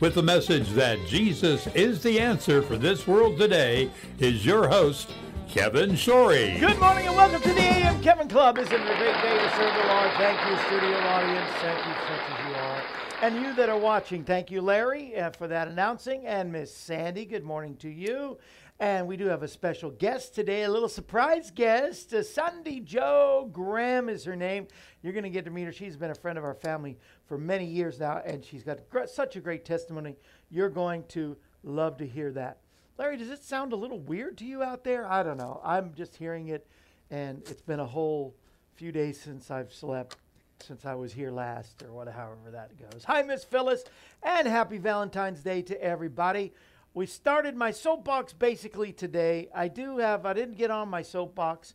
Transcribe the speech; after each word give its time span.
with 0.00 0.14
the 0.14 0.22
message 0.22 0.68
that 0.70 0.98
Jesus 1.06 1.66
is 1.68 2.02
the 2.02 2.20
answer 2.20 2.60
for 2.60 2.76
this 2.76 3.06
world 3.06 3.38
today, 3.38 3.90
is 4.18 4.44
your 4.44 4.68
host, 4.68 5.14
Kevin 5.48 5.90
Shorey. 5.90 6.60
Good 6.60 6.78
morning 6.78 7.06
and 7.06 7.16
welcome 7.16 7.40
to 7.40 7.48
the 7.48 7.60
AM 7.60 8.02
Kevin 8.02 8.28
Club. 8.28 8.58
Isn't 8.58 8.74
it 8.74 8.80
a 8.80 8.98
great 8.98 9.22
day 9.22 9.38
to 9.38 9.50
serve 9.56 9.74
the 9.74 9.88
Lord? 9.88 10.10
Thank 10.18 10.38
you, 10.50 10.56
studio 10.66 10.98
audience. 10.98 11.50
Thank 11.60 11.86
you, 11.86 11.92
such 11.92 12.30
as 12.30 12.46
you 12.46 12.54
are. 12.54 12.82
And 13.22 13.36
you 13.36 13.54
that 13.54 13.70
are 13.70 13.78
watching, 13.78 14.22
thank 14.22 14.50
you, 14.50 14.60
Larry, 14.60 15.16
uh, 15.16 15.30
for 15.30 15.48
that 15.48 15.68
announcing. 15.68 16.26
And 16.26 16.52
Miss 16.52 16.74
Sandy, 16.74 17.24
good 17.24 17.44
morning 17.44 17.76
to 17.76 17.88
you. 17.88 18.36
And 18.78 19.06
we 19.06 19.16
do 19.16 19.24
have 19.24 19.42
a 19.42 19.48
special 19.48 19.90
guest 19.90 20.34
today, 20.34 20.64
a 20.64 20.70
little 20.70 20.90
surprise 20.90 21.50
guest. 21.50 22.12
Uh, 22.12 22.18
Sundi 22.18 22.84
Jo 22.84 23.48
Graham 23.50 24.10
is 24.10 24.24
her 24.24 24.36
name. 24.36 24.66
You're 25.06 25.12
going 25.12 25.22
to 25.22 25.30
get 25.30 25.44
to 25.44 25.52
meet 25.52 25.66
her. 25.66 25.72
She's 25.72 25.96
been 25.96 26.10
a 26.10 26.16
friend 26.16 26.36
of 26.36 26.42
our 26.42 26.56
family 26.56 26.98
for 27.26 27.38
many 27.38 27.64
years 27.64 28.00
now, 28.00 28.20
and 28.26 28.44
she's 28.44 28.64
got 28.64 28.80
such 29.08 29.36
a 29.36 29.40
great 29.40 29.64
testimony. 29.64 30.16
You're 30.50 30.68
going 30.68 31.04
to 31.10 31.36
love 31.62 31.96
to 31.98 32.06
hear 32.06 32.32
that. 32.32 32.58
Larry, 32.98 33.16
does 33.16 33.30
it 33.30 33.44
sound 33.44 33.72
a 33.72 33.76
little 33.76 34.00
weird 34.00 34.36
to 34.38 34.44
you 34.44 34.64
out 34.64 34.82
there? 34.82 35.06
I 35.06 35.22
don't 35.22 35.36
know. 35.36 35.60
I'm 35.62 35.94
just 35.94 36.16
hearing 36.16 36.48
it, 36.48 36.66
and 37.08 37.40
it's 37.48 37.62
been 37.62 37.78
a 37.78 37.86
whole 37.86 38.34
few 38.74 38.90
days 38.90 39.20
since 39.20 39.48
I've 39.48 39.72
slept 39.72 40.16
since 40.58 40.84
I 40.84 40.96
was 40.96 41.12
here 41.12 41.30
last, 41.30 41.84
or 41.84 41.92
whatever, 41.92 42.16
however 42.16 42.50
that 42.50 42.76
goes. 42.76 43.04
Hi, 43.04 43.22
Miss 43.22 43.44
Phyllis, 43.44 43.84
and 44.24 44.48
happy 44.48 44.78
Valentine's 44.78 45.40
Day 45.40 45.62
to 45.62 45.80
everybody. 45.80 46.52
We 46.94 47.06
started 47.06 47.54
my 47.54 47.70
soapbox 47.70 48.32
basically 48.32 48.92
today. 48.92 49.50
I 49.54 49.68
do 49.68 49.98
have, 49.98 50.26
I 50.26 50.32
didn't 50.32 50.56
get 50.56 50.72
on 50.72 50.88
my 50.88 51.02
soapbox. 51.02 51.74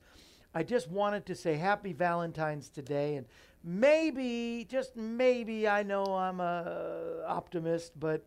I 0.54 0.64
just 0.64 0.90
wanted 0.90 1.26
to 1.28 1.36
say 1.36 1.56
happy 1.56 1.94
Valentine's 1.94 2.70
today, 2.70 3.16
and 3.16 3.26
maybe, 3.64 4.68
just 4.70 4.96
maybe, 4.98 5.68
I 5.68 5.84
know 5.84 6.04
I'm 6.04 6.42
a 6.42 7.24
optimist, 7.26 7.98
but 8.00 8.26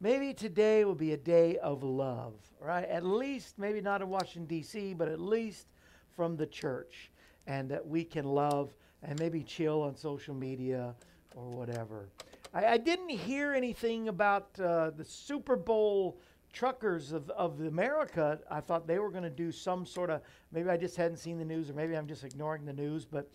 maybe 0.00 0.32
today 0.32 0.84
will 0.84 0.94
be 0.94 1.12
a 1.12 1.18
day 1.18 1.58
of 1.58 1.82
love, 1.82 2.34
right? 2.60 2.88
At 2.88 3.04
least, 3.04 3.58
maybe 3.58 3.82
not 3.82 4.00
in 4.00 4.08
Washington, 4.08 4.46
D.C., 4.46 4.94
but 4.94 5.08
at 5.08 5.20
least 5.20 5.66
from 6.14 6.36
the 6.36 6.46
church, 6.46 7.10
and 7.46 7.70
that 7.70 7.86
we 7.86 8.04
can 8.04 8.24
love 8.24 8.74
and 9.02 9.18
maybe 9.20 9.42
chill 9.42 9.82
on 9.82 9.94
social 9.94 10.34
media 10.34 10.94
or 11.34 11.50
whatever. 11.50 12.08
I, 12.54 12.66
I 12.66 12.76
didn't 12.78 13.10
hear 13.10 13.52
anything 13.52 14.08
about 14.08 14.58
uh, 14.58 14.90
the 14.90 15.04
Super 15.04 15.56
Bowl 15.56 16.18
truckers 16.56 17.12
of, 17.12 17.28
of 17.30 17.60
America. 17.60 18.38
I 18.50 18.60
thought 18.60 18.86
they 18.86 18.98
were 18.98 19.10
going 19.10 19.24
to 19.24 19.30
do 19.30 19.52
some 19.52 19.84
sort 19.84 20.08
of, 20.08 20.22
maybe 20.52 20.70
I 20.70 20.78
just 20.78 20.96
hadn't 20.96 21.18
seen 21.18 21.38
the 21.38 21.44
news 21.44 21.68
or 21.68 21.74
maybe 21.74 21.94
I'm 21.94 22.06
just 22.06 22.24
ignoring 22.24 22.64
the 22.64 22.72
news, 22.72 23.04
but 23.04 23.30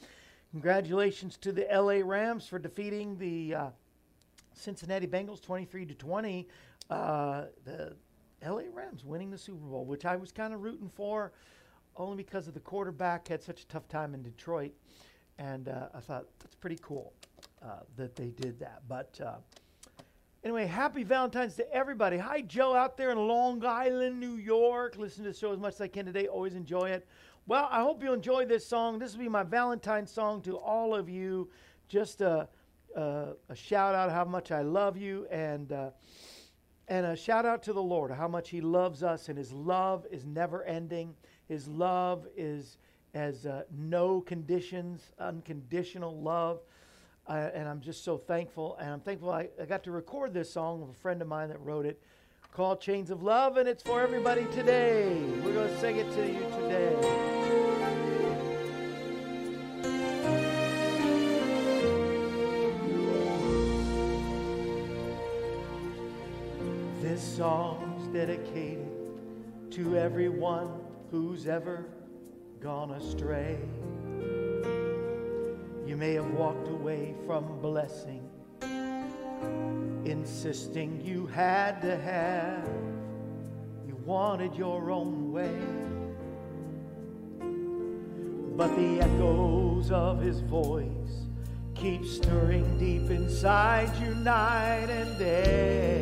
congratulations 0.50 1.38
to 1.38 1.52
the 1.52 1.68
LA 1.72 2.02
Rams 2.04 2.48
for 2.48 2.58
defeating 2.58 3.16
the 3.20 3.54
uh, 3.54 3.70
Cincinnati 4.56 5.06
Bengals 5.06 5.40
23 5.40 5.86
to 5.86 5.94
20. 5.94 6.48
Uh, 6.90 7.44
the 7.64 7.96
LA 8.44 8.64
Rams 8.74 9.06
winning 9.06 9.30
the 9.30 9.38
Super 9.38 9.66
Bowl, 9.66 9.86
which 9.86 10.04
I 10.04 10.16
was 10.16 10.32
kind 10.32 10.52
of 10.52 10.64
rooting 10.64 10.90
for 10.90 11.32
only 11.98 12.18
because 12.18 12.48
of 12.48 12.56
the 12.56 12.60
quarterback 12.60 13.28
had 13.28 13.44
such 13.44 13.62
a 13.62 13.68
tough 13.68 13.88
time 13.88 14.16
in 14.16 14.24
Detroit. 14.24 14.72
And 15.38 15.70
uh, 15.70 15.90
I 15.94 16.00
thought 16.00 16.26
that's 16.40 16.56
pretty 16.56 16.80
cool 16.82 17.14
uh, 17.64 17.82
that 17.98 18.16
they 18.16 18.30
did 18.30 18.60
that. 18.60 18.82
But 18.88 19.20
uh, 19.24 19.36
anyway, 20.44 20.66
happy 20.66 21.04
Valentine's 21.04 21.56
to 21.56 21.74
everybody. 21.74 22.18
Hi, 22.18 22.42
Joe, 22.42 22.76
out 22.76 22.98
there 22.98 23.12
in 23.12 23.28
Long 23.28 23.64
Island, 23.66 24.20
New 24.20 24.36
York. 24.36 24.96
Listen 24.98 25.24
to 25.24 25.32
the 25.32 25.38
show 25.38 25.52
as 25.52 25.60
much 25.60 25.76
as 25.76 25.82
I 25.82 25.88
can 25.88 26.06
today. 26.06 26.28
Always 26.28 26.56
enjoy 26.56 26.90
it. 26.90 27.08
Well, 27.48 27.68
I 27.72 27.82
hope 27.82 28.04
you 28.04 28.14
enjoy 28.14 28.46
this 28.46 28.66
song. 28.66 29.00
This 29.00 29.14
will 29.14 29.22
be 29.22 29.30
my 29.30 29.44
Valentine's 29.44 30.12
song 30.12 30.42
to 30.44 30.58
all 30.58 30.96
of 30.96 31.10
you. 31.10 31.50
Just 31.88 32.22
a, 32.22 32.48
a, 32.96 33.30
a 33.50 33.56
shout 33.56 33.96
out 33.96 34.12
how 34.12 34.26
much 34.26 34.52
I 34.52 34.62
love 34.62 34.98
you 34.98 35.28
and. 35.32 35.72
Uh, 35.72 35.90
and 36.88 37.06
a 37.06 37.16
shout 37.16 37.46
out 37.46 37.64
to 37.64 37.74
the 37.74 37.82
Lord, 37.82 38.12
how 38.12 38.28
much 38.28 38.50
He 38.50 38.60
loves 38.60 39.02
us, 39.02 39.30
and 39.30 39.38
His 39.38 39.54
love 39.54 40.06
is 40.12 40.26
never 40.26 40.64
ending. 40.66 41.16
His 41.48 41.66
love 41.66 42.28
is 42.36 42.80
as 43.14 43.46
uh, 43.46 43.64
no 43.74 44.20
conditions, 44.20 45.12
unconditional 45.18 46.22
love. 46.22 46.60
Uh, 47.28 47.50
and 47.54 47.68
I'm 47.68 47.82
just 47.82 48.04
so 48.04 48.18
thankful. 48.18 48.78
And 48.80 48.90
I'm 48.90 49.00
thankful 49.00 49.30
I, 49.30 49.50
I, 49.62 49.66
got 49.66 49.84
to 49.84 49.92
record 49.92 50.34
this 50.34 50.52
song 50.52 50.82
with 50.82 50.90
a 50.90 51.00
friend 51.00 51.22
of 51.22 51.28
mine 51.28 51.50
that 51.50 51.62
wrote 51.62 51.86
it 51.86 52.02
called 52.52 52.82
Chains 52.82 53.12
of 53.12 53.24
Love, 53.24 53.58
and 53.58 53.70
it's 53.70 53.84
for 53.84 54.02
everybody 54.02 54.46
today. 54.52 55.22
We're 55.44 55.54
going 55.54 55.70
to 55.70 55.80
sing 55.80 55.98
it 55.98 56.12
to 56.14 56.28
you 56.28 56.40
today. 56.50 57.32
This 67.02 67.22
song's 67.38 68.08
dedicated 68.08 68.90
to 69.72 69.98
everyone 69.98 70.72
who's 71.12 71.48
ever 71.48 71.86
gone 72.60 72.92
astray. 72.92 73.58
May 76.02 76.14
have 76.14 76.32
walked 76.32 76.68
away 76.68 77.14
from 77.28 77.62
blessing, 77.62 78.28
insisting 80.04 81.00
you 81.00 81.28
had 81.28 81.80
to 81.84 81.96
have, 81.96 82.68
you 83.88 83.96
wanted 84.04 84.56
your 84.56 84.90
own 84.90 85.32
way. 85.32 85.62
But 88.58 88.76
the 88.76 89.02
echoes 89.02 89.92
of 89.92 90.20
his 90.20 90.40
voice 90.40 91.28
keep 91.76 92.04
stirring 92.04 92.80
deep 92.80 93.12
inside 93.12 93.96
you 94.02 94.16
night 94.16 94.90
and 94.90 95.20
day. 95.20 96.00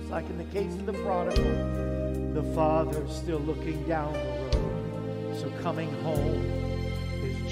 It's 0.00 0.10
like 0.10 0.24
in 0.30 0.38
the 0.38 0.44
case 0.44 0.72
of 0.72 0.86
the 0.86 0.94
prodigal, 0.94 2.32
the 2.32 2.54
father's 2.54 3.14
still 3.14 3.40
looking 3.40 3.86
down 3.86 4.14
the 4.14 4.58
road. 4.58 5.38
So 5.42 5.50
coming 5.62 5.92
home 6.02 6.61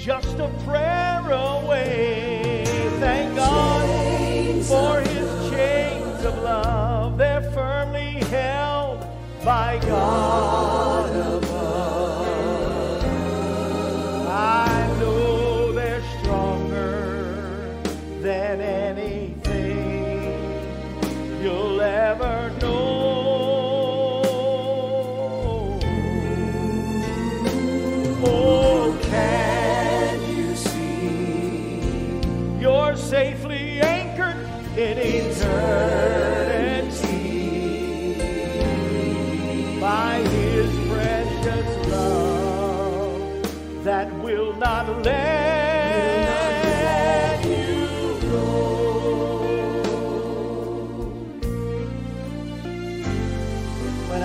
just 0.03 0.39
a 0.39 0.47
prayer 0.65 1.21
away. 1.29 2.63
Thank 2.99 3.35
God 3.35 4.65
for 4.65 4.99
his 5.01 5.51
chains 5.51 6.25
of 6.25 6.39
love. 6.39 7.19
They're 7.19 7.43
firmly 7.51 8.13
held 8.31 9.05
by 9.45 9.77
God 9.83 10.70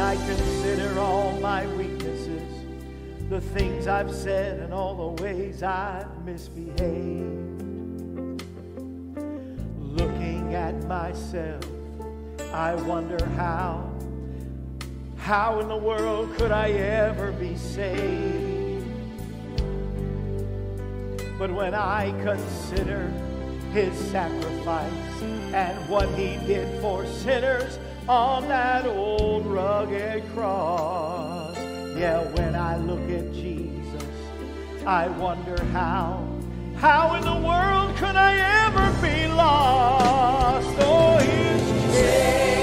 I 0.06 0.14
consider 0.14 1.00
all 1.00 1.32
my 1.40 1.66
weaknesses, 1.74 2.40
the 3.28 3.40
things 3.40 3.88
I've 3.88 4.14
said 4.14 4.60
and 4.60 4.72
all 4.72 4.94
the 4.94 5.20
ways 5.20 5.64
I've 5.64 6.24
misbehaved. 6.24 6.80
Looking 9.80 10.54
at 10.54 10.80
myself, 10.84 11.64
I 12.52 12.76
wonder 12.76 13.18
how, 13.30 13.92
how 15.16 15.58
in 15.58 15.66
the 15.66 15.76
world 15.76 16.32
could 16.36 16.52
I 16.52 16.70
ever 16.70 17.32
be 17.32 17.56
saved? 17.56 18.86
But 21.36 21.50
when 21.50 21.74
I 21.74 22.12
consider 22.22 23.08
his 23.72 23.92
sacrifice 24.12 25.22
and 25.52 25.88
what 25.88 26.08
he 26.10 26.36
did 26.46 26.80
for 26.80 27.04
sinners 27.06 27.80
on 28.08 28.46
that 28.48 28.86
old 28.86 29.46
rugged 29.46 30.22
cross, 30.32 31.56
yeah, 31.96 32.22
when 32.34 32.54
I 32.54 32.76
look 32.76 33.02
at 33.10 33.32
Jesus, 33.32 34.04
I 34.86 35.08
wonder 35.08 35.60
how, 35.72 36.24
how 36.76 37.14
in 37.14 37.22
the 37.22 37.46
world 37.46 37.96
could 37.96 38.14
I 38.14 38.66
ever 38.66 38.92
be 39.02 39.26
lost? 39.26 40.76
Oh, 40.80 41.18
his 41.18 41.94
chains 41.94 42.55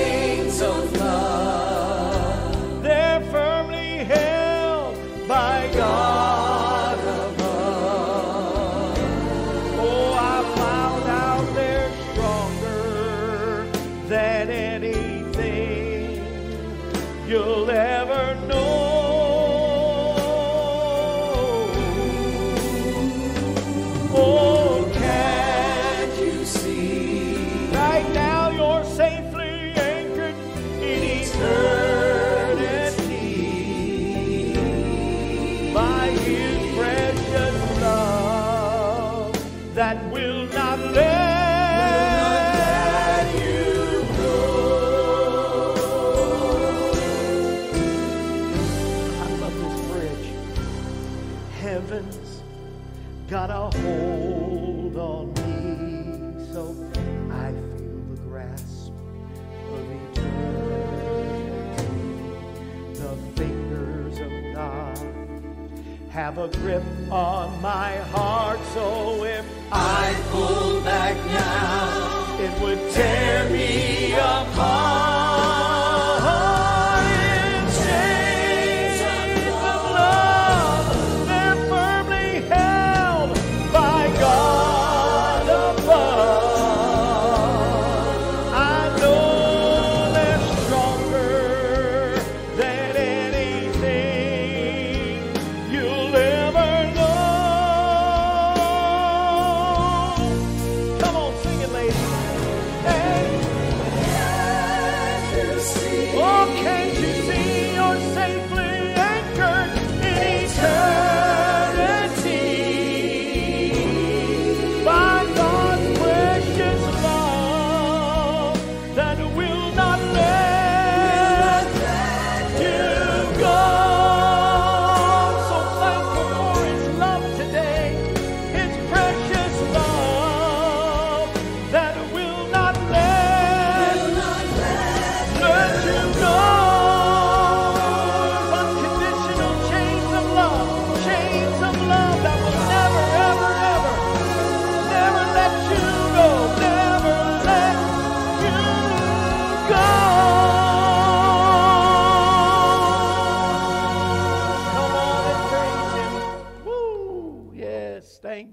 have 66.23 66.37
a 66.37 66.47
grip 66.59 66.81
on 67.11 67.61
my 67.61 67.97
heart, 68.15 68.57
so 68.73 69.25
if 69.25 69.45
I 69.73 70.15
pull 70.31 70.79
back 70.79 71.17
now, 71.17 72.37
it 72.39 72.61
would 72.61 72.91
tear 72.93 73.49
me 73.49 74.13
apart. 74.13 75.12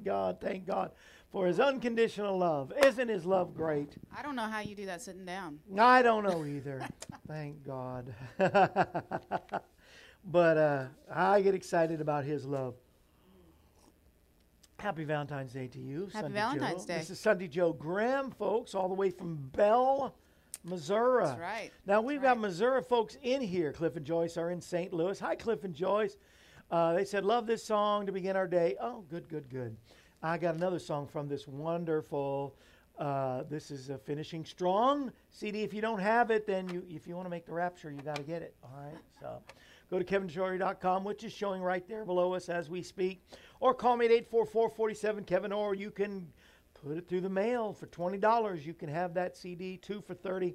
Thank 0.00 0.06
God, 0.06 0.40
thank 0.40 0.66
God 0.66 0.92
for 1.30 1.46
His 1.46 1.60
unconditional 1.60 2.38
love. 2.38 2.72
Isn't 2.86 3.08
His 3.08 3.26
love 3.26 3.54
great? 3.54 3.96
I 4.16 4.22
don't 4.22 4.34
know 4.34 4.46
how 4.46 4.60
you 4.60 4.74
do 4.74 4.86
that 4.86 5.02
sitting 5.02 5.26
down. 5.26 5.58
I 5.78 6.00
don't 6.00 6.24
know 6.24 6.46
either. 6.46 6.80
Thank 7.28 7.62
God. 7.66 8.14
but 10.24 10.56
uh, 10.56 10.84
I 11.14 11.42
get 11.42 11.54
excited 11.54 12.00
about 12.00 12.24
His 12.24 12.46
love. 12.46 12.76
Happy 14.78 15.04
Valentine's 15.04 15.52
Day 15.52 15.66
to 15.66 15.78
you, 15.78 16.08
Happy 16.14 16.28
Sundi 16.28 16.32
Valentine's 16.32 16.86
Jo. 16.86 16.94
Day. 16.94 16.98
This 17.00 17.10
is 17.10 17.20
Sundi 17.20 17.50
Jo 17.50 17.74
Graham, 17.74 18.30
folks, 18.30 18.74
all 18.74 18.88
the 18.88 18.94
way 18.94 19.10
from 19.10 19.36
Belle, 19.54 20.14
Missouri. 20.64 21.26
That's 21.26 21.38
right. 21.38 21.70
Now 21.84 22.00
we've 22.00 22.22
That's 22.22 22.36
got 22.36 22.42
right. 22.42 22.48
Missouri 22.48 22.82
folks 22.82 23.18
in 23.22 23.42
here. 23.42 23.74
Cliff 23.74 23.96
and 23.96 24.06
Joyce 24.06 24.38
are 24.38 24.50
in 24.50 24.62
St. 24.62 24.94
Louis. 24.94 25.20
Hi, 25.20 25.34
Cliff 25.34 25.64
and 25.64 25.74
Joyce. 25.74 26.16
Uh, 26.70 26.94
they 26.94 27.04
said, 27.04 27.24
"Love 27.24 27.46
this 27.46 27.64
song 27.64 28.06
to 28.06 28.12
begin 28.12 28.36
our 28.36 28.46
day." 28.46 28.76
Oh, 28.80 29.04
good, 29.10 29.28
good, 29.28 29.48
good. 29.50 29.76
I 30.22 30.38
got 30.38 30.54
another 30.54 30.78
song 30.78 31.06
from 31.06 31.28
this 31.28 31.48
wonderful. 31.48 32.54
Uh, 32.98 33.44
this 33.44 33.70
is 33.70 33.88
a 33.88 33.96
finishing 33.98 34.44
strong 34.44 35.10
CD. 35.30 35.62
If 35.62 35.72
you 35.72 35.80
don't 35.80 35.98
have 35.98 36.30
it, 36.30 36.46
then 36.46 36.68
you, 36.68 36.84
if 36.88 37.08
you 37.08 37.16
want 37.16 37.26
to 37.26 37.30
make 37.30 37.46
the 37.46 37.52
rapture, 37.52 37.90
you 37.90 38.02
got 38.02 38.16
to 38.16 38.22
get 38.22 38.42
it. 38.42 38.54
All 38.62 38.78
right. 38.78 38.98
So, 39.20 39.42
go 39.90 39.98
to 39.98 40.04
kevinshorey.com, 40.04 41.02
which 41.02 41.24
is 41.24 41.32
showing 41.32 41.62
right 41.62 41.86
there 41.88 42.04
below 42.04 42.34
us 42.34 42.48
as 42.50 42.68
we 42.68 42.82
speak, 42.82 43.24
or 43.58 43.72
call 43.72 43.96
me 43.96 44.04
at 44.06 44.30
844-47 44.30 45.26
Kevin, 45.26 45.52
or 45.52 45.74
you 45.74 45.90
can 45.90 46.28
put 46.74 46.98
it 46.98 47.08
through 47.08 47.22
the 47.22 47.30
mail 47.30 47.72
for 47.72 47.86
twenty 47.86 48.18
dollars. 48.18 48.66
You 48.66 48.74
can 48.74 48.88
have 48.88 49.14
that 49.14 49.36
CD 49.36 49.76
two 49.76 50.00
for 50.02 50.14
thirty. 50.14 50.54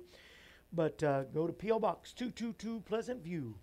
But 0.72 1.02
uh, 1.04 1.24
go 1.24 1.48
to 1.48 1.54
PO 1.54 1.80
Box 1.80 2.14
two 2.14 2.30
two 2.30 2.54
two 2.54 2.82
Pleasant 2.82 3.24
View. 3.24 3.56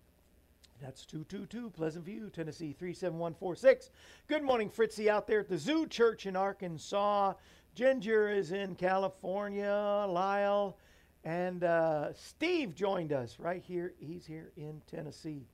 That's 0.83 1.07
222 1.07 1.71
Pleasant 1.71 2.05
View, 2.05 2.29
Tennessee 2.29 2.73
37146. 2.73 3.91
Good 4.27 4.43
morning, 4.43 4.69
Fritzy, 4.69 5.09
out 5.09 5.29
there 5.29 5.39
at 5.39 5.49
the 5.49 5.57
Zoo 5.57 5.87
Church 5.87 6.27
in 6.27 6.35
Arkansas. 6.35 7.35
Ginger 7.77 8.29
is 8.29 8.51
in 8.51 8.75
California. 8.75 10.05
Lyle 10.09 10.77
and 11.23 11.63
uh, 11.63 12.13
Steve 12.15 12.75
joined 12.75 13.13
us 13.13 13.39
right 13.39 13.63
here. 13.63 13.95
He's 14.01 14.27
here 14.27 14.51
in 14.57 14.83
Tennessee, 14.91 15.47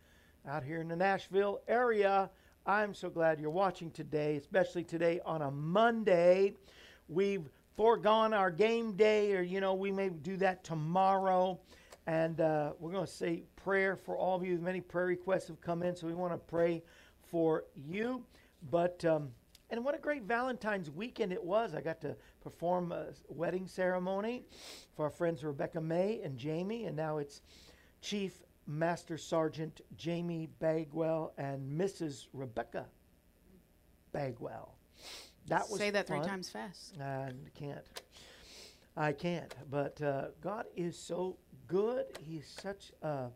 out 0.48 0.64
here 0.64 0.80
in 0.80 0.88
the 0.88 0.96
Nashville 0.96 1.60
area. 1.68 2.30
I'm 2.64 2.94
so 2.94 3.10
glad 3.10 3.38
you're 3.38 3.50
watching 3.50 3.90
today, 3.90 4.36
especially 4.36 4.84
today 4.84 5.20
on 5.26 5.42
a 5.42 5.50
Monday. 5.50 6.54
We've 7.06 7.50
foregone 7.76 8.32
our 8.32 8.50
game 8.50 8.92
day, 8.92 9.36
or, 9.36 9.42
you 9.42 9.60
know, 9.60 9.74
we 9.74 9.92
may 9.92 10.08
do 10.08 10.38
that 10.38 10.64
tomorrow. 10.64 11.60
And 12.06 12.40
uh, 12.40 12.72
we're 12.80 12.92
going 12.92 13.04
to 13.04 13.12
say 13.12 13.42
prayer 13.68 13.96
for 13.96 14.16
all 14.16 14.34
of 14.34 14.42
you. 14.42 14.56
Many 14.56 14.80
prayer 14.80 15.04
requests 15.04 15.46
have 15.48 15.60
come 15.60 15.82
in, 15.82 15.94
so 15.94 16.06
we 16.06 16.14
want 16.14 16.32
to 16.32 16.38
pray 16.38 16.82
for 17.20 17.64
you. 17.76 18.24
But, 18.70 19.04
um, 19.04 19.28
and 19.68 19.84
what 19.84 19.94
a 19.94 19.98
great 19.98 20.22
Valentine's 20.22 20.90
weekend 20.90 21.34
it 21.34 21.44
was. 21.44 21.74
I 21.74 21.82
got 21.82 22.00
to 22.00 22.16
perform 22.42 22.92
a 22.92 23.08
wedding 23.28 23.66
ceremony 23.66 24.44
for 24.96 25.04
our 25.04 25.10
friends 25.10 25.44
Rebecca 25.44 25.82
May 25.82 26.22
and 26.24 26.38
Jamie, 26.38 26.86
and 26.86 26.96
now 26.96 27.18
it's 27.18 27.42
Chief 28.00 28.42
Master 28.66 29.18
Sergeant 29.18 29.82
Jamie 29.98 30.48
Bagwell 30.60 31.34
and 31.36 31.78
Mrs. 31.78 32.28
Rebecca 32.32 32.86
Bagwell. 34.12 34.76
That 35.48 35.68
was 35.68 35.78
Say 35.78 35.90
that 35.90 36.06
three 36.06 36.22
times 36.22 36.48
fast. 36.48 36.94
I 36.98 37.32
can't. 37.54 37.84
I 38.98 39.12
can't. 39.12 39.54
But 39.70 40.02
uh, 40.02 40.26
God 40.40 40.66
is 40.76 40.98
so 40.98 41.36
good. 41.68 42.06
He's 42.20 42.46
such 42.60 42.90
a, 43.00 43.28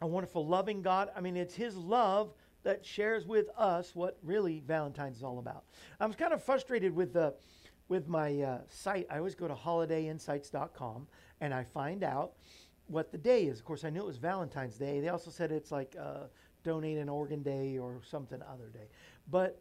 a 0.00 0.06
wonderful, 0.06 0.46
loving 0.46 0.80
God. 0.80 1.10
I 1.14 1.20
mean, 1.20 1.36
it's 1.36 1.54
His 1.54 1.76
love 1.76 2.32
that 2.62 2.84
shares 2.84 3.26
with 3.26 3.50
us 3.56 3.94
what 3.94 4.18
really 4.22 4.62
Valentine's 4.66 5.18
is 5.18 5.22
all 5.22 5.38
about. 5.38 5.64
I 6.00 6.06
was 6.06 6.16
kind 6.16 6.32
of 6.32 6.42
frustrated 6.42 6.94
with 6.94 7.12
the 7.12 7.34
with 7.88 8.08
my 8.08 8.40
uh, 8.40 8.58
site. 8.68 9.06
I 9.10 9.18
always 9.18 9.34
go 9.34 9.48
to 9.48 9.54
holidayinsights.com 9.54 11.08
and 11.40 11.52
I 11.52 11.64
find 11.64 12.04
out 12.04 12.32
what 12.86 13.10
the 13.10 13.18
day 13.18 13.44
is. 13.44 13.58
Of 13.58 13.64
course, 13.64 13.84
I 13.84 13.90
knew 13.90 14.00
it 14.00 14.06
was 14.06 14.16
Valentine's 14.16 14.76
Day. 14.76 15.00
They 15.00 15.08
also 15.08 15.30
said 15.30 15.50
it's 15.50 15.72
like 15.72 15.96
uh, 16.00 16.28
donate 16.62 16.98
an 16.98 17.08
organ 17.08 17.42
day 17.42 17.78
or 17.78 18.00
something 18.08 18.40
other 18.42 18.68
day. 18.72 18.88
But 19.28 19.60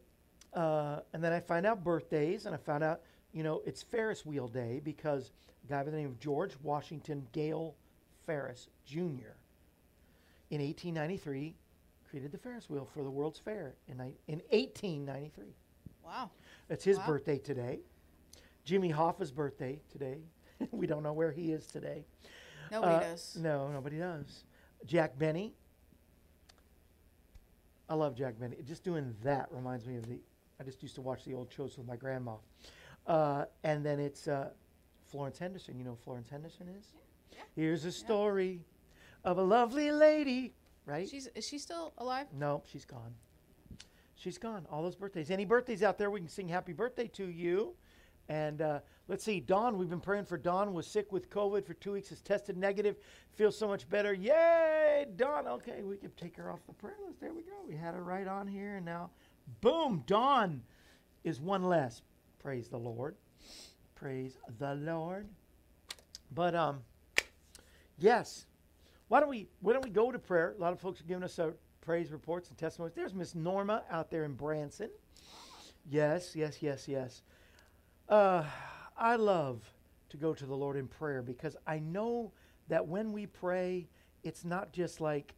uh, 0.53 1.01
and 1.13 1.23
then 1.23 1.33
I 1.33 1.39
find 1.39 1.65
out 1.65 1.83
birthdays, 1.83 2.45
and 2.45 2.55
I 2.55 2.57
found 2.57 2.83
out, 2.83 3.01
you 3.33 3.43
know, 3.43 3.61
it's 3.65 3.81
Ferris 3.83 4.25
wheel 4.25 4.47
day 4.47 4.81
because 4.83 5.31
a 5.63 5.67
guy 5.67 5.83
by 5.83 5.91
the 5.91 5.97
name 5.97 6.07
of 6.07 6.19
George 6.19 6.53
Washington 6.63 7.27
Gale 7.31 7.75
Ferris 8.25 8.67
Jr. 8.85 9.35
in 10.49 10.61
1893 10.61 11.55
created 12.09 12.31
the 12.31 12.37
Ferris 12.37 12.69
wheel 12.69 12.87
for 12.93 13.03
the 13.03 13.09
World's 13.09 13.39
Fair 13.39 13.75
in, 13.87 13.99
in 14.27 14.41
1893. 14.49 15.45
Wow. 16.03 16.31
It's 16.69 16.83
his 16.83 16.97
Wow. 16.97 17.07
birthday 17.07 17.37
today. 17.37 17.79
Jimmy 18.65 18.89
Hoffa's 18.89 19.31
birthday 19.31 19.79
today. 19.91 20.19
we 20.71 20.87
don't 20.87 21.03
know 21.03 21.13
where 21.13 21.31
he 21.31 21.51
is 21.51 21.65
today. 21.67 22.03
Nobody 22.71 22.93
Uh, 22.95 22.99
does. 22.99 23.37
No, 23.39 23.67
nobody 23.71 23.97
does. 23.99 24.43
Jack 24.85 25.17
Benny. 25.17 25.53
I 27.87 27.95
love 27.95 28.15
Jack 28.15 28.39
Benny. 28.39 28.57
Just 28.67 28.83
doing 28.83 29.15
that 29.23 29.47
reminds 29.51 29.85
me 29.87 29.97
of 29.97 30.07
the. 30.07 30.19
I 30.59 30.63
just 30.63 30.83
used 30.83 30.95
to 30.95 31.01
watch 31.01 31.23
the 31.25 31.33
old 31.33 31.51
shows 31.51 31.77
with 31.77 31.87
my 31.87 31.95
grandma. 31.95 32.35
Uh, 33.07 33.45
and 33.63 33.85
then 33.85 33.99
it's 33.99 34.27
uh, 34.27 34.49
Florence 35.09 35.39
Henderson. 35.39 35.77
You 35.77 35.83
know 35.83 35.91
who 35.91 36.03
Florence 36.03 36.29
Henderson 36.29 36.67
is? 36.77 36.85
Here's 37.55 37.85
a 37.85 37.91
story 37.91 38.61
of 39.23 39.37
a 39.37 39.41
lovely 39.41 39.91
lady, 39.91 40.53
right? 40.85 41.07
She's 41.09 41.27
is 41.35 41.47
she 41.47 41.57
still 41.57 41.93
alive? 41.97 42.27
Nope, 42.37 42.67
she's 42.71 42.85
gone. 42.85 43.13
She's 44.15 44.37
gone. 44.37 44.65
All 44.69 44.83
those 44.83 44.95
birthdays. 44.95 45.31
Any 45.31 45.45
birthdays 45.45 45.81
out 45.81 45.97
there, 45.97 46.11
we 46.11 46.19
can 46.19 46.29
sing 46.29 46.47
happy 46.47 46.73
birthday 46.73 47.07
to 47.07 47.25
you. 47.27 47.73
And 48.27 48.61
uh, 48.61 48.79
let's 49.07 49.23
see, 49.23 49.39
Dawn, 49.39 49.77
we've 49.77 49.89
been 49.89 49.99
praying 49.99 50.25
for 50.25 50.37
Dawn, 50.37 50.73
was 50.73 50.85
sick 50.85 51.11
with 51.11 51.31
COVID 51.31 51.65
for 51.65 51.73
two 51.73 51.93
weeks, 51.93 52.09
has 52.09 52.21
tested 52.21 52.57
negative, 52.57 52.97
feels 53.33 53.57
so 53.57 53.67
much 53.67 53.89
better. 53.89 54.13
Yay, 54.13 55.07
Dawn. 55.15 55.47
Okay, 55.47 55.81
we 55.83 55.97
can 55.97 56.11
take 56.11 56.37
her 56.37 56.51
off 56.51 56.59
the 56.67 56.73
prayer 56.73 56.97
list. 57.07 57.19
There 57.19 57.33
we 57.33 57.41
go. 57.41 57.53
We 57.67 57.75
had 57.75 57.95
her 57.95 58.03
right 58.03 58.27
on 58.27 58.47
here, 58.47 58.75
and 58.75 58.85
now, 58.85 59.09
boom, 59.61 60.03
Dawn 60.05 60.61
is 61.23 61.41
one 61.41 61.63
less. 61.63 62.03
Praise 62.49 62.67
the 62.67 62.79
Lord. 62.79 63.15
Praise 63.93 64.35
the 64.57 64.73
Lord. 64.73 65.27
But 66.33 66.55
um, 66.55 66.79
yes, 67.99 68.47
why 69.07 69.19
don't 69.19 69.29
we 69.29 69.49
why 69.61 69.73
don't 69.73 69.83
we 69.83 69.91
go 69.91 70.11
to 70.11 70.17
prayer? 70.17 70.55
A 70.57 70.59
lot 70.59 70.73
of 70.73 70.79
folks 70.79 70.99
are 70.99 71.03
giving 71.03 71.21
us 71.21 71.37
uh, 71.37 71.51
praise 71.79 72.11
reports 72.11 72.49
and 72.49 72.57
testimonies. 72.57 72.95
There's 72.95 73.13
Miss 73.13 73.35
Norma 73.35 73.83
out 73.91 74.09
there 74.09 74.23
in 74.23 74.33
Branson. 74.33 74.89
Yes, 75.87 76.35
yes, 76.35 76.57
yes, 76.59 76.87
yes. 76.87 77.21
Uh, 78.09 78.43
I 78.97 79.15
love 79.15 79.61
to 80.09 80.17
go 80.17 80.33
to 80.33 80.45
the 80.47 80.55
Lord 80.55 80.75
in 80.75 80.87
prayer 80.87 81.21
because 81.21 81.55
I 81.67 81.77
know 81.77 82.31
that 82.67 82.87
when 82.87 83.13
we 83.13 83.27
pray, 83.27 83.87
it's 84.23 84.43
not 84.43 84.73
just 84.73 84.99
like 84.99 85.35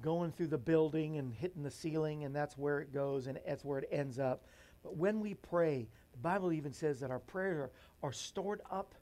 going 0.00 0.32
through 0.32 0.46
the 0.46 0.56
building 0.56 1.18
and 1.18 1.34
hitting 1.34 1.62
the 1.62 1.70
ceiling 1.70 2.24
and 2.24 2.34
that's 2.34 2.56
where 2.56 2.80
it 2.80 2.90
goes 2.90 3.26
and 3.26 3.38
that's 3.46 3.66
where 3.66 3.80
it 3.80 3.88
ends 3.92 4.18
up. 4.18 4.46
But 4.82 4.96
when 4.96 5.20
we 5.20 5.34
pray, 5.34 5.88
the 6.12 6.18
Bible 6.18 6.52
even 6.52 6.72
says 6.72 7.00
that 7.00 7.10
our 7.10 7.18
prayers 7.18 7.70
are, 8.02 8.08
are 8.08 8.12
stored 8.12 8.60
up 8.70 8.94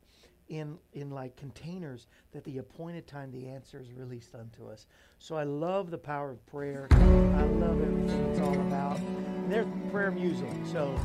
in 0.49 0.77
in 0.95 1.11
like 1.11 1.37
containers 1.37 2.09
that 2.33 2.45
the 2.45 2.59
appointed 2.59 3.07
time 3.07 3.31
the 3.31 3.49
answer 3.49 3.81
is 3.81 3.93
released 3.93 4.35
unto 4.35 4.69
us. 4.69 4.87
So 5.19 5.37
I 5.37 5.45
love 5.45 5.91
the 5.91 5.99
power 5.99 6.33
of 6.33 6.45
prayer. 6.47 6.89
I 6.91 7.45
love 7.45 7.81
everything 7.81 8.21
it's 8.31 8.41
all 8.41 8.55
about. 8.55 8.99
And 8.99 9.51
there's 9.51 9.67
prayer 9.91 10.11
music. 10.11 10.51
So 10.71 10.99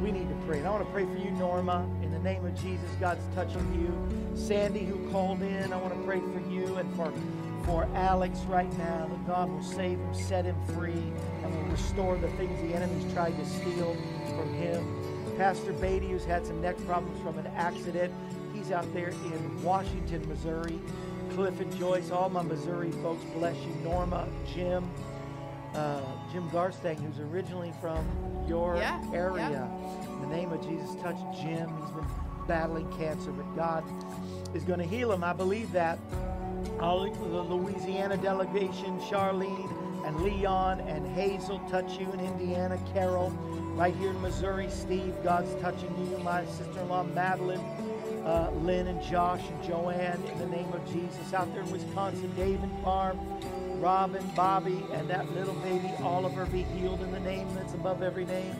we 0.00 0.12
need 0.12 0.28
to 0.28 0.34
pray. 0.46 0.58
And 0.58 0.68
I 0.68 0.70
want 0.70 0.84
to 0.84 0.92
pray 0.92 1.04
for 1.04 1.16
you, 1.16 1.30
Norma. 1.32 1.88
In 2.02 2.12
the 2.12 2.18
name 2.20 2.44
of 2.46 2.54
Jesus, 2.54 2.88
God's 3.00 3.24
touching 3.34 3.74
you. 3.74 4.36
Sandy, 4.36 4.84
who 4.84 5.10
called 5.10 5.42
in, 5.42 5.72
I 5.72 5.76
want 5.76 5.94
to 5.94 6.00
pray 6.04 6.20
for 6.20 6.40
you 6.48 6.76
and 6.76 6.94
for 6.94 7.12
for 7.64 7.88
Alex 7.94 8.40
right 8.48 8.70
now, 8.76 9.06
that 9.08 9.26
God 9.26 9.48
will 9.48 9.62
save 9.62 9.98
him, 9.98 10.14
set 10.14 10.44
him 10.44 10.56
free, 10.74 11.12
and 11.44 11.54
will 11.54 11.70
restore 11.70 12.16
the 12.16 12.26
things 12.30 12.60
the 12.60 12.74
enemy's 12.74 13.12
tried 13.12 13.38
to 13.38 13.46
steal 13.46 13.96
from 14.36 14.52
him. 14.54 15.01
Pastor 15.36 15.72
Beatty, 15.74 16.08
who's 16.08 16.24
had 16.24 16.46
some 16.46 16.60
neck 16.60 16.76
problems 16.86 17.20
from 17.22 17.38
an 17.38 17.46
accident, 17.56 18.12
he's 18.54 18.70
out 18.70 18.92
there 18.94 19.08
in 19.08 19.62
Washington, 19.62 20.26
Missouri. 20.28 20.78
Cliff 21.34 21.58
and 21.60 21.74
Joyce, 21.78 22.10
all 22.10 22.28
my 22.28 22.42
Missouri 22.42 22.90
folks, 23.02 23.24
bless 23.34 23.56
you. 23.64 23.72
Norma, 23.82 24.28
Jim, 24.54 24.88
uh, 25.74 26.00
Jim 26.30 26.48
Garstang, 26.50 27.00
who's 27.00 27.18
originally 27.32 27.72
from 27.80 28.04
your 28.46 28.76
Yeah, 28.76 29.02
area. 29.14 29.48
yeah. 29.50 30.12
In 30.12 30.20
the 30.20 30.36
name 30.36 30.52
of 30.52 30.60
Jesus, 30.66 30.94
touch 31.02 31.16
Jim. 31.40 31.70
He's 31.80 31.90
been 31.90 32.06
battling 32.46 32.90
cancer, 32.98 33.30
but 33.32 33.56
God 33.56 33.82
is 34.54 34.62
going 34.64 34.80
to 34.80 34.84
heal 34.86 35.10
him. 35.10 35.24
I 35.24 35.32
believe 35.32 35.72
that. 35.72 35.98
All 36.80 37.00
the 37.10 37.10
Louisiana 37.42 38.16
delegation, 38.18 39.00
Charlene 39.00 39.70
and 40.06 40.20
Leon 40.20 40.80
and 40.80 41.06
Hazel 41.06 41.60
touch 41.70 41.98
you 41.98 42.10
in 42.12 42.20
Indiana. 42.20 42.78
Carol, 42.92 43.30
right 43.74 43.94
here 43.94 44.10
in 44.10 44.20
Missouri, 44.20 44.68
Steve, 44.70 45.14
God's 45.22 45.54
touching 45.60 45.94
you. 45.98 46.18
My 46.18 46.44
sister-in-law, 46.44 47.04
Madeline, 47.04 47.60
uh, 48.24 48.50
Lynn 48.62 48.86
and 48.86 49.02
Josh 49.02 49.42
and 49.48 49.62
Joanne, 49.64 50.22
in 50.32 50.38
the 50.38 50.46
name 50.46 50.72
of 50.72 50.84
Jesus. 50.92 51.32
Out 51.32 51.52
there 51.54 51.62
in 51.62 51.70
Wisconsin, 51.70 52.30
David 52.36 52.70
Farm, 52.84 53.18
Robin, 53.80 54.24
Bobby, 54.36 54.84
and 54.92 55.08
that 55.08 55.30
little 55.34 55.54
baby 55.54 55.90
Oliver 56.02 56.46
be 56.46 56.62
healed 56.62 57.00
in 57.00 57.10
the 57.10 57.20
name 57.20 57.52
that's 57.54 57.74
above 57.74 58.02
every 58.02 58.24
name. 58.26 58.54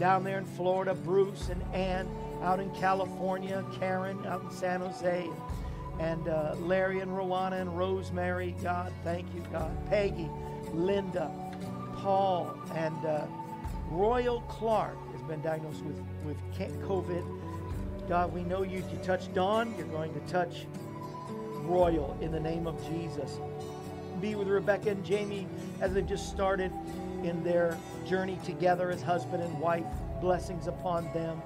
Down 0.00 0.24
there 0.24 0.38
in 0.38 0.44
Florida, 0.44 0.94
Bruce 0.94 1.48
and 1.48 1.62
Ann. 1.74 2.08
Out 2.42 2.60
in 2.60 2.70
California, 2.74 3.64
Karen 3.78 4.18
out 4.26 4.42
in 4.42 4.50
San 4.50 4.80
Jose. 4.80 5.30
And 6.00 6.26
uh, 6.28 6.56
Larry 6.58 7.00
and 7.00 7.10
Rowana 7.12 7.60
and 7.60 7.78
Rosemary, 7.78 8.56
God, 8.62 8.92
thank 9.04 9.32
you, 9.34 9.42
God. 9.52 9.72
Peggy, 9.88 10.28
Linda, 10.72 11.30
Paul, 11.96 12.58
and 12.74 13.06
uh, 13.06 13.26
Royal 13.90 14.40
Clark 14.42 14.96
has 15.12 15.22
been 15.22 15.40
diagnosed 15.42 15.82
with, 15.82 16.00
with 16.24 16.36
COVID. 16.82 17.24
God, 18.08 18.32
we 18.32 18.42
know 18.42 18.62
you. 18.62 18.78
You 18.78 18.98
touch 19.02 19.32
Dawn, 19.32 19.74
you're 19.78 19.86
going 19.86 20.12
to 20.12 20.20
touch 20.20 20.66
Royal 21.62 22.16
in 22.20 22.30
the 22.30 22.40
name 22.40 22.66
of 22.66 22.82
Jesus. 22.88 23.38
Be 24.20 24.34
with 24.34 24.48
Rebecca 24.48 24.90
and 24.90 25.04
Jamie 25.04 25.46
as 25.80 25.94
they've 25.94 26.06
just 26.06 26.30
started 26.30 26.72
in 27.22 27.42
their 27.42 27.78
journey 28.06 28.38
together 28.44 28.90
as 28.90 29.02
husband 29.02 29.42
and 29.42 29.58
wife. 29.60 29.84
Blessings 30.20 30.66
upon 30.66 31.04
them. 31.12 31.40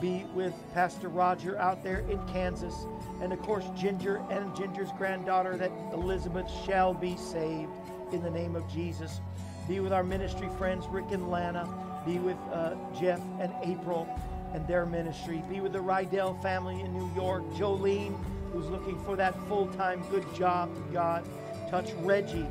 Be 0.00 0.24
with 0.34 0.52
Pastor 0.74 1.08
Roger 1.08 1.56
out 1.58 1.84
there 1.84 2.00
in 2.10 2.18
Kansas. 2.26 2.74
And 3.20 3.32
of 3.32 3.40
course, 3.42 3.64
Ginger 3.76 4.20
and 4.30 4.54
Ginger's 4.56 4.90
granddaughter, 4.98 5.56
that 5.56 5.70
Elizabeth 5.92 6.50
shall 6.66 6.92
be 6.92 7.16
saved 7.16 7.70
in 8.12 8.22
the 8.22 8.30
name 8.30 8.56
of 8.56 8.68
Jesus. 8.68 9.20
Be 9.68 9.80
with 9.80 9.92
our 9.92 10.02
ministry 10.02 10.48
friends, 10.58 10.86
Rick 10.88 11.12
and 11.12 11.30
Lana. 11.30 11.68
Be 12.04 12.18
with 12.18 12.36
uh, 12.52 12.74
Jeff 12.98 13.20
and 13.40 13.52
April 13.62 14.08
and 14.52 14.66
their 14.66 14.84
ministry. 14.84 15.42
Be 15.48 15.60
with 15.60 15.72
the 15.72 15.78
Rydell 15.78 16.40
family 16.42 16.80
in 16.80 16.92
New 16.92 17.10
York. 17.14 17.44
Jolene, 17.54 18.14
who's 18.52 18.66
looking 18.66 18.98
for 19.04 19.16
that 19.16 19.34
full 19.48 19.68
time 19.68 20.02
good 20.10 20.26
job, 20.34 20.70
God. 20.92 21.24
Touch 21.70 21.92
Reggie 22.00 22.46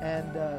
and 0.00 0.36
uh, 0.36 0.58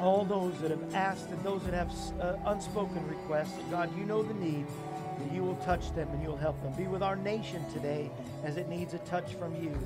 all 0.00 0.24
those 0.24 0.58
that 0.60 0.70
have 0.70 0.94
asked 0.94 1.28
and 1.30 1.42
those 1.44 1.62
that 1.64 1.74
have 1.74 1.92
uh, 2.20 2.36
unspoken 2.46 3.06
requests. 3.08 3.58
God, 3.70 3.96
you 3.96 4.04
know 4.04 4.22
the 4.22 4.34
need. 4.34 4.66
and 5.20 5.32
You 5.32 5.42
will 5.42 5.56
touch 5.56 5.94
them 5.94 6.08
and 6.08 6.22
you'll 6.22 6.36
help 6.36 6.60
them. 6.62 6.72
Be 6.72 6.86
with 6.86 7.02
our 7.02 7.16
nation 7.16 7.62
today 7.72 8.10
as 8.42 8.56
it 8.56 8.68
needs 8.68 8.94
a 8.94 8.98
touch 9.00 9.34
from 9.34 9.54
you. 9.62 9.76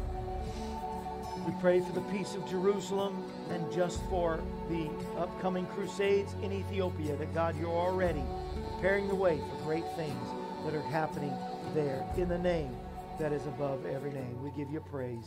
We 1.46 1.52
pray 1.60 1.80
for 1.80 1.92
the 1.92 2.02
peace 2.02 2.34
of 2.34 2.48
Jerusalem 2.48 3.24
and 3.52 3.70
just 3.70 4.02
for 4.08 4.40
the 4.68 4.88
upcoming 5.18 5.66
crusades 5.66 6.34
in 6.42 6.52
Ethiopia, 6.52 7.16
that 7.16 7.34
God, 7.34 7.58
you're 7.58 7.68
already 7.68 8.22
preparing 8.74 9.08
the 9.08 9.14
way 9.14 9.38
for 9.38 9.64
great 9.64 9.84
things 9.96 10.28
that 10.64 10.74
are 10.74 10.82
happening 10.82 11.32
there 11.74 12.04
in 12.16 12.28
the 12.28 12.38
name 12.38 12.74
that 13.18 13.32
is 13.32 13.46
above 13.46 13.84
every 13.86 14.12
name. 14.12 14.42
We 14.42 14.50
give 14.50 14.70
you 14.72 14.80
praise 14.80 15.26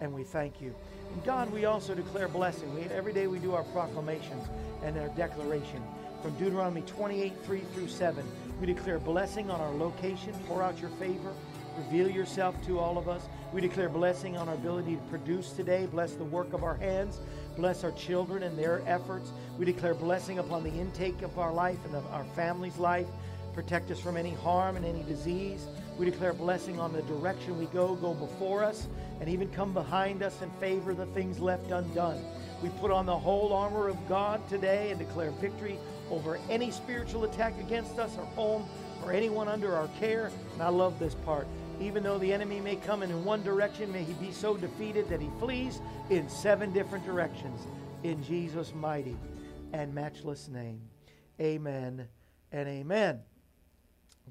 and 0.00 0.12
we 0.14 0.24
thank 0.24 0.60
you. 0.60 0.74
And 1.12 1.24
God, 1.24 1.52
we 1.52 1.64
also 1.64 1.94
declare 1.94 2.28
blessing. 2.28 2.74
We, 2.74 2.82
every 2.82 3.12
day 3.12 3.26
we 3.26 3.38
do 3.38 3.54
our 3.54 3.64
proclamations 3.64 4.46
and 4.82 4.96
our 4.98 5.08
declaration. 5.08 5.82
From 6.22 6.34
Deuteronomy 6.36 6.82
28, 6.82 7.32
3 7.44 7.60
through 7.74 7.88
7, 7.88 8.24
we 8.60 8.66
declare 8.66 8.98
blessing 8.98 9.50
on 9.50 9.60
our 9.60 9.72
location. 9.72 10.32
Pour 10.46 10.62
out 10.62 10.80
your 10.80 10.90
favor. 10.90 11.32
Reveal 11.78 12.10
yourself 12.10 12.54
to 12.66 12.80
all 12.80 12.98
of 12.98 13.08
us. 13.08 13.28
We 13.52 13.60
declare 13.60 13.88
blessing 13.88 14.36
on 14.36 14.48
our 14.48 14.54
ability 14.54 14.96
to 14.96 15.02
produce 15.02 15.52
today. 15.52 15.86
Bless 15.86 16.12
the 16.14 16.24
work 16.24 16.52
of 16.52 16.64
our 16.64 16.74
hands. 16.74 17.20
Bless 17.56 17.84
our 17.84 17.92
children 17.92 18.42
and 18.42 18.58
their 18.58 18.82
efforts. 18.84 19.32
We 19.58 19.64
declare 19.64 19.94
blessing 19.94 20.40
upon 20.40 20.64
the 20.64 20.72
intake 20.72 21.22
of 21.22 21.38
our 21.38 21.52
life 21.52 21.78
and 21.84 21.94
of 21.94 22.04
our 22.12 22.24
family's 22.34 22.78
life. 22.78 23.06
Protect 23.54 23.92
us 23.92 24.00
from 24.00 24.16
any 24.16 24.34
harm 24.34 24.76
and 24.76 24.84
any 24.84 25.04
disease. 25.04 25.66
We 25.98 26.06
declare 26.06 26.32
blessing 26.32 26.80
on 26.80 26.92
the 26.92 27.02
direction 27.02 27.56
we 27.56 27.66
go, 27.66 27.94
go 27.94 28.12
before 28.12 28.64
us, 28.64 28.88
and 29.20 29.28
even 29.28 29.48
come 29.48 29.72
behind 29.72 30.22
us 30.22 30.42
and 30.42 30.52
favor 30.56 30.94
the 30.94 31.06
things 31.06 31.38
left 31.38 31.70
undone. 31.70 32.24
We 32.60 32.70
put 32.70 32.90
on 32.90 33.06
the 33.06 33.18
whole 33.18 33.52
armor 33.52 33.86
of 33.86 34.08
God 34.08 34.46
today 34.48 34.90
and 34.90 34.98
declare 34.98 35.30
victory 35.30 35.78
over 36.10 36.40
any 36.50 36.72
spiritual 36.72 37.24
attack 37.24 37.54
against 37.60 38.00
us, 38.00 38.18
our 38.18 38.24
home, 38.24 38.68
or 39.04 39.12
anyone 39.12 39.46
under 39.46 39.76
our 39.76 39.88
care. 40.00 40.30
And 40.54 40.62
I 40.62 40.68
love 40.68 40.98
this 40.98 41.14
part. 41.14 41.46
Even 41.80 42.02
though 42.02 42.18
the 42.18 42.32
enemy 42.32 42.60
may 42.60 42.76
come 42.76 43.02
in 43.02 43.24
one 43.24 43.42
direction, 43.42 43.92
may 43.92 44.02
he 44.02 44.12
be 44.14 44.32
so 44.32 44.56
defeated 44.56 45.08
that 45.08 45.20
he 45.20 45.30
flees 45.38 45.80
in 46.10 46.28
seven 46.28 46.72
different 46.72 47.04
directions. 47.06 47.60
In 48.02 48.22
Jesus' 48.24 48.72
mighty 48.74 49.16
and 49.72 49.94
matchless 49.94 50.48
name. 50.48 50.80
Amen 51.40 52.08
and 52.52 52.68
amen. 52.68 53.20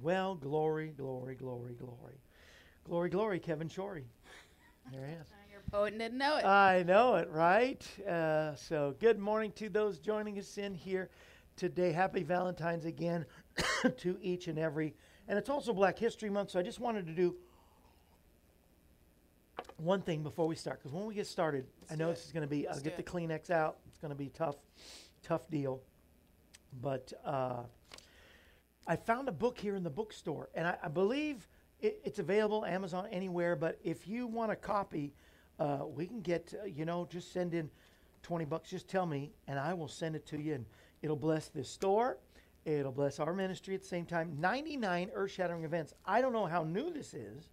Well, 0.02 0.36
glory, 0.36 0.90
glory, 0.90 1.36
glory, 1.36 1.74
glory. 1.74 2.20
Glory, 2.84 3.10
glory, 3.10 3.40
Kevin 3.40 3.70
Shorey. 3.70 4.04
There 4.92 5.06
he 5.06 5.14
is. 5.14 5.28
Your 5.52 5.62
poet 5.72 5.98
didn't 5.98 6.18
know 6.18 6.38
it. 6.38 6.46
I 6.46 6.84
know 6.84 7.16
it, 7.16 7.30
right? 7.30 7.86
Uh, 8.08 8.56
so, 8.56 8.96
good 9.00 9.20
morning 9.20 9.52
to 9.54 9.70
those 9.70 10.00
joining 10.00 10.38
us 10.38 10.58
in 10.58 10.74
here 10.74 11.10
today. 11.56 11.92
Happy 11.92 12.24
Valentine's 12.24 12.86
again 12.86 13.26
to 13.98 14.18
each 14.22 14.48
and 14.48 14.60
every. 14.60 14.94
And 15.28 15.38
it's 15.38 15.50
also 15.50 15.74
Black 15.74 16.00
History 16.00 16.30
Month, 16.30 16.52
so 16.52 16.60
I 16.60 16.64
just 16.64 16.80
wanted 16.80 17.06
to 17.08 17.14
do 17.14 17.36
one 19.78 20.02
thing 20.02 20.24
before 20.24 20.48
we 20.48 20.56
start. 20.56 20.80
Because 20.80 20.94
when 20.94 21.06
we 21.06 21.14
get 21.14 21.28
started, 21.28 21.66
I 21.92 21.96
know 21.96 22.10
this 22.10 22.26
is 22.26 22.32
going 22.32 22.42
to 22.44 22.48
be, 22.48 22.68
I'll 22.68 22.74
Let's 22.74 22.84
get 22.84 22.98
the. 22.98 23.04
Kleenex 23.04 23.50
out. 23.50 23.78
It's 23.88 23.98
going 23.98 24.12
to 24.12 24.16
be 24.18 24.30
tough, 24.30 24.56
tough 25.24 25.50
deal. 25.50 25.82
But 26.82 27.12
uh, 27.26 27.64
I 28.88 28.96
found 28.96 29.28
a 29.28 29.32
book 29.32 29.58
here 29.58 29.76
in 29.76 29.84
the 29.84 29.90
bookstore, 29.90 30.50
and 30.56 30.68
I, 30.68 30.78
I 30.84 30.88
believe 30.88 31.48
it, 31.82 32.00
it's 32.04 32.20
available 32.20 32.66
Amazon 32.66 33.08
anywhere. 33.12 33.56
But 33.56 33.80
if 33.84 34.08
you 34.08 34.28
want 34.28 34.52
a 34.52 34.56
copy, 34.56 35.14
uh, 35.60 35.80
we 35.88 36.06
can 36.06 36.22
get 36.22 36.54
uh, 36.62 36.66
you 36.66 36.86
know 36.86 37.08
just 37.10 37.34
send 37.34 37.54
in 37.54 37.70
twenty 38.24 38.46
bucks. 38.46 38.70
Just 38.70 38.88
tell 38.88 39.06
me, 39.06 39.32
and 39.48 39.60
I 39.60 39.74
will 39.74 39.88
send 39.88 40.16
it 40.16 40.26
to 40.28 40.40
you, 40.40 40.56
and 40.56 40.66
it'll 41.02 41.16
bless 41.16 41.48
this 41.50 41.70
store. 41.70 42.18
It'll 42.68 42.92
bless 42.92 43.22
our 43.22 43.34
ministry 43.34 43.76
at 43.76 43.82
the 43.82 43.88
same 43.88 44.06
time. 44.06 44.36
Ninety 44.38 44.76
nine 44.76 45.10
earth 45.14 45.32
shattering 45.32 45.64
events. 45.64 45.94
I 46.06 46.20
don't 46.20 46.34
know 46.34 46.46
how 46.46 46.64
new 46.64 46.92
this 46.92 47.14
is. 47.14 47.50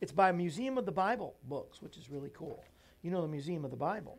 It's 0.00 0.10
by 0.10 0.32
Museum 0.32 0.76
of 0.76 0.84
the 0.84 0.90
Bible 0.90 1.36
books, 1.44 1.80
which 1.80 1.96
is 1.96 2.10
really 2.10 2.30
cool. 2.34 2.64
You 3.02 3.12
know 3.12 3.22
the 3.22 3.28
Museum 3.28 3.64
of 3.64 3.70
the 3.70 3.76
Bible. 3.76 4.18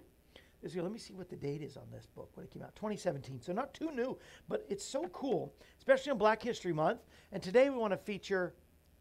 Let 0.63 0.91
me 0.91 0.97
see 0.97 1.13
what 1.13 1.29
the 1.29 1.35
date 1.35 1.61
is 1.61 1.75
on 1.75 1.83
this 1.91 2.05
book 2.05 2.31
when 2.35 2.45
it 2.45 2.51
came 2.51 2.61
out 2.61 2.75
2017 2.75 3.41
so 3.41 3.53
not 3.53 3.73
too 3.73 3.91
new 3.91 4.17
but 4.49 4.65
it's 4.67 4.83
so 4.83 5.03
cool 5.13 5.53
especially 5.77 6.11
on 6.11 6.17
black 6.17 6.43
history 6.43 6.73
month 6.73 6.99
and 7.31 7.41
today 7.41 7.69
we 7.69 7.77
want 7.77 7.93
to 7.93 7.97
feature 7.97 8.53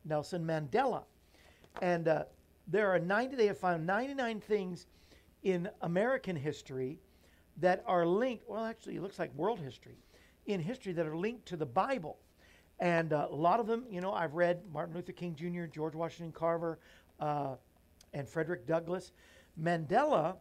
nelson 0.04 0.44
mandela 0.44 1.02
and 1.82 2.06
uh, 2.06 2.22
there 2.68 2.88
are 2.88 3.00
90 3.00 3.34
they 3.34 3.48
have 3.48 3.58
found 3.58 3.84
99 3.84 4.38
things 4.38 4.86
in 5.42 5.68
american 5.82 6.36
history 6.36 7.00
that 7.56 7.82
are 7.88 8.06
linked 8.06 8.48
well 8.48 8.64
actually 8.64 8.94
it 8.94 9.02
looks 9.02 9.18
like 9.18 9.34
world 9.34 9.58
history 9.58 9.96
in 10.48 10.60
history 10.60 10.92
that 10.94 11.06
are 11.06 11.16
linked 11.16 11.46
to 11.46 11.56
the 11.56 11.66
bible. 11.66 12.18
And 12.80 13.12
uh, 13.12 13.28
a 13.30 13.34
lot 13.34 13.60
of 13.60 13.66
them 13.66 13.84
you 13.90 14.00
know 14.00 14.12
i've 14.12 14.34
read 14.34 14.60
martin 14.72 14.94
luther 14.94 15.12
king 15.12 15.34
jr 15.34 15.64
george 15.64 15.94
washington 15.94 16.32
carver 16.32 16.78
uh, 17.20 17.54
and 18.12 18.28
frederick 18.28 18.66
douglass. 18.66 19.12
Mandela 19.60 20.36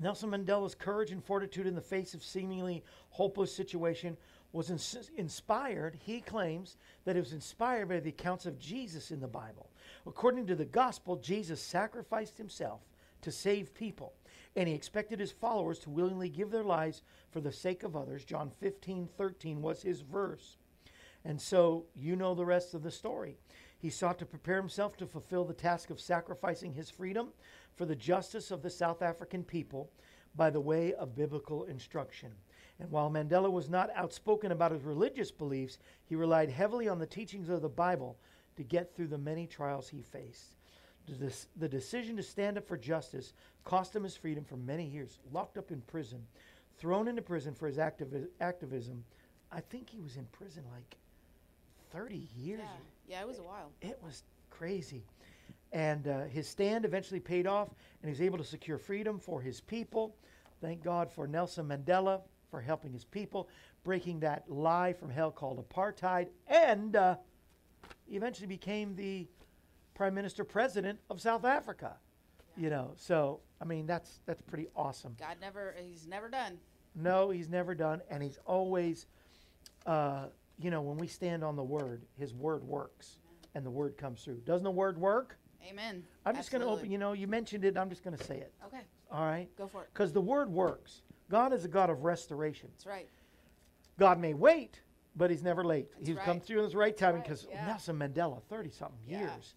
Nelson 0.00 0.30
Mandela's 0.30 0.74
courage 0.74 1.10
and 1.12 1.22
fortitude 1.22 1.66
in 1.66 1.74
the 1.74 1.80
face 1.80 2.14
of 2.14 2.24
seemingly 2.24 2.82
hopeless 3.10 3.54
situation 3.54 4.16
was 4.52 4.70
ins- 4.70 5.10
inspired, 5.16 5.96
he 6.04 6.20
claims, 6.20 6.76
that 7.04 7.16
it 7.16 7.20
was 7.20 7.32
inspired 7.32 7.88
by 7.88 8.00
the 8.00 8.10
accounts 8.10 8.46
of 8.46 8.58
Jesus 8.58 9.10
in 9.10 9.20
the 9.20 9.28
Bible. 9.28 9.70
According 10.06 10.46
to 10.46 10.54
the 10.54 10.64
gospel, 10.64 11.16
Jesus 11.16 11.62
sacrificed 11.62 12.36
himself 12.36 12.80
to 13.22 13.30
save 13.30 13.74
people, 13.74 14.12
and 14.54 14.68
he 14.68 14.74
expected 14.74 15.18
his 15.18 15.32
followers 15.32 15.78
to 15.80 15.90
willingly 15.90 16.28
give 16.28 16.50
their 16.50 16.64
lives 16.64 17.02
for 17.30 17.40
the 17.40 17.52
sake 17.52 17.82
of 17.82 17.96
others. 17.96 18.24
John 18.24 18.50
15, 18.50 19.08
13 19.16 19.62
was 19.62 19.82
his 19.82 20.02
verse. 20.02 20.58
And 21.24 21.40
so 21.40 21.86
you 21.94 22.16
know 22.16 22.34
the 22.34 22.44
rest 22.44 22.74
of 22.74 22.82
the 22.82 22.90
story. 22.90 23.36
He 23.78 23.90
sought 23.90 24.18
to 24.18 24.26
prepare 24.26 24.56
himself 24.56 24.96
to 24.98 25.06
fulfill 25.06 25.44
the 25.44 25.54
task 25.54 25.90
of 25.90 26.00
sacrificing 26.00 26.72
his 26.72 26.90
freedom 26.90 27.28
for 27.74 27.86
the 27.86 27.96
justice 27.96 28.50
of 28.50 28.62
the 28.62 28.70
South 28.70 29.02
African 29.02 29.42
people 29.42 29.90
by 30.34 30.50
the 30.50 30.60
way 30.60 30.92
of 30.94 31.16
biblical 31.16 31.64
instruction. 31.64 32.32
And 32.78 32.90
while 32.90 33.10
Mandela 33.10 33.50
was 33.50 33.68
not 33.68 33.90
outspoken 33.94 34.52
about 34.52 34.72
his 34.72 34.82
religious 34.82 35.30
beliefs, 35.30 35.78
he 36.04 36.16
relied 36.16 36.50
heavily 36.50 36.88
on 36.88 36.98
the 36.98 37.06
teachings 37.06 37.48
of 37.48 37.62
the 37.62 37.68
Bible 37.68 38.18
to 38.56 38.62
get 38.62 38.94
through 38.94 39.08
the 39.08 39.18
many 39.18 39.46
trials 39.46 39.88
he 39.88 40.02
faced. 40.02 40.56
The, 41.08 41.34
the 41.56 41.68
decision 41.68 42.16
to 42.16 42.22
stand 42.22 42.56
up 42.56 42.66
for 42.66 42.76
justice 42.76 43.32
cost 43.64 43.94
him 43.94 44.04
his 44.04 44.16
freedom 44.16 44.44
for 44.44 44.56
many 44.56 44.84
years, 44.84 45.18
locked 45.32 45.58
up 45.58 45.70
in 45.70 45.80
prison, 45.82 46.24
thrown 46.78 47.08
into 47.08 47.22
prison 47.22 47.54
for 47.54 47.66
his 47.66 47.76
activi- 47.76 48.28
activism. 48.40 49.04
I 49.50 49.60
think 49.60 49.90
he 49.90 50.00
was 50.00 50.16
in 50.16 50.24
prison 50.26 50.62
like 50.72 50.96
30 51.92 52.28
years. 52.36 52.60
yeah, 52.60 53.16
yeah, 53.16 53.20
it 53.20 53.26
was 53.26 53.38
a 53.38 53.42
while. 53.42 53.70
It 53.80 53.98
was 54.02 54.22
crazy. 54.50 55.02
And 55.72 56.06
uh, 56.06 56.24
his 56.24 56.46
stand 56.46 56.84
eventually 56.84 57.20
paid 57.20 57.46
off, 57.46 57.68
and 57.68 58.08
he 58.08 58.10
was 58.10 58.20
able 58.20 58.38
to 58.38 58.44
secure 58.44 58.78
freedom 58.78 59.18
for 59.18 59.40
his 59.40 59.60
people. 59.60 60.14
Thank 60.60 60.82
God 60.82 61.10
for 61.10 61.26
Nelson 61.26 61.66
Mandela 61.66 62.20
for 62.50 62.60
helping 62.60 62.92
his 62.92 63.04
people, 63.04 63.48
breaking 63.82 64.20
that 64.20 64.48
lie 64.48 64.92
from 64.92 65.10
hell 65.10 65.30
called 65.30 65.66
apartheid, 65.68 66.28
and 66.46 66.94
uh, 66.94 67.16
he 68.06 68.16
eventually 68.16 68.46
became 68.46 68.94
the 68.94 69.26
prime 70.02 70.14
minister 70.14 70.42
president 70.42 70.98
of 71.10 71.20
South 71.20 71.44
Africa. 71.44 71.94
You 72.56 72.70
know, 72.70 72.90
so 72.96 73.38
I 73.60 73.64
mean 73.64 73.86
that's 73.86 74.18
that's 74.26 74.42
pretty 74.42 74.66
awesome. 74.74 75.14
God 75.16 75.36
never, 75.40 75.76
he's 75.80 76.08
never 76.08 76.28
done. 76.28 76.58
No, 76.96 77.30
he's 77.30 77.48
never 77.48 77.72
done, 77.72 78.02
and 78.10 78.20
he's 78.20 78.36
always, 78.44 79.06
uh, 79.86 80.24
you 80.58 80.70
know, 80.72 80.82
when 80.82 80.98
we 80.98 81.06
stand 81.06 81.44
on 81.44 81.54
the 81.54 81.62
word, 81.62 82.02
his 82.18 82.34
word 82.34 82.64
works, 82.64 83.20
and 83.54 83.64
the 83.64 83.70
word 83.70 83.96
comes 83.96 84.22
through. 84.24 84.38
Doesn't 84.44 84.64
the 84.64 84.70
word 84.72 84.98
work? 84.98 85.38
Amen. 85.70 86.02
I'm 86.26 86.34
just 86.34 86.50
going 86.50 86.62
to 86.62 86.66
open. 86.68 86.90
You 86.90 86.98
know, 86.98 87.12
you 87.12 87.28
mentioned 87.28 87.64
it. 87.64 87.78
I'm 87.78 87.88
just 87.88 88.02
going 88.02 88.16
to 88.16 88.24
say 88.24 88.38
it. 88.38 88.52
Okay, 88.66 88.82
All 89.12 89.24
right, 89.24 89.48
go 89.56 89.68
for 89.68 89.84
it. 89.84 89.90
because 89.94 90.12
the 90.12 90.20
word 90.20 90.50
works. 90.50 91.02
God 91.30 91.52
is 91.52 91.64
a 91.64 91.68
God 91.68 91.90
of 91.90 92.02
restoration. 92.02 92.68
That's 92.72 92.86
right. 92.86 93.08
God 94.00 94.18
may 94.18 94.34
wait, 94.34 94.80
but 95.16 95.30
He's 95.30 95.44
never 95.44 95.64
late. 95.64 95.88
That's 95.94 96.08
He's 96.08 96.16
right. 96.16 96.26
come 96.26 96.40
through 96.40 96.58
in 96.58 96.64
His 96.64 96.74
right 96.74 96.94
timing 96.96 97.20
right, 97.20 97.24
because 97.24 97.46
yeah. 97.50 97.64
Nelson 97.66 97.96
Mandela, 97.98 98.42
30 98.50 98.70
something 98.70 98.98
Yeah. 99.06 99.20
years. 99.20 99.54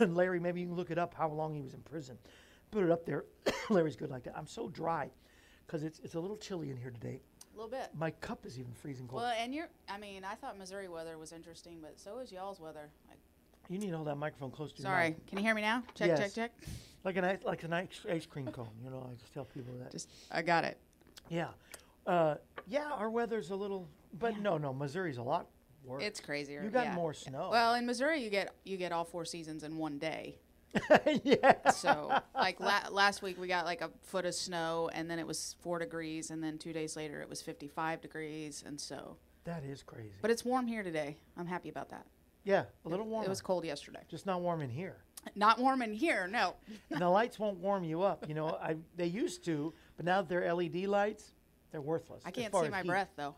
And 0.00 0.16
Larry, 0.16 0.40
maybe 0.40 0.60
you 0.60 0.66
can 0.66 0.76
look 0.76 0.90
it 0.90 0.98
up 0.98 1.14
how 1.14 1.28
long 1.28 1.54
he 1.54 1.62
was 1.62 1.74
in 1.74 1.80
prison. 1.80 2.18
Put 2.70 2.84
it 2.84 2.90
up 2.90 3.04
there. 3.04 3.24
Larry's 3.70 3.96
good 3.96 4.10
like 4.10 4.24
that. 4.24 4.34
I'm 4.36 4.46
so 4.46 4.68
dry 4.68 5.10
because 5.66 5.82
it's 5.82 6.00
it's 6.00 6.14
a 6.14 6.20
little 6.20 6.36
chilly 6.36 6.70
in 6.70 6.76
here 6.76 6.90
today. 6.90 7.20
A 7.52 7.56
little 7.56 7.70
bit. 7.70 7.90
My 7.94 8.10
cup 8.10 8.46
is 8.46 8.58
even 8.58 8.72
freezing 8.72 9.06
cold. 9.06 9.22
Well, 9.22 9.34
and 9.38 9.54
you're, 9.54 9.68
I 9.88 9.98
mean, 9.98 10.24
I 10.24 10.34
thought 10.36 10.56
Missouri 10.56 10.88
weather 10.88 11.18
was 11.18 11.32
interesting, 11.32 11.78
but 11.82 12.00
so 12.00 12.18
is 12.18 12.32
y'all's 12.32 12.60
weather. 12.60 12.88
Like, 13.10 13.18
You 13.68 13.78
need 13.78 13.90
to 13.90 13.96
hold 13.96 14.08
that 14.08 14.16
microphone 14.16 14.50
close 14.50 14.72
to 14.72 14.78
your 14.82 14.90
sorry, 14.90 15.16
can 15.26 15.36
you 15.38 15.44
hear 15.44 15.54
me 15.54 15.60
now? 15.60 15.82
Check, 15.94 16.08
Yes. 16.08 16.18
check, 16.18 16.32
check. 16.34 16.52
Like 17.04 17.16
an 17.16 17.24
ice, 17.24 17.38
like 17.44 17.62
an 17.64 17.72
ice, 17.74 18.06
ice 18.10 18.24
cream 18.24 18.46
cone. 18.46 18.70
You 18.82 18.88
know, 18.90 19.06
I 19.10 19.14
just 19.16 19.34
tell 19.34 19.44
people 19.44 19.74
that. 19.82 19.92
Just, 19.92 20.08
I 20.30 20.40
got 20.40 20.64
it. 20.64 20.78
yeah, 21.28 21.48
uh, 22.06 22.36
yeah. 22.68 22.90
Our 22.92 23.10
weather's 23.10 23.50
a 23.50 23.56
little, 23.56 23.86
but 24.18 24.38
no, 24.38 24.56
no. 24.56 24.72
Missouri's 24.72 25.18
a 25.18 25.22
lot 25.22 25.48
worse. 25.84 26.02
It's 26.04 26.20
crazier. 26.20 26.62
You 26.62 26.70
got 26.70 26.86
yeah. 26.86 26.94
more 26.94 27.14
snow. 27.14 27.48
Well, 27.50 27.74
in 27.74 27.86
Missouri, 27.86 28.22
you 28.22 28.30
get 28.30 28.54
you 28.64 28.76
get 28.76 28.92
all 28.92 29.04
four 29.04 29.24
seasons 29.24 29.62
in 29.62 29.76
one 29.76 29.98
day. 29.98 30.38
yeah. 31.24 31.70
So, 31.70 32.18
like 32.34 32.60
la- 32.60 32.88
last 32.90 33.22
week, 33.22 33.38
we 33.38 33.46
got 33.46 33.64
like 33.64 33.80
a 33.80 33.90
foot 34.02 34.24
of 34.24 34.34
snow, 34.34 34.90
and 34.94 35.10
then 35.10 35.18
it 35.18 35.26
was 35.26 35.56
four 35.60 35.78
degrees, 35.78 36.30
and 36.30 36.42
then 36.42 36.58
two 36.58 36.72
days 36.72 36.96
later, 36.96 37.20
it 37.20 37.28
was 37.28 37.42
55 37.42 38.00
degrees, 38.00 38.62
and 38.66 38.80
so. 38.80 39.16
That 39.44 39.64
is 39.64 39.82
crazy. 39.82 40.14
But 40.22 40.30
it's 40.30 40.44
warm 40.44 40.66
here 40.66 40.82
today. 40.82 41.16
I'm 41.36 41.46
happy 41.46 41.68
about 41.68 41.90
that. 41.90 42.06
yeah, 42.44 42.64
a 42.84 42.88
little 42.88 43.06
warm. 43.06 43.24
It 43.24 43.28
was 43.28 43.42
cold 43.42 43.64
yesterday. 43.64 44.00
just 44.08 44.24
not 44.24 44.40
warm 44.40 44.60
in 44.62 44.70
here. 44.70 44.98
Not 45.34 45.58
warm 45.58 45.82
in 45.82 45.92
here, 45.92 46.26
no. 46.26 46.54
and 46.90 47.00
the 47.00 47.08
lights 47.08 47.38
won't 47.38 47.58
warm 47.58 47.84
you 47.84 48.02
up. 48.02 48.28
You 48.28 48.34
know, 48.34 48.58
I 48.60 48.76
they 48.96 49.06
used 49.06 49.44
to, 49.44 49.72
but 49.96 50.04
now 50.04 50.22
they're 50.22 50.52
LED 50.52 50.84
lights, 50.86 51.32
they're 51.70 51.80
worthless. 51.80 52.22
I 52.24 52.30
can't 52.30 52.54
see 52.54 52.68
my 52.68 52.82
heat. 52.82 52.88
breath 52.88 53.10
though. 53.16 53.34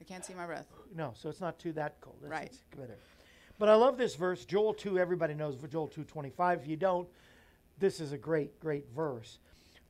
I 0.00 0.04
can't 0.04 0.24
see 0.24 0.34
my 0.34 0.46
breath. 0.46 0.66
No, 0.94 1.12
so 1.14 1.28
it's 1.28 1.40
not 1.40 1.58
too 1.58 1.72
that 1.72 2.00
cold. 2.00 2.16
It's, 2.20 2.30
Right. 2.30 2.46
It's. 2.46 2.62
But 3.58 3.68
I 3.68 3.74
love 3.74 3.98
this 3.98 4.14
verse, 4.14 4.44
Joel 4.44 4.72
2. 4.72 4.98
Everybody 4.98 5.34
knows 5.34 5.56
Joel 5.68 5.88
2.25. 5.88 6.60
If 6.60 6.66
you 6.68 6.76
don't, 6.76 7.08
this 7.78 8.00
is 8.00 8.12
a 8.12 8.18
great, 8.18 8.60
great 8.60 8.86
verse. 8.94 9.38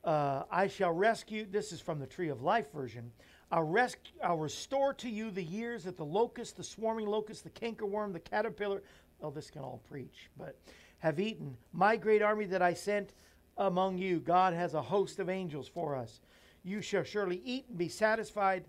Uh, 0.03 0.43
I 0.49 0.67
shall 0.67 0.91
rescue, 0.91 1.45
this 1.49 1.71
is 1.71 1.81
from 1.81 1.99
the 1.99 2.07
Tree 2.07 2.29
of 2.29 2.41
Life 2.41 2.71
version. 2.71 3.11
I'll, 3.51 3.65
resc- 3.65 4.13
I'll 4.23 4.37
restore 4.37 4.93
to 4.95 5.09
you 5.09 5.29
the 5.29 5.43
years 5.43 5.83
that 5.83 5.97
the 5.97 6.05
locust, 6.05 6.57
the 6.57 6.63
swarming 6.63 7.07
locust, 7.07 7.43
the 7.43 7.49
cankerworm, 7.49 8.13
the 8.13 8.19
caterpillar, 8.19 8.81
oh, 9.21 9.31
this 9.31 9.49
can 9.51 9.61
all 9.61 9.81
preach, 9.89 10.29
but 10.37 10.55
have 10.99 11.19
eaten. 11.19 11.57
My 11.73 11.95
great 11.95 12.21
army 12.21 12.45
that 12.45 12.61
I 12.61 12.73
sent 12.73 13.13
among 13.57 13.97
you, 13.97 14.19
God 14.19 14.53
has 14.53 14.73
a 14.73 14.81
host 14.81 15.19
of 15.19 15.29
angels 15.29 15.67
for 15.67 15.95
us. 15.95 16.21
You 16.63 16.81
shall 16.81 17.03
surely 17.03 17.41
eat 17.43 17.65
and 17.69 17.77
be 17.77 17.89
satisfied. 17.89 18.65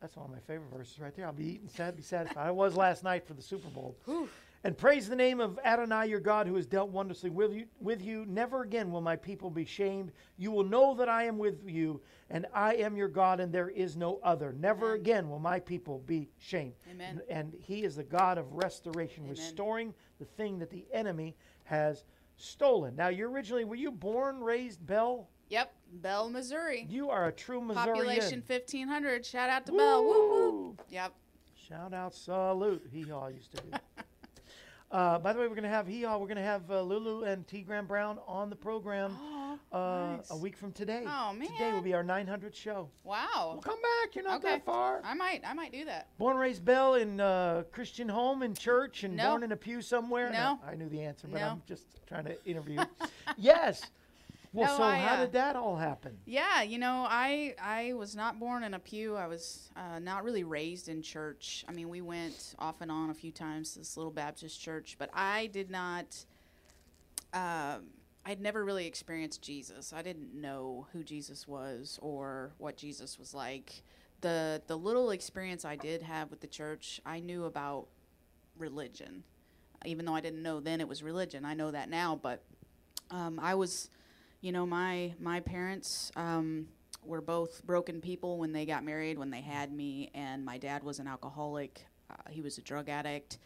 That's 0.00 0.16
one 0.16 0.26
of 0.26 0.32
my 0.32 0.40
favorite 0.40 0.70
verses 0.70 0.98
right 0.98 1.14
there. 1.14 1.26
I'll 1.26 1.32
be 1.32 1.46
eating, 1.54 1.68
sad, 1.68 1.96
be 1.96 2.02
satisfied. 2.02 2.46
I 2.46 2.50
was 2.50 2.76
last 2.76 3.02
night 3.02 3.26
for 3.26 3.34
the 3.34 3.42
Super 3.42 3.68
Bowl. 3.68 3.96
And 4.64 4.76
praise 4.76 5.08
the 5.08 5.14
name 5.14 5.40
of 5.40 5.60
Adonai, 5.64 6.08
your 6.08 6.18
God, 6.18 6.46
who 6.46 6.56
has 6.56 6.66
dealt 6.66 6.90
wondrously 6.90 7.30
with 7.30 7.52
you, 7.52 7.66
with 7.80 8.02
you. 8.02 8.24
Never 8.26 8.62
again 8.62 8.90
will 8.90 9.00
my 9.00 9.14
people 9.14 9.48
be 9.48 9.64
shamed. 9.64 10.10
You 10.38 10.50
will 10.50 10.64
know 10.64 10.94
that 10.94 11.08
I 11.08 11.24
am 11.24 11.38
with 11.38 11.68
you, 11.68 12.00
and 12.30 12.46
I 12.52 12.74
am 12.74 12.96
your 12.96 13.08
God, 13.08 13.38
and 13.38 13.52
there 13.52 13.68
is 13.68 13.96
no 13.96 14.18
other. 14.24 14.52
Never 14.58 14.94
Amen. 14.94 15.00
again 15.00 15.30
will 15.30 15.38
my 15.38 15.60
people 15.60 16.02
be 16.06 16.28
shamed. 16.38 16.72
Amen. 16.90 17.20
And 17.30 17.54
He 17.60 17.84
is 17.84 17.94
the 17.96 18.02
God 18.02 18.38
of 18.38 18.52
restoration, 18.52 19.24
Amen. 19.24 19.36
restoring 19.36 19.94
the 20.18 20.24
thing 20.24 20.58
that 20.58 20.70
the 20.70 20.86
enemy 20.92 21.36
has 21.64 22.04
stolen. 22.36 22.96
Now, 22.96 23.08
you 23.08 23.28
originally 23.28 23.64
were 23.64 23.76
you 23.76 23.92
born, 23.92 24.40
raised, 24.40 24.84
Belle? 24.84 25.28
Yep, 25.48 25.72
Belle, 26.02 26.28
Missouri. 26.30 26.86
You 26.90 27.10
are 27.10 27.26
a 27.26 27.32
true 27.32 27.60
Missourian. 27.60 27.94
Population 27.94 28.42
1500. 28.46 29.24
Shout 29.24 29.48
out 29.50 29.66
to 29.66 29.72
Belle. 29.72 30.02
Woo 30.04 30.10
woo. 30.10 30.50
Woo! 30.52 30.76
Yep. 30.90 31.12
Shout 31.68 31.92
out, 31.94 32.14
salute. 32.14 32.86
Hee 32.92 33.02
haw 33.02 33.28
used 33.28 33.52
to 33.56 33.62
do. 33.62 33.68
uh, 34.90 35.18
by 35.18 35.32
the 35.32 35.38
way, 35.38 35.46
we're 35.46 35.54
going 35.54 35.62
to 35.64 35.68
have 35.68 35.86
hee 35.86 36.02
haw. 36.02 36.16
We're 36.18 36.26
going 36.26 36.36
to 36.36 36.42
have 36.42 36.70
uh, 36.70 36.80
Lulu 36.82 37.24
and 37.24 37.46
T. 37.46 37.62
Graham 37.62 37.86
Brown 37.86 38.18
on 38.26 38.50
the 38.50 38.56
program 38.56 39.16
Oh, 39.20 39.58
uh, 39.72 40.16
nice. 40.16 40.30
a 40.30 40.36
week 40.36 40.56
from 40.56 40.72
today. 40.72 41.04
Oh, 41.06 41.32
man! 41.32 41.48
Today 41.48 41.72
will 41.72 41.80
be 41.80 41.94
our 41.94 42.04
900th 42.04 42.54
show. 42.54 42.88
Wow. 43.04 43.26
Well, 43.34 43.58
come 43.62 43.80
back. 43.82 44.14
You're 44.14 44.24
not 44.24 44.38
Okay. 44.44 44.54
that 44.54 44.64
far. 44.64 45.00
I 45.04 45.14
might 45.14 45.42
I 45.46 45.54
might 45.54 45.72
do 45.72 45.84
that. 45.86 46.08
Born, 46.18 46.36
raised 46.36 46.64
Belle 46.64 46.94
in 46.96 47.20
uh, 47.20 47.62
Christian 47.72 48.08
home 48.08 48.42
in 48.42 48.54
church 48.54 49.02
and 49.04 49.16
No. 49.16 49.30
born 49.30 49.42
in 49.44 49.52
a 49.52 49.56
pew 49.56 49.80
somewhere. 49.80 50.30
No. 50.30 50.58
I 50.66 50.74
knew 50.74 50.88
the 50.88 51.02
answer, 51.02 51.26
but 51.28 51.40
No. 51.40 51.48
I'm 51.48 51.62
just 51.66 51.84
trying 52.06 52.24
to 52.26 52.36
interview. 52.44 52.80
yes. 53.36 53.82
Well, 54.56 54.72
No, 54.72 54.76
so 54.78 54.82
I, 54.84 54.96
how 54.96 55.14
uh, 55.14 55.20
did 55.20 55.32
that 55.32 55.54
all 55.54 55.76
happen? 55.76 56.16
Yeah, 56.24 56.62
you 56.62 56.78
know, 56.78 57.06
I 57.08 57.54
I 57.60 57.92
was 57.92 58.16
not 58.16 58.40
born 58.40 58.62
in 58.62 58.72
a 58.72 58.78
pew. 58.78 59.14
I 59.14 59.26
was 59.26 59.70
uh, 59.76 59.98
not 59.98 60.24
really 60.24 60.44
raised 60.44 60.88
in 60.88 61.02
church. 61.02 61.64
I 61.68 61.72
mean, 61.72 61.90
we 61.90 62.00
went 62.00 62.54
off 62.58 62.80
and 62.80 62.90
on 62.90 63.10
a 63.10 63.14
few 63.14 63.30
times 63.32 63.72
to 63.72 63.80
this 63.80 63.96
little 63.98 64.12
Baptist 64.12 64.58
church, 64.60 64.96
but 64.98 65.10
I 65.12 65.46
did 65.48 65.70
not. 65.70 66.24
Um, 67.34 67.88
I'd 68.24 68.40
never 68.40 68.64
really 68.64 68.86
experienced 68.86 69.42
Jesus. 69.42 69.92
I 69.92 70.02
didn't 70.02 70.34
know 70.34 70.86
who 70.92 71.04
Jesus 71.04 71.46
was 71.46 71.98
or 72.02 72.52
what 72.58 72.76
Jesus 72.78 73.18
was 73.18 73.34
like. 73.34 73.82
the 74.22 74.62
The 74.66 74.76
little 74.78 75.10
experience 75.10 75.64
I 75.66 75.76
did 75.76 76.02
have 76.02 76.30
with 76.30 76.40
the 76.40 76.46
church, 76.46 77.00
I 77.04 77.20
knew 77.20 77.44
about 77.44 77.88
religion, 78.56 79.22
even 79.84 80.06
though 80.06 80.14
I 80.14 80.22
didn't 80.22 80.42
know 80.42 80.60
then 80.60 80.80
it 80.80 80.88
was 80.88 81.02
religion. 81.02 81.44
I 81.44 81.52
know 81.54 81.70
that 81.70 81.90
now, 81.90 82.18
but 82.20 82.42
um, 83.10 83.38
I 83.40 83.54
was 83.54 83.90
you 84.46 84.52
know 84.52 84.64
my 84.64 85.12
my 85.18 85.40
parents 85.40 86.12
um, 86.14 86.68
were 87.04 87.20
both 87.20 87.64
broken 87.66 88.00
people 88.00 88.38
when 88.38 88.52
they 88.52 88.64
got 88.64 88.84
married 88.84 89.18
when 89.18 89.30
they 89.30 89.40
had 89.40 89.72
me 89.72 90.08
and 90.14 90.44
my 90.44 90.56
dad 90.56 90.84
was 90.84 91.00
an 91.00 91.08
alcoholic 91.08 91.84
uh, 92.10 92.14
he 92.30 92.40
was 92.40 92.56
a 92.56 92.62
drug 92.62 92.88
addict 92.88 93.38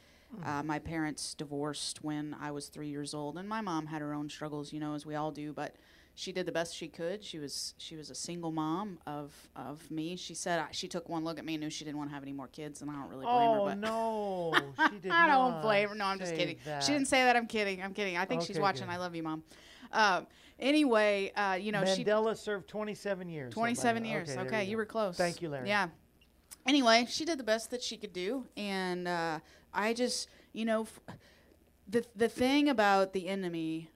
uh, 0.44 0.62
my 0.62 0.78
parents 0.78 1.34
divorced 1.34 2.04
when 2.04 2.36
i 2.40 2.50
was 2.50 2.66
three 2.68 2.88
years 2.88 3.14
old 3.14 3.38
and 3.38 3.48
my 3.48 3.62
mom 3.62 3.86
had 3.86 4.00
her 4.02 4.12
own 4.12 4.28
struggles 4.28 4.72
you 4.74 4.78
know 4.78 4.92
as 4.94 5.04
we 5.06 5.14
all 5.14 5.30
do 5.32 5.52
but 5.54 5.74
she 6.14 6.32
did 6.32 6.44
the 6.44 6.52
best 6.52 6.76
she 6.76 6.86
could 6.86 7.24
she 7.24 7.38
was 7.38 7.74
she 7.78 7.96
was 7.96 8.10
a 8.10 8.14
single 8.14 8.52
mom 8.52 8.98
of 9.06 9.32
of 9.56 9.90
me 9.90 10.14
she 10.16 10.34
said 10.34 10.62
she 10.70 10.86
took 10.86 11.08
one 11.08 11.24
look 11.24 11.38
at 11.38 11.44
me 11.46 11.54
and 11.54 11.62
knew 11.62 11.70
she 11.70 11.84
didn't 11.84 11.96
want 11.96 12.10
to 12.10 12.14
have 12.14 12.22
any 12.22 12.32
more 12.34 12.48
kids 12.48 12.82
and 12.82 12.90
i 12.90 12.94
don't 12.94 13.08
really 13.08 13.24
blame 13.24 13.50
Oh 13.50 13.64
her 13.64 13.70
but 13.70 13.78
no, 13.78 14.54
she 14.90 14.98
did 14.98 15.10
I 15.10 15.26
don't 15.28 15.62
blame 15.62 15.88
her. 15.88 15.94
No, 15.94 16.04
I'm 16.04 16.18
just 16.18 16.34
kidding. 16.36 16.58
that. 16.66 16.82
She 16.84 16.92
didn't 16.92 17.08
say 17.08 17.24
that. 17.24 17.36
I'm 17.36 17.46
kidding. 17.46 17.82
I'm 17.82 17.94
kidding. 17.94 18.16
I 18.16 18.24
think 18.26 18.42
she's 18.42 18.58
watching. 18.58 18.86
good. 18.86 18.92
I 18.92 18.98
love 18.98 19.14
you, 19.16 19.22
mom. 19.22 19.42
Um, 19.92 20.26
anyway, 20.58 21.32
uh, 21.36 21.58
you 21.60 21.72
know, 21.72 21.84
she 21.84 22.04
Mandela 22.04 22.36
served 22.36 22.68
27 22.68 23.28
years. 23.28 23.52
27 23.52 24.04
years. 24.04 24.34
there 24.34 24.44
Okay, 24.44 24.64
you, 24.64 24.72
go. 24.72 24.76
were 24.78 24.86
close. 24.86 25.16
Thank 25.16 25.42
you, 25.42 25.48
Larry. 25.48 25.68
Yeah. 25.68 25.88
Anyway, 26.66 27.06
she 27.08 27.24
did 27.24 27.38
the 27.38 27.44
best 27.44 27.70
that 27.70 27.82
she 27.82 27.96
could 27.96 28.12
do, 28.12 28.46
and 28.56 29.08
uh, 29.08 29.38
I 29.72 29.94
just, 29.94 30.28
you 30.52 30.64
know, 30.64 30.82
f- 30.82 31.00
the 31.88 32.04
the 32.14 32.28
thing 32.28 32.68
about 32.68 33.12
the 33.12 33.28
enemy 33.28 33.90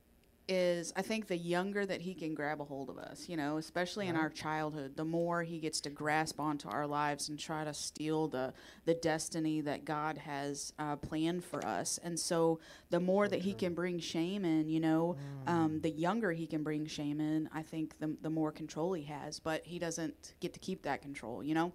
is, 0.47 0.93
I 0.95 1.03
think 1.03 1.27
the 1.27 1.37
younger 1.37 1.87
that 1.87 2.03
he 2.03 2.13
can 2.15 2.35
grab 2.35 2.61
a 2.61 2.65
hold 2.65 2.91
of 2.91 2.99
us, 2.99 3.29
you 3.29 3.37
know, 3.37 3.57
especially 3.57 4.09
in 4.09 4.17
our 4.17 4.29
childhood, 4.29 4.97
the 4.97 5.05
more 5.05 5.43
he 5.43 5.59
gets 5.59 5.81
to 5.83 5.91
grasp 5.91 6.39
onto 6.39 6.69
our 6.69 6.87
lives 6.87 7.29
and 7.31 7.39
try 7.39 7.65
to 7.65 7.73
steal 7.73 8.29
the 8.29 8.53
the 8.85 8.95
destiny 8.95 9.63
that 9.63 9.85
God 9.87 10.19
has 10.19 10.73
uh, 10.79 10.97
planned 10.97 11.45
for 11.45 11.65
us, 11.65 11.99
and 12.05 12.19
so 12.21 12.61
the 12.91 13.01
more 13.01 13.27
that 13.29 13.41
he 13.41 13.55
can 13.55 13.73
bring 13.75 13.99
shame 13.99 14.45
in, 14.45 14.69
you 14.69 14.81
know, 14.81 15.17
Mm. 15.47 15.51
um, 15.51 15.81
the 15.81 15.91
younger 15.91 16.33
he 16.33 16.47
can 16.47 16.63
bring 16.63 16.87
shame 16.87 17.21
in, 17.21 17.49
I 17.53 17.63
think 17.63 17.99
the, 17.99 18.17
the 18.23 18.31
more 18.31 18.51
control 18.53 18.93
he 18.95 19.05
has. 19.05 19.39
But 19.39 19.65
he 19.65 19.79
doesn't 19.79 20.35
get 20.41 20.53
to 20.55 20.59
keep 20.61 20.83
that 20.83 21.01
control, 21.03 21.43
you 21.43 21.55
know? 21.55 21.73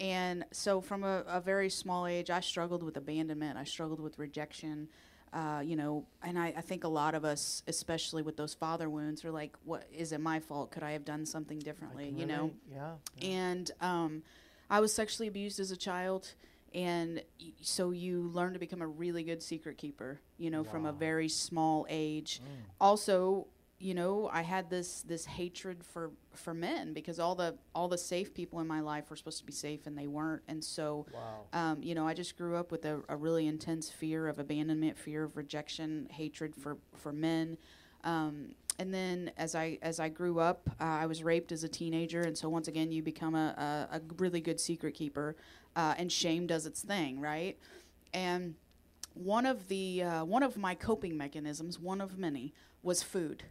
And 0.00 0.44
so 0.52 0.80
from 0.80 1.04
a, 1.04 1.22
a 1.28 1.40
very 1.40 1.70
small 1.70 2.06
age, 2.06 2.30
I 2.30 2.40
struggled 2.40 2.82
with 2.82 2.96
abandonment, 2.96 3.56
I 3.58 3.64
struggled 3.64 4.00
with 4.00 4.18
rejection. 4.18 4.88
Uh, 5.32 5.62
you 5.64 5.76
know, 5.76 6.04
and 6.22 6.38
I, 6.38 6.48
I 6.56 6.60
think 6.60 6.84
a 6.84 6.88
lot 6.88 7.14
of 7.14 7.24
us, 7.24 7.62
especially 7.66 8.22
with 8.22 8.36
those 8.36 8.52
father 8.52 8.90
wounds, 8.90 9.24
are 9.24 9.30
like, 9.30 9.56
"What 9.64 9.86
is 9.92 10.12
it 10.12 10.20
my 10.20 10.40
fault? 10.40 10.70
Could 10.72 10.82
I 10.82 10.92
have 10.92 11.04
done 11.06 11.24
something 11.24 11.58
differently?" 11.58 12.12
You 12.14 12.26
know, 12.26 12.50
Yeah. 12.70 12.92
yeah. 13.16 13.28
and 13.28 13.70
um, 13.80 14.22
I 14.68 14.80
was 14.80 14.92
sexually 14.92 15.28
abused 15.28 15.58
as 15.58 15.70
a 15.70 15.76
child, 15.76 16.34
and 16.74 17.22
y- 17.40 17.52
so 17.62 17.92
you 17.92 18.28
learn 18.34 18.52
to 18.52 18.58
become 18.58 18.82
a 18.82 18.86
really 18.86 19.22
good 19.22 19.42
secret 19.42 19.78
keeper. 19.78 20.20
You 20.36 20.50
know, 20.50 20.64
from 20.64 20.84
a 20.84 20.92
very 20.92 21.28
small 21.30 21.86
age. 21.88 22.40
Mm. 22.44 22.64
Also, 22.78 23.46
you 23.82 23.94
know, 23.94 24.30
I 24.32 24.42
had 24.42 24.70
this 24.70 25.02
this 25.02 25.24
hatred 25.24 25.84
for 25.84 26.12
for 26.34 26.54
men 26.54 26.92
because 26.92 27.18
all 27.18 27.34
the 27.34 27.58
all 27.74 27.88
the 27.88 27.98
safe 27.98 28.32
people 28.32 28.60
in 28.60 28.66
my 28.68 28.80
life 28.80 29.10
were 29.10 29.16
supposed 29.16 29.38
to 29.38 29.44
be 29.44 29.52
safe 29.52 29.86
and 29.86 29.98
they 29.98 30.06
weren't, 30.06 30.42
and 30.46 30.62
so. 30.62 31.06
Wow. 31.12 31.46
Um, 31.52 31.82
you 31.82 31.94
know, 31.96 32.06
I 32.06 32.14
just 32.14 32.38
grew 32.38 32.56
up 32.56 32.70
with 32.70 32.84
a, 32.84 33.02
a 33.08 33.16
really 33.16 33.48
intense 33.48 33.90
fear 33.90 34.28
of 34.28 34.38
abandonment, 34.38 34.96
fear 34.96 35.24
of 35.24 35.36
rejection, 35.36 36.06
hatred 36.12 36.54
for 36.54 36.78
for 36.94 37.12
men. 37.12 37.58
Um, 38.04 38.54
and 38.78 38.94
then 38.94 39.32
as 39.36 39.54
I 39.56 39.78
as 39.82 39.98
I 39.98 40.08
grew 40.08 40.38
up, 40.38 40.70
uh, 40.80 40.84
I 40.84 41.06
was 41.06 41.24
raped 41.24 41.50
as 41.50 41.64
a 41.64 41.68
teenager, 41.68 42.22
and 42.22 42.38
so 42.38 42.48
once 42.48 42.68
again, 42.68 42.92
you 42.92 43.02
become 43.02 43.34
a, 43.34 43.88
a, 43.92 43.96
a 43.96 44.00
really 44.18 44.40
good 44.40 44.60
secret 44.60 44.94
keeper, 44.94 45.34
uh, 45.74 45.94
and 45.98 46.10
shame 46.10 46.46
does 46.46 46.66
its 46.66 46.82
thing, 46.82 47.20
right? 47.20 47.58
And 48.14 48.54
one 49.14 49.44
of 49.44 49.66
the 49.66 50.04
uh, 50.04 50.24
one 50.24 50.44
of 50.44 50.56
my 50.56 50.76
coping 50.76 51.16
mechanisms, 51.16 51.80
one 51.80 52.00
of 52.00 52.16
many, 52.16 52.54
was 52.82 53.02
food. 53.02 53.44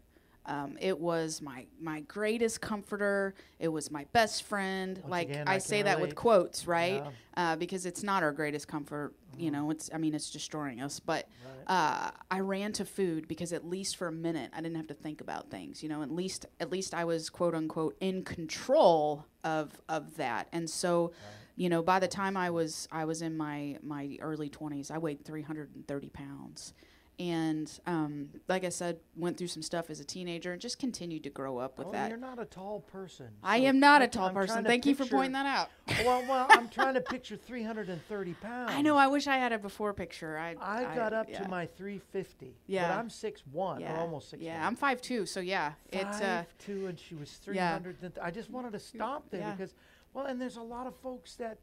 Um, 0.45 0.77
it 0.80 0.99
was 0.99 1.41
my 1.41 1.67
my 1.80 2.01
greatest 2.01 2.62
comforter. 2.62 3.36
It 3.60 3.67
was 3.69 3.91
my 3.91 4.06
best 4.13 4.43
friend. 4.43 5.04
Once 5.04 5.10
like 5.12 5.30
again, 5.30 5.47
I, 5.47 5.56
I 5.56 5.58
say 5.60 5.82
that 5.84 5.99
with 5.99 6.15
quotes, 6.15 6.67
right? 6.67 7.04
Yeah. 7.06 7.12
uh, 7.38 7.56
because 7.56 7.86
it's 7.86 8.04
not 8.04 8.23
our 8.23 8.32
greatest 8.32 8.67
comfort. 8.67 9.13
You 9.38 9.51
Mm-hmm. 9.51 9.51
know, 9.51 9.71
it's 9.71 9.89
I 9.93 9.97
mean, 9.97 10.13
it's 10.13 10.32
destroying 10.32 10.82
us. 10.82 10.99
But 10.99 11.27
Right. 11.45 11.63
uh, 11.67 12.12
I 12.30 12.39
ran 12.39 12.73
to 12.73 12.86
food 12.86 13.27
because 13.27 13.54
at 13.54 13.65
least 13.65 13.97
for 13.97 14.08
a 14.08 14.12
minute, 14.12 14.51
I 14.54 14.62
didn't 14.62 14.77
have 14.77 14.88
to 14.88 14.93
think 14.95 15.21
about 15.21 15.49
things. 15.49 15.84
You 15.84 15.89
know, 15.89 16.01
at 16.04 16.12
least 16.12 16.45
at 16.60 16.71
least 16.71 16.93
I 16.93 17.06
was 17.06 17.30
quote 17.30 17.54
unquote 17.56 17.95
in 17.99 18.23
control 18.23 19.25
of 19.43 19.80
of 19.89 20.15
that. 20.17 20.47
And 20.51 20.69
so, 20.69 21.12
you 21.56 21.69
know, 21.69 21.82
by 21.82 21.99
the 21.99 22.08
time 22.08 22.36
I 22.36 22.49
was 22.49 22.88
I 22.91 23.06
was 23.06 23.21
in 23.21 23.38
my 23.38 23.77
my 23.84 24.17
early 24.21 24.49
twenties, 24.49 24.91
I 24.91 24.97
weighed 24.97 25.23
three 25.23 25.43
hundred 25.43 25.75
and 25.75 25.88
thirty 25.88 26.10
pounds. 26.10 26.73
And 27.21 27.71
um, 27.86 28.29
like 28.47 28.63
I 28.63 28.69
said, 28.69 28.97
went 29.15 29.38
through 29.38 29.49
some 29.49 29.62
stuff 29.62 29.91
as 29.91 29.99
a 29.99 30.03
teenager 30.03 30.53
and 30.53 30.60
just 30.60 30.79
continued 30.79 31.21
to 31.25 31.29
grow 31.29 31.60
up 31.60 31.77
with 31.77 31.89
oh, 31.89 31.91
that. 31.91 32.10
you're 32.10 32.17
not 32.17 32.39
a 32.39 32.45
tall 32.45 32.79
person. 32.79 33.27
I 33.43 33.57
am 33.57 33.79
not 33.79 34.01
I- 34.01 34.05
a 34.05 34.07
tall 34.07 34.29
I'm 34.29 34.34
person. 34.34 34.65
Thank 34.65 34.88
you 34.88 34.95
for 34.95 35.05
pointing 35.05 35.34
that 35.34 35.45
out. 35.45 35.69
well, 36.03 36.23
well, 36.27 36.47
I'm 36.49 36.67
trying 36.67 36.95
to 36.95 37.01
picture 37.01 37.38
330 37.38 38.34
pounds. 38.34 38.71
I 38.73 38.81
know. 38.81 38.97
I 38.97 39.05
wish 39.05 39.27
I 39.27 39.38
had 39.38 39.51
a 39.51 39.60
before 39.60 39.93
picture. 39.93 40.36
I 40.36 40.55
I 40.60 40.95
got 40.95 41.13
up 41.13 41.29
yeah. 41.29 41.43
to 41.43 41.47
my 41.47 41.67
350. 41.67 42.55
Yeah. 42.65 42.88
But 42.88 42.97
I'm 42.97 43.10
6'1", 43.10 43.81
yeah. 43.81 43.93
or 43.93 43.99
almost 43.99 44.34
6'1". 44.34 44.38
Yeah, 44.41 44.65
I'm 44.65 44.75
five 44.75 44.99
two, 44.99 45.27
so 45.27 45.41
yeah, 45.41 45.73
it's 45.91 46.21
uh, 46.21 46.43
5'2", 46.67 46.89
and 46.89 46.99
she 46.99 47.13
was 47.13 47.39
yeah. 47.53 47.77
300. 47.77 47.97
and 48.01 48.15
th- 48.15 48.25
I 48.25 48.31
just 48.31 48.49
wanted 48.49 48.71
to 48.71 48.79
stop 48.79 49.29
there 49.29 49.41
Yeah. 49.41 49.51
because, 49.51 49.75
well, 50.13 50.25
and 50.25 50.41
there's 50.41 50.57
a 50.57 50.63
lot 50.63 50.88
of 50.88 50.95
folks 50.95 51.36
that 51.36 51.60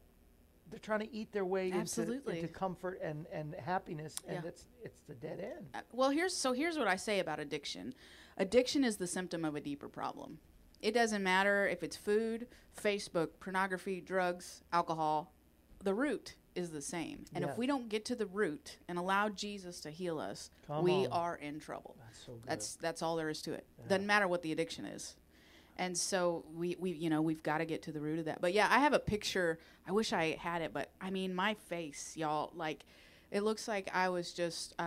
they're 0.69 0.79
trying 0.79 0.99
to 1.01 1.11
eat 1.13 1.31
their 1.31 1.45
way 1.45 1.67
into, 1.67 1.79
Absolutely. 1.79 2.39
into 2.39 2.47
comfort 2.53 2.99
and, 3.03 3.25
and 3.31 3.55
happiness, 3.55 4.15
and 4.27 4.43
Yeah. 4.43 4.49
it's 4.49 4.65
it's 4.83 5.01
the 5.07 5.15
dead 5.15 5.39
end. 5.39 5.67
uh, 5.73 5.81
well. 5.91 6.09
Here's 6.09 6.35
so 6.35 6.53
here's 6.53 6.77
what 6.77 6.87
I 6.87 6.95
say 6.95 7.19
about 7.19 7.39
addiction. 7.39 7.93
Addiction 8.37 8.83
is 8.83 8.97
the 8.97 9.07
symptom 9.07 9.43
of 9.43 9.55
a 9.55 9.61
deeper 9.61 9.89
problem. 9.89 10.39
It 10.81 10.93
doesn't 10.93 11.23
matter 11.23 11.67
if 11.67 11.83
it's 11.83 11.97
food, 11.97 12.47
Facebook, 12.81 13.29
pornography, 13.39 13.99
drugs, 13.99 14.63
alcohol. 14.71 15.33
The 15.83 15.93
root 15.93 16.35
is 16.55 16.71
the 16.71 16.81
same, 16.81 17.25
and 17.33 17.43
if 17.45 17.57
we 17.57 17.67
don't 17.67 17.87
get 17.89 18.03
to 18.05 18.15
the 18.15 18.25
root 18.25 18.77
and 18.87 18.97
allow 18.97 19.29
Jesus 19.29 19.79
to 19.81 19.89
heal 19.89 20.19
us, 20.19 20.49
Come 20.67 20.83
we 20.83 21.05
on. 21.05 21.11
are 21.11 21.35
in 21.37 21.59
trouble. 21.59 21.95
That's 21.99 22.19
so 22.25 22.33
good. 22.33 22.43
That's 22.45 22.75
that's 22.75 23.01
all 23.01 23.15
there 23.15 23.29
is 23.29 23.41
to 23.43 23.53
it. 23.53 23.65
Yeah. 23.77 23.85
Doesn't 23.89 24.07
matter 24.07 24.27
what 24.27 24.41
the 24.41 24.51
addiction 24.51 24.85
is. 24.85 25.15
And 25.79 25.97
so 25.97 26.43
we, 26.55 26.75
we 26.77 26.91
you 26.91 27.09
know 27.09 27.21
we've 27.21 27.41
got 27.41 27.59
to 27.59 27.65
get 27.65 27.81
to 27.83 27.91
the 27.91 28.01
root 28.01 28.19
of 28.19 28.25
that. 28.25 28.41
But 28.41 28.53
yeah, 28.53 28.67
I 28.69 28.79
have 28.79 28.93
a 28.93 28.99
picture. 28.99 29.57
I 29.87 29.91
wish 29.93 30.11
I 30.13 30.37
had 30.39 30.61
it, 30.61 30.73
but 30.73 30.91
I 31.01 31.09
mean 31.09 31.33
my 31.33 31.53
face, 31.55 32.15
y'all. 32.17 32.51
Like 32.53 32.85
It 33.31 33.41
looks 33.43 33.67
like 33.67 33.89
I 33.93 34.09
was 34.09 34.33
just 34.33 34.73
uh, 34.77 34.83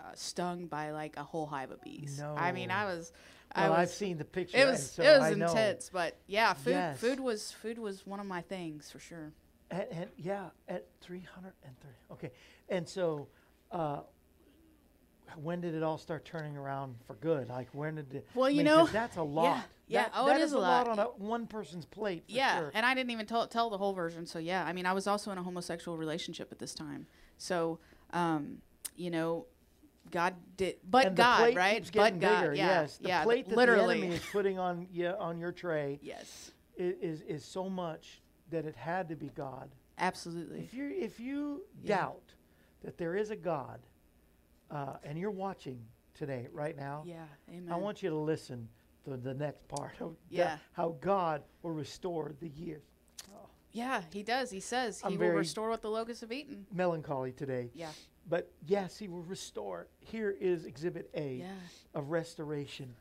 uh, 0.00 0.02
stung 0.14 0.66
by 0.66 0.90
like 0.90 1.16
a 1.16 1.22
whole 1.22 1.46
hive 1.46 1.70
of 1.70 1.80
bees. 1.82 2.18
no. 2.20 2.34
I 2.36 2.52
mean, 2.52 2.70
I 2.70 2.84
was. 2.86 3.12
I 3.54 3.62
Well, 3.68 3.72
was, 3.72 3.78
I've 3.80 3.90
seen 3.94 4.18
the 4.18 4.24
picture. 4.24 4.58
It 4.58 4.66
was 4.66 4.90
so 4.90 5.02
it 5.02 5.18
was 5.18 5.22
I 5.30 5.34
know. 5.34 5.46
intense, 5.46 5.90
but 5.92 6.16
yeah, 6.26 6.54
food 6.54 6.70
Yes. 6.72 6.98
food 6.98 7.20
was 7.20 7.52
food 7.52 7.78
was 7.78 8.04
one 8.06 8.18
of 8.18 8.26
my 8.26 8.40
things 8.40 8.90
for 8.90 8.98
sure. 8.98 9.32
And, 9.70 9.86
and 9.92 10.10
yeah, 10.16 10.46
at 10.68 10.86
330. 11.02 11.94
Okay. 12.12 12.30
And 12.68 12.88
so, 12.88 13.28
uh, 13.70 14.00
when 15.36 15.60
did 15.60 15.74
it 15.74 15.82
all 15.82 15.98
start 15.98 16.24
turning 16.24 16.56
around 16.56 16.96
for 17.06 17.14
good? 17.14 17.48
Like, 17.48 17.68
when 17.72 17.96
did 17.96 18.14
it? 18.14 18.26
Well, 18.34 18.46
I 18.46 18.50
you 18.50 18.56
mean, 18.58 18.66
know, 18.66 18.86
that's 18.86 19.16
a 19.16 19.22
lot. 19.40 19.64
yeah. 19.86 20.02
That- 20.04 20.12
Oh, 20.14 20.26
it 20.26 20.34
that 20.34 20.40
is 20.40 20.52
a 20.52 20.58
lot 20.58 20.86
lot. 20.86 20.98
on 20.98 21.04
a, 21.06 21.08
one 21.24 21.46
person's 21.46 21.84
plate. 21.84 22.24
Yeah, 22.28 22.58
sure. 22.58 22.70
and 22.74 22.84
I 22.86 22.94
didn't 22.94 23.10
even 23.10 23.26
tell 23.26 23.46
tell 23.46 23.68
the 23.70 23.78
whole 23.78 23.92
version. 23.92 24.26
So 24.26 24.38
yeah, 24.38 24.64
I 24.64 24.72
mean, 24.72 24.86
I 24.86 24.92
was 24.92 25.06
also 25.06 25.30
in 25.32 25.38
a 25.38 25.42
homosexual 25.42 25.96
relationship 25.96 26.50
at 26.52 26.58
this 26.58 26.74
time. 26.74 27.06
So, 27.38 27.78
um, 28.12 28.58
you 28.96 29.10
know, 29.10 29.46
God 30.10 30.34
did, 30.56 30.76
but 30.88 31.06
And 31.06 31.16
God, 31.16 31.54
right? 31.56 31.88
but 31.94 32.18
God, 32.20 32.40
bigger. 32.42 32.54
yeah, 32.54 32.66
yes, 32.82 32.98
the 32.98 33.08
yeah, 33.08 33.24
plate 33.24 33.48
that 33.48 33.56
literally. 33.56 33.98
the 34.00 34.04
enemy 34.06 34.16
is 34.16 34.22
putting 34.32 34.58
on 34.58 34.86
yeah, 34.92 35.12
on 35.18 35.38
your 35.38 35.52
tray 35.52 35.98
yes, 36.02 36.52
is, 36.76 36.94
is 37.00 37.22
is 37.22 37.44
so 37.44 37.68
much 37.68 38.20
that 38.50 38.64
it 38.66 38.76
had 38.76 39.08
to 39.10 39.16
be 39.16 39.30
God. 39.34 39.70
absolutely. 39.98 40.60
If 40.60 40.74
you 40.74 40.90
if 40.90 41.20
you 41.20 41.62
Yeah. 41.82 41.96
doubt 41.96 42.34
that 42.82 42.98
there 42.98 43.14
is 43.16 43.30
a 43.30 43.36
God, 43.36 43.80
uh, 44.72 44.94
and 45.04 45.18
you're 45.18 45.30
watching 45.30 45.78
today 46.14 46.48
right 46.52 46.76
now, 46.76 47.02
Yeah, 47.06 47.24
amen. 47.48 47.72
I 47.72 47.76
want 47.76 48.02
you 48.02 48.10
to 48.10 48.16
listen 48.16 48.68
to 49.04 49.16
the 49.16 49.34
next 49.34 49.66
part 49.68 50.00
of 50.00 50.16
Yeah. 50.28 50.58
how 50.72 50.96
God 51.00 51.42
will 51.62 51.72
restore 51.72 52.32
the 52.40 52.48
years. 52.48 52.82
yeah, 53.72 54.02
He 54.12 54.22
does. 54.22 54.50
He 54.50 54.60
says 54.60 55.00
I'm 55.04 55.12
He 55.12 55.16
will 55.16 55.30
restore 55.30 55.70
what 55.70 55.82
the 55.82 55.90
locusts 55.90 56.20
have 56.20 56.32
eaten. 56.32 56.66
Melancholy 56.72 57.32
today, 57.32 57.70
Yeah, 57.74 57.90
but 58.28 58.50
yes, 58.66 58.98
He 58.98 59.08
will 59.08 59.22
restore. 59.22 59.88
Here 60.00 60.30
is 60.40 60.64
Exhibit 60.66 61.10
A 61.14 61.36
yeah. 61.36 61.52
of 61.94 62.10
restoration. 62.10 62.94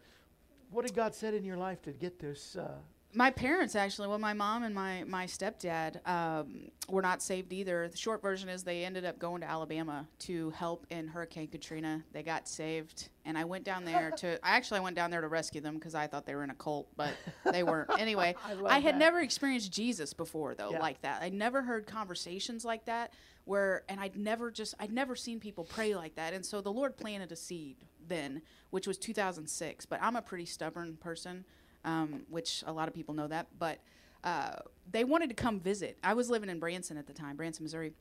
What 0.71 0.85
did 0.85 0.95
God 0.95 1.13
said 1.13 1.33
in 1.33 1.43
your 1.43 1.57
life 1.57 1.81
to 1.83 1.91
get 1.91 2.19
this? 2.19 2.55
Uh, 2.55 2.77
My 3.13 3.29
parents 3.29 3.75
actually, 3.75 4.07
well, 4.07 4.19
my 4.19 4.33
mom 4.33 4.63
and 4.63 4.73
my 4.73 5.03
my 5.05 5.25
stepdad 5.25 6.05
um, 6.07 6.69
were 6.87 7.01
not 7.01 7.21
saved 7.21 7.51
either. 7.51 7.89
The 7.89 7.97
short 7.97 8.21
version 8.21 8.47
is 8.47 8.63
they 8.63 8.85
ended 8.85 9.03
up 9.03 9.19
going 9.19 9.41
to 9.41 9.49
Alabama 9.49 10.07
to 10.19 10.49
help 10.51 10.85
in 10.89 11.07
Hurricane 11.09 11.47
Katrina. 11.47 12.03
They 12.13 12.23
got 12.23 12.47
saved, 12.47 13.09
and 13.25 13.37
I 13.37 13.43
went 13.43 13.65
down 13.65 13.83
there 13.83 14.11
to. 14.17 14.39
I 14.45 14.51
actually 14.55 14.79
went 14.79 14.95
down 14.95 15.11
there 15.11 15.19
to 15.21 15.27
rescue 15.27 15.59
them 15.59 15.75
because 15.75 15.93
I 15.93 16.07
thought 16.07 16.25
they 16.25 16.35
were 16.35 16.43
in 16.43 16.51
a 16.51 16.55
cult, 16.55 16.87
but 16.95 17.13
they 17.51 17.63
weren't. 17.63 17.89
Anyway, 17.99 18.33
I 18.45 18.77
I 18.77 18.79
had 18.79 18.95
that. 18.95 18.99
never 18.99 19.19
experienced 19.19 19.71
Jesus 19.73 20.13
before 20.13 20.55
though, 20.55 20.71
Yeah. 20.71 20.79
like 20.79 21.01
that. 21.01 21.21
I'd 21.21 21.33
never 21.33 21.61
heard 21.61 21.85
conversations 21.87 22.63
like 22.65 22.85
that 22.85 23.13
where, 23.45 23.83
and 23.89 23.99
I'd 23.99 24.15
never 24.15 24.51
just, 24.51 24.75
I'd 24.79 24.91
never 24.93 25.15
seen 25.15 25.39
people 25.39 25.63
pray 25.63 25.95
like 25.95 26.15
that. 26.15 26.33
And 26.33 26.45
so 26.45 26.61
the 26.61 26.71
Lord 26.71 26.95
planted 26.95 27.31
a 27.31 27.35
seed 27.35 27.77
then, 28.07 28.41
which 28.69 28.85
was 28.87 28.97
2006. 28.99 29.85
But 29.87 29.99
I'm 30.01 30.15
a 30.15 30.21
pretty 30.21 30.45
stubborn 30.45 30.95
person, 30.97 31.43
um, 31.85 32.23
which 32.29 32.63
a 32.67 32.71
lot 32.71 32.87
of 32.87 32.93
people 32.93 33.13
know 33.13 33.27
that. 33.27 33.47
But 33.57 33.79
uh, 34.23 34.57
they 34.89 35.03
wanted 35.03 35.29
to 35.29 35.35
come 35.35 35.59
visit. 35.59 35.97
I 36.03 36.13
was 36.13 36.29
living 36.29 36.49
in 36.49 36.59
Branson 36.59 36.97
at 36.97 37.07
the 37.07 37.13
time, 37.13 37.35
Branson, 37.35 37.63
Missouri. 37.63 37.93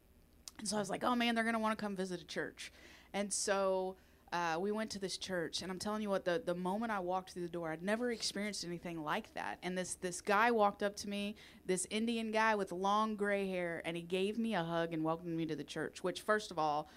And 0.59 0.69
so 0.69 0.77
I 0.77 0.79
was 0.79 0.91
like, 0.91 1.05
oh 1.05 1.15
man, 1.15 1.35
they're 1.35 1.45
going 1.45 1.55
to 1.55 1.61
want 1.61 1.79
to 1.79 1.83
come 1.83 1.97
visit 1.97 2.21
a 2.21 2.27
church. 2.27 2.73
And 3.13 3.33
so 3.33 3.97
uh, 4.33 4.57
we 4.61 4.71
went 4.71 4.91
to 4.91 4.99
this 4.99 5.17
church. 5.17 5.63
And 5.63 5.73
I'm 5.73 5.79
telling 5.79 6.03
you 6.03 6.11
what, 6.11 6.25
the, 6.25 6.43
the 6.45 6.55
moment 6.55 6.93
I 6.93 7.01
walked 7.01 7.33
through 7.33 7.43
the 7.43 7.49
door, 7.49 7.71
I'd 7.71 7.83
never 7.83 8.13
experienced 8.13 8.65
anything 8.65 9.03
like 9.03 9.33
that. 9.35 9.59
And 9.63 9.77
this, 9.77 9.95
this 9.95 10.21
guy 10.21 10.51
walked 10.51 10.83
up 10.83 10.97
to 10.97 11.09
me, 11.09 11.35
this 11.67 11.87
Indian 11.91 12.31
guy 12.31 12.55
with 12.55 12.71
long 12.73 13.17
gray 13.17 13.49
hair, 13.49 13.83
and 13.85 13.97
he 13.97 14.03
gave 14.03 14.39
me 14.39 14.55
a 14.55 14.63
hug 14.63 14.93
and 14.93 15.03
welcomed 15.03 15.37
me 15.37 15.47
to 15.47 15.57
the 15.57 15.65
church, 15.65 16.05
which, 16.05 16.21
first 16.21 16.51
of 16.51 16.59
all, 16.59 16.89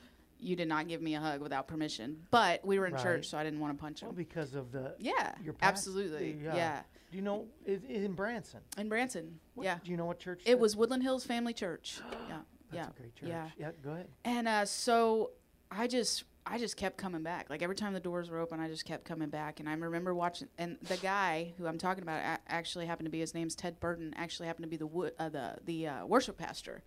you 0.44 0.56
did 0.56 0.68
not 0.68 0.88
give 0.88 1.02
me 1.02 1.16
a 1.16 1.20
hug 1.20 1.42
without 1.42 1.68
permission. 1.68 2.18
But 2.32 2.66
we 2.66 2.78
were 2.80 2.86
in 2.86 2.94
Right. 2.94 3.02
church, 3.04 3.28
so 3.30 3.38
I 3.38 3.44
didn't 3.44 3.60
want 3.60 3.76
to 3.78 3.82
punch 3.82 4.02
him. 4.02 4.10
well, 4.10 4.16
because 4.16 4.54
of 4.54 4.72
the 4.72 4.96
yeah, 5.00 5.34
your 5.44 5.54
past- 5.54 5.70
absolutely. 5.88 6.48
uh, 6.48 6.56
yeah. 6.56 6.82
Do 7.12 7.18
you 7.18 7.24
know 7.24 7.46
it, 7.66 7.82
it 7.88 8.04
in 8.04 8.14
Branson? 8.14 8.60
In 8.78 8.90
Branson. 8.90 9.40
What- 9.56 9.66
yeah. 9.66 9.78
Do 9.84 9.92
you 9.92 9.98
know 9.98 10.06
what 10.06 10.20
church? 10.20 10.42
It 10.46 10.60
was 10.60 10.76
Woodland 10.76 11.04
Hills 11.04 11.26
Family 11.26 11.54
Church. 11.54 12.00
Yeah. 12.30 12.40
That's 12.72 12.88
yeah. 12.88 12.90
a 12.90 13.00
great 13.00 13.16
church. 13.16 13.30
Yeah. 13.30 13.50
Yeah. 13.58 13.72
Go 13.84 13.92
ahead. 13.92 14.08
And 14.26 14.48
uh, 14.48 14.66
so 14.66 15.32
I 15.70 15.86
just 15.88 16.24
I 16.46 16.58
just 16.58 16.76
kept 16.76 16.98
coming 16.98 17.22
back. 17.22 17.50
Like 17.52 17.62
every 17.62 17.76
time 17.76 17.94
the 17.94 18.00
doors 18.00 18.30
were 18.32 18.40
open, 18.40 18.60
I 18.60 18.68
just 18.68 18.84
kept 18.84 19.06
coming 19.06 19.30
back. 19.30 19.60
And 19.60 19.70
I 19.70 19.74
remember 19.74 20.14
watching. 20.16 20.48
And 20.58 20.78
the 20.82 20.98
guy 20.98 21.54
who 21.60 21.68
I'm 21.68 21.78
talking 21.78 22.02
about 22.02 22.20
a- 22.22 22.52
actually 22.52 22.88
happened 22.88 23.06
to 23.06 23.12
be 23.12 23.20
his 23.20 23.34
name's 23.36 23.54
Ted 23.56 23.80
Burton. 23.80 24.14
Actually 24.18 24.48
happened 24.48 24.64
to 24.64 24.70
be 24.70 24.76
the 24.78 24.88
wo- 24.88 25.12
uh, 25.20 25.30
the 25.30 25.56
the 25.66 25.88
uh, 25.88 26.06
worship 26.08 26.38
pastor. 26.38 26.82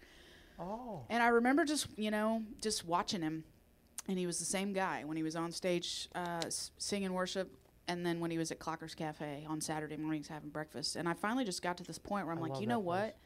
Oh. 0.58 1.04
And 1.10 1.22
I 1.22 1.28
remember 1.28 1.64
just 1.64 1.86
you 1.96 2.10
know 2.10 2.42
just 2.62 2.84
watching 2.84 3.22
him, 3.22 3.44
and 4.08 4.18
he 4.18 4.26
was 4.26 4.38
the 4.38 4.44
same 4.44 4.72
guy 4.72 5.04
when 5.04 5.16
he 5.16 5.22
was 5.22 5.36
on 5.36 5.52
stage 5.52 6.08
uh, 6.14 6.42
s- 6.44 6.70
singing 6.78 7.12
worship. 7.12 7.54
And 7.88 8.04
then 8.04 8.18
when 8.18 8.32
he 8.32 8.38
was 8.38 8.50
at 8.50 8.58
Clocker's 8.58 8.96
Cafe 8.96 9.46
on 9.48 9.60
Saturday 9.60 9.96
mornings 9.96 10.26
having 10.26 10.48
breakfast, 10.50 10.96
and 10.96 11.08
I 11.08 11.14
finally 11.14 11.44
just 11.44 11.62
got 11.62 11.76
to 11.76 11.84
this 11.84 11.98
point 11.98 12.26
where 12.26 12.34
I'm 12.34 12.42
I 12.42 12.48
like, 12.48 12.60
you 12.60 12.66
know 12.66 12.80
place. 12.82 12.86
what? 13.02 13.16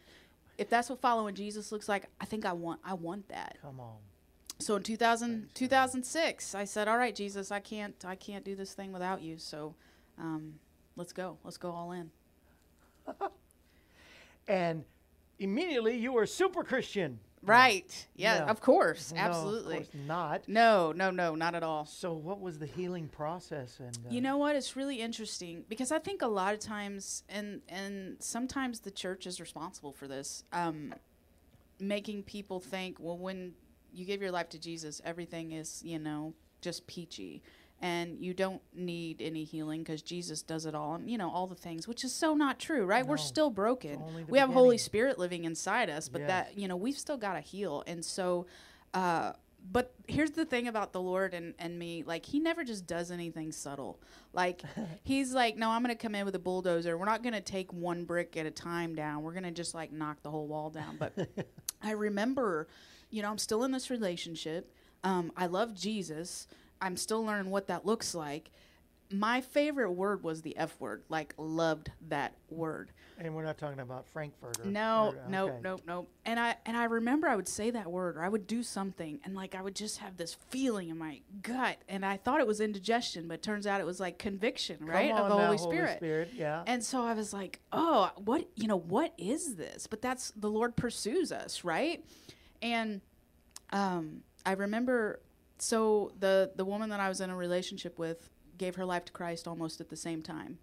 If 0.58 0.68
that's 0.68 0.90
what 0.90 1.00
following 1.00 1.34
Jesus 1.34 1.72
looks 1.72 1.88
like, 1.88 2.04
I 2.20 2.26
think 2.26 2.44
I 2.44 2.52
want 2.52 2.80
I 2.84 2.92
want 2.92 3.28
that. 3.30 3.56
Come 3.62 3.80
on. 3.80 3.96
So 4.58 4.76
in 4.76 4.82
2000, 4.82 5.48
2006, 5.54 6.54
I 6.54 6.64
said, 6.66 6.86
"All 6.88 6.98
right, 6.98 7.14
Jesus, 7.14 7.50
I 7.50 7.60
can't, 7.60 7.94
I 8.04 8.14
can't 8.14 8.44
do 8.44 8.54
this 8.54 8.74
thing 8.74 8.92
without 8.92 9.22
you. 9.22 9.38
So, 9.38 9.74
um, 10.18 10.56
let's 10.96 11.14
go, 11.14 11.38
let's 11.44 11.56
go 11.56 11.70
all 11.70 11.92
in." 11.92 12.10
And 14.48 14.84
immediately 15.40 15.96
you 15.96 16.12
were 16.12 16.26
super 16.26 16.62
Christian. 16.62 17.18
Right? 17.42 18.06
Yeah, 18.14 18.44
Yeah. 18.44 18.50
of 18.50 18.60
course, 18.60 19.12
No, 19.12 19.20
absolutely. 19.20 19.78
of 19.78 19.90
course 19.90 20.04
not. 20.06 20.46
No, 20.46 20.92
no, 20.92 21.10
no, 21.10 21.34
not 21.34 21.54
at 21.54 21.62
all. 21.62 21.86
So 21.86 22.12
what 22.12 22.38
was 22.38 22.58
the 22.58 22.66
healing 22.66 23.08
process? 23.08 23.80
And 23.80 23.96
uh, 24.06 24.10
You 24.10 24.20
know 24.20 24.36
what? 24.36 24.56
It's 24.56 24.76
really 24.76 25.00
interesting 25.00 25.64
because 25.66 25.90
I 25.90 25.98
think 26.00 26.20
a 26.20 26.26
lot 26.28 26.52
of 26.52 26.60
times, 26.60 27.24
and 27.30 27.62
and 27.66 28.16
sometimes 28.22 28.80
the 28.80 28.90
church 28.90 29.26
is 29.26 29.40
responsible 29.40 29.92
for 29.92 30.06
this, 30.06 30.44
um, 30.52 30.92
making 31.78 32.24
people 32.24 32.60
think, 32.60 32.98
well, 33.00 33.16
when 33.16 33.54
you 33.90 34.04
give 34.04 34.20
your 34.20 34.30
life 34.30 34.50
to 34.50 34.58
Jesus, 34.58 35.00
everything 35.04 35.52
is 35.52 35.82
you 35.82 35.98
know 35.98 36.34
just 36.60 36.86
peachy, 36.86 37.42
and 37.80 38.18
you 38.20 38.34
don't 38.34 38.60
need 38.74 39.22
any 39.22 39.44
healing 39.44 39.80
because 39.80 40.02
Jesus 40.02 40.42
does 40.42 40.66
it 40.66 40.74
all, 40.74 40.94
and 40.94 41.10
you 41.10 41.16
know 41.16 41.30
all 41.30 41.46
the 41.46 41.54
things, 41.54 41.88
which 41.88 42.04
is 42.04 42.14
so 42.14 42.34
not 42.34 42.58
true, 42.58 42.84
right? 42.84 43.06
We're 43.06 43.16
still 43.16 43.50
broken. 43.50 44.02
We 44.28 44.38
have 44.38 44.50
Holy. 44.50 44.78
Spirit 44.78 45.18
living 45.18 45.44
inside 45.44 45.88
us, 45.90 46.08
but 46.08 46.20
Yes. 46.22 46.28
that 46.28 46.58
you 46.58 46.68
know 46.68 46.76
we've 46.76 46.98
still 46.98 47.16
got 47.16 47.34
to 47.34 47.40
heal, 47.40 47.82
and 47.86 48.04
so. 48.04 48.46
Uh, 48.92 49.32
but 49.72 49.94
here's 50.06 50.30
the 50.30 50.46
thing 50.46 50.68
about 50.68 50.92
the 50.94 51.00
Lord 51.02 51.34
and, 51.34 51.52
and 51.58 51.78
me, 51.78 52.02
like 52.02 52.24
he 52.24 52.40
never 52.40 52.64
just 52.64 52.86
does 52.86 53.10
anything 53.10 53.52
subtle. 53.52 54.00
Like 54.32 54.62
he's 55.02 55.34
like, 55.34 55.56
No, 55.58 55.68
I'm 55.70 55.82
gonna 55.82 55.94
come 55.94 56.14
in 56.14 56.24
with 56.24 56.34
a 56.34 56.38
bulldozer. 56.40 56.96
We're 56.96 57.04
not 57.04 57.22
gonna 57.22 57.42
take 57.42 57.70
one 57.70 58.04
brick 58.04 58.38
at 58.38 58.46
a 58.46 58.50
time 58.50 58.94
down. 58.94 59.22
We're 59.22 59.34
gonna 59.34 59.50
just 59.50 59.74
like 59.74 59.92
knock 59.92 60.22
the 60.22 60.30
whole 60.30 60.46
wall 60.46 60.70
down. 60.70 60.96
But 60.98 61.12
I 61.82 61.90
remember, 61.92 62.68
you 63.10 63.20
know, 63.20 63.30
I'm 63.30 63.36
still 63.38 63.62
in 63.64 63.70
this 63.70 63.90
relationship. 63.90 64.72
Um, 65.04 65.30
I 65.36 65.44
love 65.46 65.74
Jesus. 65.74 66.46
I'm 66.82 66.96
still 66.96 67.24
learning 67.24 67.50
what 67.50 67.66
that 67.68 67.84
looks 67.86 68.14
like. 68.14 68.50
My 69.12 69.40
favorite 69.40 69.90
word 69.90 70.22
was 70.22 70.42
the 70.42 70.56
F 70.56 70.80
word. 70.80 71.02
Like 71.08 71.34
loved 71.36 71.90
that 72.08 72.32
word. 72.48 72.92
and 73.18 73.34
we're 73.34 73.42
not 73.44 73.58
talking 73.58 73.80
about 73.80 74.06
Frankfurt. 74.06 74.60
Or, 74.60 74.64
No, 74.66 75.08
or- 75.16 75.28
no, 75.28 75.44
okay. 75.48 75.56
nope, 75.62 75.82
nope. 75.84 76.08
And 76.24 76.38
I 76.38 76.54
and 76.64 76.76
I 76.76 76.84
remember 76.84 77.26
I 77.26 77.34
would 77.34 77.48
say 77.48 77.72
that 77.72 77.90
word 77.90 78.16
or 78.16 78.22
I 78.22 78.28
would 78.28 78.46
do 78.46 78.62
something 78.62 79.18
and 79.24 79.34
like 79.34 79.56
I 79.56 79.62
would 79.62 79.74
just 79.74 79.98
have 79.98 80.16
this 80.16 80.34
feeling 80.50 80.90
in 80.90 80.96
my 80.96 81.22
gut 81.42 81.78
and 81.88 82.06
I 82.06 82.18
thought 82.18 82.38
it 82.40 82.46
was 82.46 82.60
indigestion, 82.60 83.26
but 83.26 83.42
turns 83.42 83.66
out 83.66 83.80
it 83.80 83.84
was 83.84 83.98
like 83.98 84.16
conviction, 84.18 84.76
right? 84.86 85.10
Of 85.10 85.28
the 85.28 85.36
now, 85.36 85.44
Holy 85.46 85.58
Spirit. 85.58 85.96
Spirit, 85.96 86.30
yeah. 86.32 86.62
And 86.68 86.82
so 86.84 87.02
I 87.04 87.12
was 87.14 87.32
like, 87.32 87.58
"Oh, 87.72 88.10
what, 88.16 88.46
you 88.54 88.68
know, 88.68 88.78
what 88.78 89.12
is 89.18 89.56
this?" 89.56 89.88
But 89.88 90.00
that's 90.02 90.30
the 90.36 90.48
Lord 90.48 90.76
pursues 90.76 91.32
us, 91.32 91.64
right? 91.64 92.04
And 92.62 93.00
um, 93.72 94.22
I 94.46 94.52
remember 94.52 95.18
so 95.60 96.12
the 96.18 96.52
the 96.56 96.64
woman 96.64 96.90
that 96.90 97.00
I 97.00 97.08
was 97.08 97.20
in 97.20 97.30
a 97.30 97.36
relationship 97.36 97.98
with 97.98 98.30
gave 98.58 98.76
her 98.76 98.84
life 98.84 99.04
to 99.06 99.12
Christ 99.12 99.48
almost 99.48 99.80
at 99.80 99.88
the 99.88 99.96
same 99.96 100.22
time. 100.22 100.58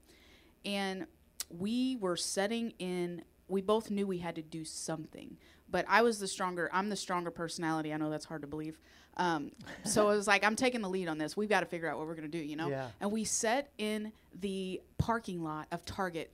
And 0.65 1.07
we 1.49 1.97
were 1.97 2.17
setting 2.17 2.73
in 2.79 3.23
we 3.47 3.62
both 3.62 3.89
knew 3.89 4.05
we 4.05 4.17
had 4.17 4.36
to 4.36 4.41
do 4.41 4.65
something. 4.65 5.38
But 5.69 5.86
I 5.88 6.01
was 6.01 6.19
the 6.19 6.27
stronger 6.27 6.69
I'm 6.73 6.89
the 6.89 6.95
stronger 6.95 7.31
personality. 7.31 7.93
I 7.93 7.97
know 7.97 8.10
that's 8.10 8.25
hard 8.25 8.41
to 8.41 8.47
believe. 8.47 8.79
Um, 9.17 9.51
so 9.83 10.10
it 10.12 10.15
was 10.15 10.27
like 10.27 10.43
I'm 10.43 10.55
taking 10.55 10.81
the 10.81 10.89
lead 10.89 11.07
on 11.07 11.17
this. 11.17 11.36
We've 11.36 11.49
got 11.49 11.62
to 11.62 11.65
figure 11.65 11.89
out 11.89 11.97
what 11.97 12.07
we're 12.07 12.15
going 12.15 12.29
to 12.29 12.38
do, 12.38 12.43
you 12.43 12.55
know? 12.55 12.69
Yeah. 12.69 12.88
And 13.01 13.12
we 13.12 13.23
set 13.23 13.71
in 13.77 14.12
the 14.39 14.81
parking 14.97 15.43
lot 15.43 15.67
of 15.71 15.86
Target 15.86 16.31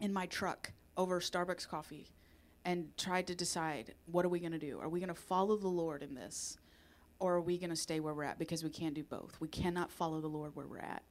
in 0.00 0.12
my 0.12 0.26
truck 0.26 0.72
over 0.96 1.20
Starbucks 1.20 1.68
coffee 1.68 2.06
and 2.64 2.96
tried 2.96 3.26
to 3.26 3.34
decide 3.34 3.94
what 4.06 4.24
are 4.24 4.28
we 4.28 4.38
going 4.38 4.52
to 4.52 4.58
do? 4.58 4.78
Are 4.80 4.88
we 4.88 5.00
going 5.00 5.08
to 5.08 5.20
follow 5.20 5.56
the 5.56 5.68
Lord 5.68 6.02
in 6.02 6.14
this? 6.14 6.56
Or 7.24 7.36
are 7.36 7.40
we 7.40 7.56
going 7.56 7.70
to 7.70 7.76
stay 7.76 8.00
where 8.00 8.12
we're 8.12 8.24
at? 8.24 8.38
Because 8.38 8.62
we 8.62 8.68
can't 8.68 8.92
do 8.92 9.02
both. 9.02 9.34
We 9.40 9.48
cannot 9.48 9.90
follow 9.90 10.20
the 10.20 10.28
Lord 10.28 10.54
where 10.54 10.66
we're 10.66 10.76
at. 10.76 11.02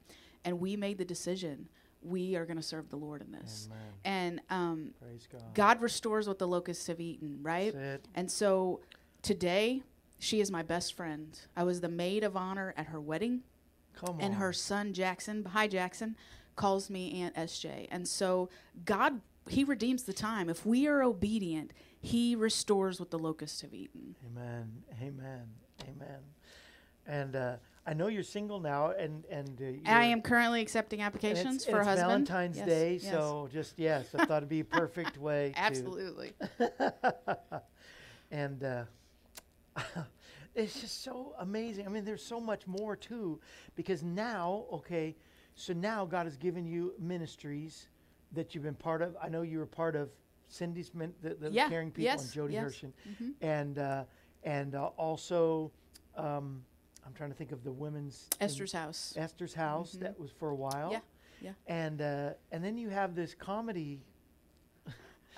And 0.44 0.60
we 0.60 0.76
made 0.76 0.96
the 0.96 1.04
decision 1.04 1.68
we 2.02 2.36
are 2.36 2.44
going 2.46 2.56
to 2.56 2.62
serve 2.62 2.88
the 2.88 2.96
Lord 2.96 3.20
in 3.20 3.32
this. 3.32 3.68
Amen. 3.72 3.82
And 4.04 4.40
um, 4.48 4.90
Praise 5.02 5.26
God. 5.32 5.42
God 5.54 5.80
restores 5.82 6.28
what 6.28 6.38
the 6.38 6.46
locusts 6.46 6.86
have 6.86 7.00
eaten, 7.00 7.40
right? 7.42 7.74
And 8.14 8.30
so 8.30 8.80
today, 9.22 9.82
She 10.20 10.40
is 10.40 10.52
my 10.52 10.62
best 10.62 10.94
friend. 10.94 11.36
I 11.56 11.64
was 11.64 11.80
the 11.80 11.88
maid 11.88 12.22
of 12.22 12.36
honor 12.36 12.74
at 12.76 12.86
her 12.86 13.00
wedding, 13.00 13.42
Come 13.96 14.18
and 14.20 14.34
on. 14.34 14.40
her 14.40 14.52
son 14.52 14.92
Jackson, 14.92 15.44
hi 15.46 15.66
Jackson, 15.66 16.14
calls 16.54 16.88
me 16.88 17.22
Aunt 17.22 17.34
SJ. 17.34 17.88
And 17.90 18.06
so 18.06 18.50
God, 18.84 19.20
He 19.48 19.64
redeems 19.64 20.04
the 20.04 20.12
time. 20.12 20.48
If 20.48 20.64
we 20.64 20.86
are 20.86 21.02
obedient, 21.02 21.72
He 22.04 22.36
restores 22.36 23.00
what 23.00 23.10
the 23.10 23.18
locusts 23.18 23.62
have 23.62 23.72
eaten. 23.72 24.14
Amen. 24.26 24.82
Amen. 25.00 25.46
Amen. 25.82 26.20
And 27.06 27.34
uh, 27.34 27.56
I 27.86 27.94
know 27.94 28.08
you're 28.08 28.22
single 28.22 28.60
now, 28.60 28.90
and 28.90 29.24
and 29.30 29.60
uh, 29.86 29.90
I 29.90 30.04
am 30.04 30.20
currently 30.20 30.60
accepting 30.60 31.00
and 31.00 31.06
applications 31.06 31.56
it's, 31.56 31.64
for 31.64 31.78
a 31.78 31.80
it's 31.80 31.88
husband. 31.88 32.28
Valentine's 32.28 32.58
Yes, 32.58 32.66
Day, 32.66 32.92
yes. 33.02 33.10
so 33.10 33.48
just 33.50 33.78
yes, 33.78 34.14
I 34.14 34.26
thought 34.26 34.38
it'd 34.38 34.48
be 34.50 34.60
a 34.60 34.64
perfect 34.64 35.16
way. 35.28 35.54
absolutely. 35.56 36.32
and 38.30 38.62
uh, 38.64 38.84
it's 40.54 40.80
just 40.80 41.02
so 41.02 41.34
amazing. 41.38 41.86
I 41.86 41.90
mean, 41.90 42.04
there's 42.04 42.24
so 42.24 42.40
much 42.40 42.66
more 42.66 42.96
too, 42.96 43.40
because 43.76 44.02
now, 44.02 44.64
okay, 44.72 45.16
so 45.54 45.72
now 45.72 46.04
God 46.04 46.26
has 46.26 46.36
given 46.36 46.66
you 46.66 46.94
ministries 46.98 47.88
that 48.32 48.54
you've 48.54 48.64
been 48.64 48.74
part 48.74 49.00
of. 49.00 49.16
I 49.22 49.28
know 49.28 49.42
you 49.42 49.58
were 49.58 49.66
part 49.66 49.96
of 49.96 50.10
Cindy's, 50.54 50.94
min- 50.94 51.14
the, 51.20 51.34
the 51.34 51.50
Yeah, 51.50 51.68
caring 51.68 51.90
people, 51.90 52.04
yes, 52.04 52.22
and 52.22 52.32
Jody 52.32 52.54
yes. 52.54 52.64
Hershin, 52.64 52.92
Mhm. 53.08 53.32
and 53.40 53.78
uh, 53.78 54.04
and 54.44 54.74
uh, 54.74 54.86
also, 54.96 55.72
um, 56.16 56.62
I'm 57.04 57.12
trying 57.14 57.30
to 57.30 57.36
think 57.36 57.50
of 57.52 57.64
the 57.64 57.72
women's 57.72 58.28
Esther's 58.40 58.72
house. 58.72 59.14
Esther's 59.16 59.54
house 59.54 59.96
Mhm. 59.96 60.00
that 60.00 60.18
was 60.18 60.30
for 60.30 60.50
a 60.50 60.54
while. 60.54 60.92
Yeah, 60.92 61.00
yeah. 61.40 61.52
And 61.66 62.00
uh, 62.00 62.34
and 62.52 62.62
then 62.64 62.78
you 62.78 62.88
have 62.90 63.14
this 63.14 63.34
comedy 63.34 64.00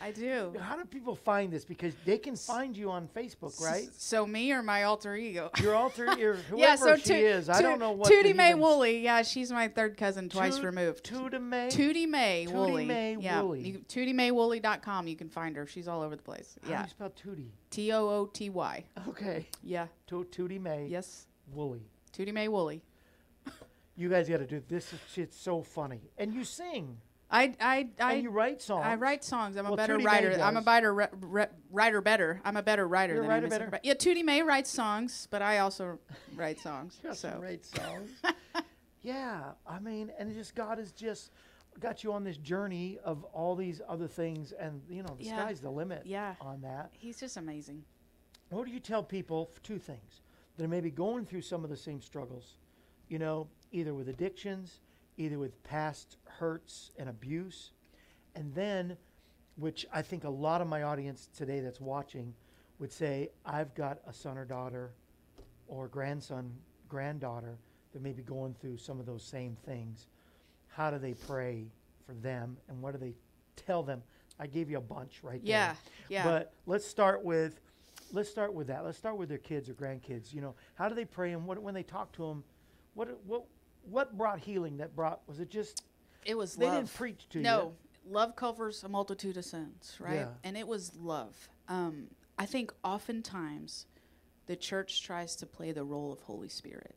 I 0.00 0.11
do. 0.11 0.54
how 0.61 0.76
do 0.76 0.85
people 0.85 1.14
find 1.14 1.52
this? 1.52 1.64
Because 1.64 1.94
they 2.04 2.18
can 2.18 2.37
find 2.37 2.76
you 2.76 2.90
on 2.90 3.09
Facebook, 3.09 3.61
right? 3.62 3.88
So 3.96 4.26
me 4.26 4.52
or 4.52 4.62
my 4.62 4.82
alter 4.85 5.16
ego? 5.16 5.50
Your 5.61 5.74
alter, 5.74 6.16
your 6.18 6.35
whoever 6.35 6.56
yeah, 6.61 6.76
so 6.76 6.96
she 6.96 7.04
Tu- 7.04 7.14
is. 7.14 7.48
I 7.48 7.62
don't 7.62 7.78
know 7.78 7.92
what. 7.92 8.12
Tootie 8.12 8.28
to 8.32 8.35
Mae 8.35 8.54
Woolley. 8.54 9.00
Yeah, 9.00 9.22
she's 9.22 9.50
my 9.50 9.68
third 9.68 9.96
cousin, 9.96 10.28
twice 10.28 10.56
Toot- 10.56 10.64
removed. 10.64 11.04
Tootie 11.04 11.40
Mae. 11.40 11.68
Tootie 11.68 12.09
Mae 12.09 12.46
woolly. 12.46 12.56
Tootie 12.56 12.70
Woolley. 12.70 12.85
Mae 12.87 13.16
yeah, 13.20 13.40
Woolley. 13.42 13.61
You, 13.61 13.78
TootieMaeWoolley.com. 13.88 15.09
You 15.09 15.16
can 15.16 15.28
find 15.28 15.56
her. 15.56 15.66
She's 15.66 15.88
all 15.88 16.02
over 16.02 16.14
the 16.16 16.22
place. 16.22 16.56
How 16.62 16.76
do 16.76 16.82
you 16.82 16.88
spell 16.90 17.11
Tootie? 17.11 17.50
T 17.70 17.92
O 17.92 18.09
O 18.09 18.26
T 18.26 18.50
Y. 18.50 18.85
Okay. 19.09 19.46
Yeah. 19.62 19.87
To- 20.09 20.26
Tootie 20.30 20.61
Mae. 20.61 20.87
Yes. 20.88 21.26
Woolley. 21.52 21.82
Tootie 22.12 22.32
Mae 22.35 22.48
Woolley. 22.48 22.82
You 23.98 24.11
guys 24.11 24.28
got 24.28 24.38
to 24.38 24.46
do 24.46 24.62
this. 24.68 24.92
Is 24.92 24.98
shit's 25.11 25.38
so 25.38 25.62
funny, 25.62 26.00
and 26.18 26.35
you 26.35 26.44
sing, 26.44 26.98
I 27.30 27.54
I 27.60 27.88
I 28.00 28.12
and 28.14 28.22
you 28.22 28.30
write 28.30 28.62
songs. 28.62 28.84
I 28.86 28.94
write 28.94 29.24
songs. 29.24 29.56
I'm 29.56 29.64
Well, 29.64 29.74
a 29.74 29.76
better 29.76 29.98
Tootie 29.98 30.04
writer. 30.04 30.40
I'm 30.40 30.56
a 30.56 30.62
better 30.62 30.94
re- 30.94 31.06
re- 31.20 31.46
writer. 31.70 32.00
Better. 32.00 32.40
I'm 32.44 32.56
a 32.56 32.62
better 32.62 32.86
writer 32.86 33.14
You're 33.14 33.22
than 33.22 33.30
writer 33.30 33.46
I 33.46 33.50
better? 33.50 33.68
But 33.70 33.84
yeah, 33.84 33.94
Tootie 33.94 34.24
Mae 34.24 34.42
writes 34.42 34.70
songs, 34.70 35.26
but 35.30 35.42
I 35.42 35.58
also 35.58 35.98
write 36.36 36.60
songs. 36.60 36.98
Some 37.02 37.14
so 37.14 37.58
songs. 37.62 38.10
yeah, 39.02 39.52
I 39.66 39.78
mean, 39.80 40.12
and 40.18 40.32
just 40.34 40.54
God 40.54 40.78
has 40.78 40.92
just 40.92 41.32
got 41.80 42.04
you 42.04 42.12
on 42.12 42.24
this 42.24 42.36
journey 42.38 42.98
of 43.04 43.24
all 43.24 43.54
these 43.56 43.80
other 43.88 44.06
things, 44.08 44.52
and 44.52 44.80
you 44.88 45.02
know, 45.02 45.14
the 45.18 45.24
Yeah. 45.24 45.36
sky's 45.44 45.60
the 45.60 45.70
limit 45.70 46.02
Yeah. 46.06 46.34
on 46.40 46.60
that. 46.62 46.90
he's 46.92 47.18
just 47.18 47.36
amazing. 47.36 47.84
What 48.50 48.66
do 48.66 48.72
you 48.72 48.80
tell 48.80 49.02
people? 49.02 49.50
Two 49.64 49.78
things 49.78 50.22
that 50.56 50.64
are 50.64 50.68
maybe 50.68 50.90
going 50.90 51.26
through 51.26 51.42
some 51.42 51.64
of 51.64 51.70
the 51.70 51.76
same 51.76 52.00
struggles, 52.00 52.56
you 53.08 53.18
know, 53.18 53.48
either 53.72 53.92
with 53.92 54.08
addictions, 54.08 54.80
either 55.16 55.38
with 55.38 55.62
past 55.64 56.16
hurts 56.24 56.90
and 56.98 57.09
abuse, 57.09 57.72
and 58.35 58.55
then, 58.55 58.96
which 59.57 59.87
I 59.92 60.02
think 60.02 60.24
a 60.24 60.31
lot 60.31 60.61
of 60.61 60.66
my 60.66 60.83
audience 60.83 61.29
today 61.37 61.61
that's 61.61 61.81
watching 61.81 62.35
would 62.79 62.92
say, 62.92 63.31
I've 63.44 63.74
got 63.74 63.98
a 64.07 64.12
son 64.12 64.37
or 64.37 64.44
daughter 64.44 64.92
or 65.66 65.88
grandson, 65.88 66.52
granddaughter 66.88 67.59
that 67.92 68.02
may 68.02 68.12
be 68.12 68.22
going 68.22 68.55
through 68.61 68.76
some 68.76 69.00
of 69.00 69.07
those 69.07 69.22
same 69.22 69.57
things. 69.64 70.07
How 70.68 70.90
do 70.90 70.98
they 70.98 71.14
pray 71.14 71.66
for 72.05 72.12
them 72.14 72.59
and 72.68 72.83
what 72.83 72.92
do 72.92 72.98
they 72.98 73.14
tell 73.57 73.83
them? 73.83 74.02
I 74.38 74.46
gave 74.46 74.68
you 74.68 74.76
a 74.76 74.83
bunch 74.83 75.20
right 75.22 75.42
there. 75.42 75.50
Yeah. 75.50 75.74
Yeah. 76.11 76.24
But 76.24 76.52
let's 76.66 76.87
start 76.87 77.24
with 77.24 77.59
let's 78.12 78.29
start 78.29 78.52
with 78.52 78.66
that. 78.68 78.85
Let's 78.85 78.98
start 78.98 79.16
with 79.16 79.29
their 79.29 79.38
kids 79.38 79.68
or 79.68 79.74
grandkids. 79.74 80.33
You 80.35 80.42
know, 80.42 80.55
how 80.74 80.88
do 80.88 80.94
they 80.94 81.05
pray 81.05 81.33
and 81.33 81.46
what 81.46 81.59
when 81.62 81.74
they 81.74 81.83
talk 81.83 82.12
to 82.12 82.26
them? 82.26 82.44
What 82.94 83.18
what 83.24 83.44
what 83.88 84.16
brought 84.16 84.38
healing? 84.40 84.79
That 84.79 84.94
brought 84.94 85.20
was 85.27 85.40
it 85.40 85.51
just 85.51 85.83
it 86.25 86.37
was 86.37 86.57
they 86.57 86.66
love. 86.66 86.77
didn't 86.77 86.94
preach 86.94 87.29
to 87.31 87.38
you. 87.38 87.44
no, 87.44 87.72
love 88.09 88.37
covers 88.37 88.83
a 88.85 88.88
multitude 88.88 89.37
of 89.37 89.44
sins, 89.44 89.96
right? 90.01 90.14
Yeah. 90.16 90.29
And 90.44 90.57
it 90.57 90.66
was 90.66 90.92
love. 90.96 91.49
Um, 91.68 92.09
I 92.38 92.46
think 92.46 92.72
oftentimes 92.85 93.87
the 94.46 94.57
church 94.57 95.03
tries 95.03 95.37
to 95.37 95.46
play 95.46 95.72
the 95.72 95.85
role 95.85 96.12
of 96.12 96.20
Holy 96.20 96.49
Spirit. 96.49 96.94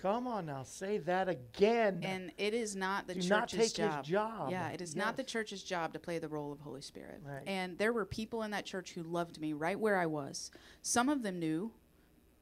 Come 0.00 0.26
on 0.26 0.46
now, 0.46 0.62
say 0.62 0.96
that 0.98 1.28
again. 1.28 2.00
and 2.02 2.32
it 2.38 2.54
is 2.54 2.74
not 2.74 3.06
the 3.06 3.12
Do 3.14 3.20
church's 3.20 3.30
not 3.30 3.48
take 3.50 3.60
his 3.60 3.72
job. 3.74 4.04
job. 4.04 4.50
Yeah, 4.50 4.70
it 4.70 4.80
is 4.80 4.96
not 4.96 5.18
the 5.18 5.24
church's 5.24 5.62
job 5.62 5.92
to 5.92 5.98
play 5.98 6.18
the 6.18 6.28
role 6.28 6.52
of 6.52 6.60
Holy 6.60 6.80
Spirit. 6.80 7.20
Right. 7.22 7.42
And 7.46 7.76
there 7.76 7.92
were 7.92 8.06
people 8.06 8.42
in 8.44 8.50
that 8.52 8.64
church 8.64 8.92
who 8.92 9.02
loved 9.02 9.38
me 9.38 9.52
right 9.52 9.78
where 9.78 9.98
I 9.98 10.06
was. 10.06 10.50
Some 10.80 11.10
of 11.10 11.22
them 11.22 11.38
knew, 11.38 11.72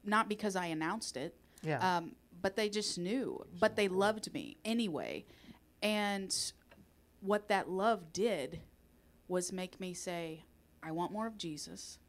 not 0.05 0.29
because 0.29 0.55
I 0.55 0.67
announced 0.67 1.17
it, 1.17 1.35
yeah. 1.61 1.97
um, 1.97 2.15
but 2.41 2.55
they 2.55 2.69
just 2.69 2.97
knew. 2.97 3.45
But 3.59 3.75
they 3.75 3.87
loved 3.87 4.33
me 4.33 4.57
anyway. 4.63 5.25
And 5.81 6.35
what 7.21 7.47
that 7.49 7.69
love 7.69 8.13
did 8.13 8.59
was 9.27 9.51
make 9.51 9.79
me 9.79 9.93
say, 9.93 10.43
I 10.81 10.91
want 10.91 11.11
more 11.11 11.27
of 11.27 11.37
Jesus. 11.37 11.99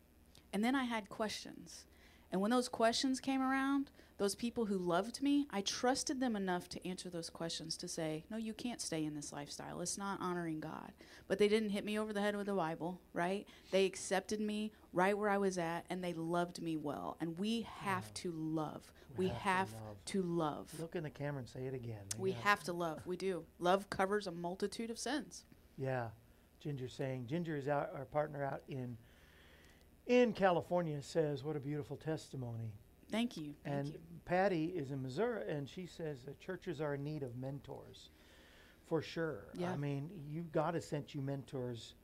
And 0.52 0.64
then 0.64 0.74
I 0.74 0.84
had 0.84 1.08
questions. 1.08 1.84
And 2.32 2.40
when 2.40 2.50
those 2.50 2.68
questions 2.68 3.20
came 3.20 3.42
around, 3.42 3.90
those 4.20 4.34
people 4.34 4.66
who 4.66 4.76
loved 4.76 5.22
me, 5.22 5.46
I 5.50 5.62
trusted 5.62 6.20
them 6.20 6.36
enough 6.36 6.68
to 6.68 6.86
answer 6.86 7.08
those 7.08 7.30
questions 7.30 7.74
to 7.78 7.88
say, 7.88 8.22
no, 8.30 8.36
you 8.36 8.52
can't 8.52 8.82
stay 8.82 9.02
in 9.06 9.14
this 9.14 9.32
lifestyle. 9.32 9.80
It's 9.80 9.96
not 9.96 10.20
honoring 10.20 10.60
God. 10.60 10.92
But 11.26 11.38
they 11.38 11.48
didn't 11.48 11.70
hit 11.70 11.86
me 11.86 11.98
over 11.98 12.12
the 12.12 12.20
head 12.20 12.36
with 12.36 12.44
the 12.44 12.52
Bible, 12.52 13.00
right? 13.14 13.46
They 13.70 13.86
accepted 13.86 14.38
me 14.38 14.72
right 14.92 15.16
where 15.16 15.30
I 15.30 15.38
was 15.38 15.56
at 15.56 15.86
and 15.88 16.04
they 16.04 16.12
loved 16.12 16.60
me 16.60 16.76
well. 16.76 17.16
And 17.18 17.38
we 17.38 17.66
have 17.78 18.12
to 18.12 18.30
love. 18.30 18.92
We 19.16 19.24
We, 19.24 19.28
have 19.30 19.40
have, 19.40 19.68
to 19.70 19.76
love. 19.76 20.04
to 20.04 20.22
love. 20.22 20.80
Look 20.80 20.96
in 20.96 21.02
the 21.02 21.08
camera 21.08 21.38
and 21.38 21.48
say 21.48 21.64
it 21.64 21.72
again. 21.72 22.02
We 22.18 22.32
have 22.32 22.62
to 22.64 22.74
love. 22.74 23.00
We 23.06 23.16
do. 23.16 23.44
Love 23.58 23.88
covers 23.88 24.26
a 24.26 24.32
multitude 24.32 24.90
of 24.90 24.98
sins. 24.98 25.46
Yeah, 25.78 26.08
Ginger 26.60 26.88
saying 26.88 27.26
Ginger 27.26 27.56
is 27.56 27.68
out, 27.68 27.88
our 27.96 28.04
partner 28.04 28.44
out 28.44 28.60
in 28.68 28.98
in 30.06 30.34
California 30.34 31.00
says 31.00 31.42
what 31.42 31.56
a 31.56 31.60
beautiful 31.60 31.96
testimony. 31.96 32.74
Thank 33.10 33.36
you. 33.36 33.54
Thank 33.64 33.76
and 33.76 33.88
you. 33.88 33.98
Patty 34.24 34.66
is 34.66 34.90
in 34.90 35.02
Missouri, 35.02 35.42
and 35.48 35.68
she 35.68 35.86
says 35.86 36.22
that 36.24 36.38
churches 36.40 36.80
are 36.80 36.94
in 36.94 37.02
need 37.04 37.22
of 37.22 37.36
mentors, 37.36 38.10
for 38.86 39.02
sure. 39.02 39.46
Yeah. 39.54 39.72
I 39.72 39.76
mean, 39.76 40.10
you 40.28 40.42
God 40.52 40.74
has 40.74 40.84
sent 40.84 41.14
you 41.14 41.20
mentors. 41.20 41.94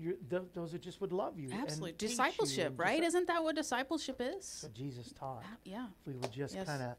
Th- 0.00 0.42
those 0.54 0.70
that 0.72 0.80
just 0.80 1.00
would 1.00 1.12
love 1.12 1.38
you. 1.40 1.50
Absolutely. 1.52 1.90
you 1.90 1.96
Discipleship, 1.96 2.66
and 2.68 2.78
right? 2.78 3.02
disi- 3.02 3.06
Isn't 3.06 3.26
that 3.26 3.42
what 3.42 3.56
discipleship 3.56 4.20
is? 4.20 4.60
what 4.62 4.72
Jesus 4.72 5.12
taught. 5.12 5.42
Ah, 5.44 5.56
Yeah. 5.64 5.86
If 6.00 6.06
we 6.06 6.12
would 6.14 6.30
just 6.30 6.54
Yes. 6.54 6.66
kind 6.68 6.82
of 6.82 6.96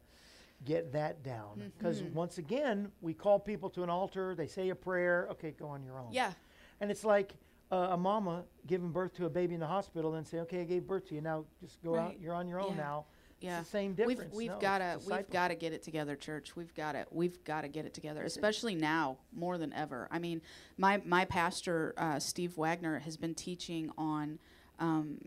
get 0.66 0.92
that 0.92 1.24
down, 1.24 1.72
because 1.78 2.02
Mhm. 2.02 2.12
once 2.14 2.38
again, 2.40 2.92
we 3.02 3.14
call 3.14 3.40
people 3.40 3.70
to 3.70 3.84
an 3.84 3.90
altar. 3.90 4.36
They 4.36 4.48
say 4.48 4.68
a 4.70 4.76
prayer. 4.76 5.28
Okay, 5.32 5.52
go 5.52 5.68
on 5.70 5.82
your 5.82 5.98
own. 5.98 6.12
Yeah. 6.12 6.34
And 6.82 6.92
it's 6.92 7.06
like 7.06 7.36
uh, 7.72 7.90
a 7.92 7.98
mama 7.98 8.44
giving 8.68 8.92
birth 8.92 9.14
to 9.16 9.26
a 9.26 9.30
baby 9.30 9.54
in 9.54 9.60
the 9.60 9.68
hospital 9.68 10.16
and 10.16 10.26
say, 10.28 10.40
"Okay, 10.40 10.62
I 10.62 10.64
gave 10.64 10.88
birth 10.88 11.08
to 11.10 11.16
you. 11.16 11.22
Now 11.22 11.46
just 11.62 11.82
go 11.84 11.96
out. 11.98 12.20
You're 12.20 12.34
on 12.34 12.48
your 12.48 12.60
own 12.60 12.72
Yeah. 12.72 12.84
now." 12.84 13.06
Yeah. 13.42 13.60
It's 13.62 13.70
the 13.70 13.78
same 13.78 13.96
We've 13.96 14.08
difference. 14.18 14.36
we've 14.36 14.52
No, 14.52 14.60
got 14.60 14.78
to 14.80 15.00
we've 15.08 15.30
got 15.30 15.48
to 15.50 15.56
get 15.56 15.72
it 15.72 15.82
together, 15.84 16.16
church. 16.16 16.56
We've 16.56 16.74
got 16.74 16.94
to 16.94 17.06
we've 17.12 17.42
got 17.44 17.62
to 17.62 17.68
get 17.70 17.86
it 17.86 17.94
together, 17.94 18.24
especially 18.24 18.76
now 18.76 19.18
more 19.32 19.58
than 19.58 19.72
ever. 19.74 20.08
I 20.12 20.20
mean, 20.20 20.42
my 20.78 21.02
my 21.06 21.26
pastor 21.26 21.94
uh, 21.98 22.20
Steve 22.20 22.58
Wagner 22.58 23.00
has 23.00 23.18
been 23.18 23.36
teaching 23.36 23.92
on. 23.98 24.40
Um, 24.80 25.20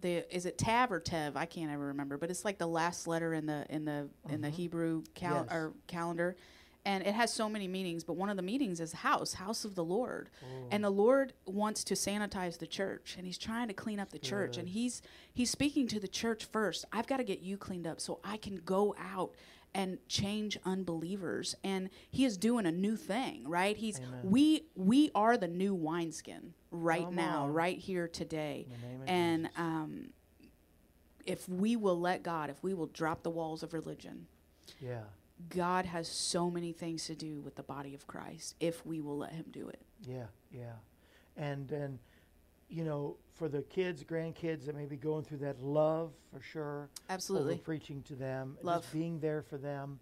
the 0.00 0.24
is 0.34 0.46
it 0.46 0.56
Tav 0.58 0.90
or 0.92 1.00
Tev? 1.00 1.32
I 1.36 1.44
can't 1.44 1.70
ever 1.70 1.86
remember, 1.88 2.16
but 2.16 2.30
it's 2.30 2.44
like 2.44 2.56
the 2.58 2.66
last 2.66 3.06
letter 3.06 3.34
in 3.34 3.46
the 3.46 3.66
in 3.68 3.84
the 3.84 4.08
in 4.28 4.40
the 4.40 4.48
Mhm. 4.48 4.52
Hebrew 4.52 5.02
cal- 5.14 5.44
Yes. 5.44 5.52
or 5.52 5.74
calendar, 5.88 6.36
and 6.84 7.06
it 7.06 7.14
has 7.14 7.32
so 7.32 7.48
many 7.48 7.68
meanings. 7.68 8.04
But 8.04 8.14
one 8.14 8.28
of 8.30 8.36
the 8.36 8.42
meanings 8.42 8.80
is 8.80 8.92
house, 8.92 9.34
house 9.34 9.64
of 9.64 9.74
the 9.74 9.84
Lord. 9.84 10.30
Oh, 10.42 10.68
and 10.70 10.82
the 10.84 10.90
lord 10.90 11.32
wants 11.46 11.84
to 11.84 11.94
sanitize 11.94 12.58
the 12.58 12.66
church 12.66 13.14
and 13.18 13.26
he's 13.26 13.38
trying 13.38 13.68
to 13.68 13.74
clean 13.74 13.98
up 14.00 14.10
the 14.10 14.18
church 14.18 14.56
and 14.56 14.68
he's 14.68 15.02
he's 15.34 15.50
speaking 15.50 15.86
to 15.88 15.98
the 16.00 16.08
church 16.08 16.44
first 16.44 16.84
i've 16.92 17.06
got 17.06 17.16
to 17.16 17.24
get 17.24 17.40
you 17.40 17.56
cleaned 17.56 17.86
up 17.86 18.00
so 18.00 18.20
i 18.24 18.36
can 18.36 18.56
go 18.64 18.94
out 18.98 19.34
and 19.74 19.98
change 20.08 20.58
unbelievers 20.64 21.54
and 21.64 21.90
he 22.10 22.24
is 22.24 22.36
doing 22.36 22.66
a 22.66 22.72
new 22.72 22.96
thing 22.96 23.42
right 23.48 23.76
he's 23.76 23.98
Amen. 23.98 24.20
we 24.24 24.64
we 24.76 25.10
are 25.14 25.36
the 25.36 25.48
new 25.48 25.74
wineskin 25.74 26.54
right 26.70 27.04
Come 27.04 27.14
now 27.16 27.44
on. 27.44 27.52
right 27.52 27.78
here 27.78 28.06
today 28.08 28.66
In 28.68 28.80
the 28.80 28.86
name 28.86 29.02
of 29.02 29.08
and 29.08 29.50
um 29.56 30.10
if 31.26 31.48
we 31.48 31.76
will 31.76 31.98
let 31.98 32.22
god 32.22 32.48
if 32.50 32.62
we 32.62 32.74
will 32.74 32.86
drop 32.86 33.22
the 33.22 33.30
walls 33.30 33.62
of 33.62 33.72
religion 33.74 34.26
yeah, 34.80 35.00
god 35.48 35.86
has 35.86 36.06
so 36.08 36.50
many 36.50 36.72
things 36.72 37.06
to 37.06 37.14
do 37.14 37.40
with 37.40 37.54
the 37.56 37.62
body 37.62 37.94
of 37.94 38.06
christ 38.06 38.54
if 38.60 38.84
we 38.84 39.00
will 39.00 39.18
let 39.18 39.32
him 39.32 39.46
do 39.50 39.68
it 39.68 39.80
yeah, 40.06 40.26
yeah, 40.50 40.72
and 41.36 41.70
and 41.72 41.98
you 42.70 42.84
know, 42.84 43.16
for 43.34 43.48
the 43.48 43.62
kids, 43.62 44.04
grandkids 44.04 44.64
that 44.66 44.76
may 44.76 44.86
be 44.86 44.96
going 44.96 45.24
through 45.24 45.38
that, 45.38 45.60
love 45.60 46.12
for 46.32 46.40
sure. 46.40 46.88
Absolutely. 47.10 47.56
Preaching 47.58 48.02
to 48.04 48.14
them, 48.14 48.56
Love. 48.62 48.86
being 48.92 49.18
there 49.18 49.42
for 49.42 49.58
them, 49.58 49.98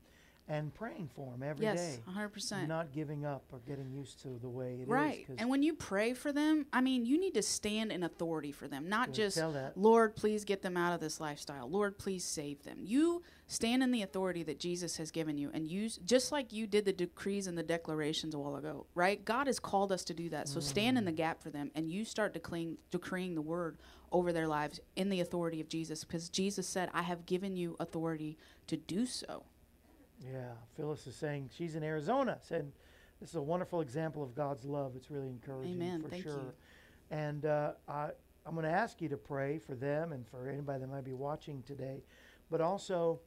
and 0.48 0.74
praying 0.74 1.10
for 1.14 1.30
them 1.32 1.42
every 1.42 1.66
day. 1.66 1.74
yes, 1.74 2.00
100%. 2.08 2.66
Not 2.66 2.92
giving 2.92 3.26
up 3.26 3.44
or 3.52 3.60
getting 3.66 3.90
used 3.90 4.22
to 4.22 4.38
the 4.40 4.48
way 4.48 4.74
it 4.74 4.82
is. 4.82 4.88
right. 4.88 5.26
'cause 5.26 5.36
And 5.38 5.50
when 5.50 5.62
you 5.62 5.74
pray 5.74 6.14
for 6.14 6.32
them, 6.32 6.66
I 6.72 6.80
mean, 6.80 7.04
you 7.04 7.18
need 7.18 7.34
to 7.34 7.42
stand 7.42 7.92
in 7.92 8.02
authority 8.02 8.52
for 8.52 8.66
them, 8.66 8.88
not 8.88 9.12
just. 9.12 9.38
Lord, 9.76 10.16
please 10.16 10.44
get 10.44 10.62
them 10.62 10.76
out 10.76 10.94
of 10.94 11.00
this 11.00 11.20
lifestyle. 11.20 11.68
Lord, 11.68 11.98
please 11.98 12.24
save 12.24 12.62
them. 12.62 12.78
You 12.80 13.22
stand 13.46 13.82
in 13.82 13.90
the 13.90 14.02
authority 14.02 14.42
that 14.42 14.58
Jesus 14.58 14.96
has 14.96 15.10
given 15.10 15.38
you 15.38 15.50
and 15.52 15.66
use 15.66 15.98
just 16.04 16.32
like 16.32 16.52
you 16.52 16.66
did 16.66 16.84
the 16.84 16.92
decrees 16.92 17.46
and 17.46 17.56
the 17.56 17.62
declarations 17.62 18.34
a 18.34 18.38
while 18.38 18.56
ago, 18.56 18.86
right? 18.94 19.24
God 19.24 19.46
has 19.46 19.58
called 19.58 19.92
us 19.92 20.04
to 20.04 20.14
do 20.14 20.28
that. 20.30 20.48
So 20.48 20.60
stand 20.60 20.98
in 20.98 21.04
the 21.04 21.12
mm. 21.12 21.16
gap 21.16 21.42
for 21.42 21.50
them 21.50 21.70
and 21.74 21.90
you 21.90 22.04
start 22.04 22.32
declaring, 22.34 22.78
decreeing 22.90 23.34
the 23.34 23.42
word 23.42 23.78
over 24.12 24.32
their 24.32 24.48
lives 24.48 24.80
in 24.96 25.08
the 25.08 25.20
authority 25.20 25.60
of 25.60 25.68
Jesus 25.68 26.04
because 26.04 26.28
Jesus 26.28 26.66
said, 26.66 26.90
I 26.92 27.02
have 27.02 27.26
given 27.26 27.56
you 27.56 27.76
authority 27.78 28.38
to 28.66 28.76
do 28.76 29.06
so. 29.06 29.44
Yeah, 30.20 30.52
Phyllis 30.76 31.06
is 31.06 31.14
saying 31.14 31.50
she's 31.56 31.74
in 31.74 31.82
Arizona. 31.82 32.38
Said 32.42 32.70
this 33.20 33.30
is 33.30 33.36
a 33.36 33.42
wonderful 33.42 33.80
example 33.80 34.22
of 34.22 34.34
God's 34.34 34.64
love. 34.64 34.92
It's 34.96 35.10
really 35.10 35.28
encouraging 35.28 35.74
Amen. 35.74 36.02
for 36.02 36.08
Thank 36.08 36.24
you. 36.24 36.30
sure. 36.32 36.54
And 37.10 37.46
uh, 37.46 37.72
I, 37.88 38.10
I'm 38.46 38.54
going 38.54 38.64
to 38.66 38.72
ask 38.72 39.00
you 39.00 39.08
to 39.08 39.16
pray 39.16 39.58
for 39.58 39.74
them 39.74 40.12
and 40.12 40.26
for 40.26 40.48
anybody 40.48 40.80
that 40.80 40.88
might 40.88 41.04
be 41.04 41.12
watching 41.14 41.62
today, 41.62 42.02
but 42.50 42.60
also, 42.60 43.20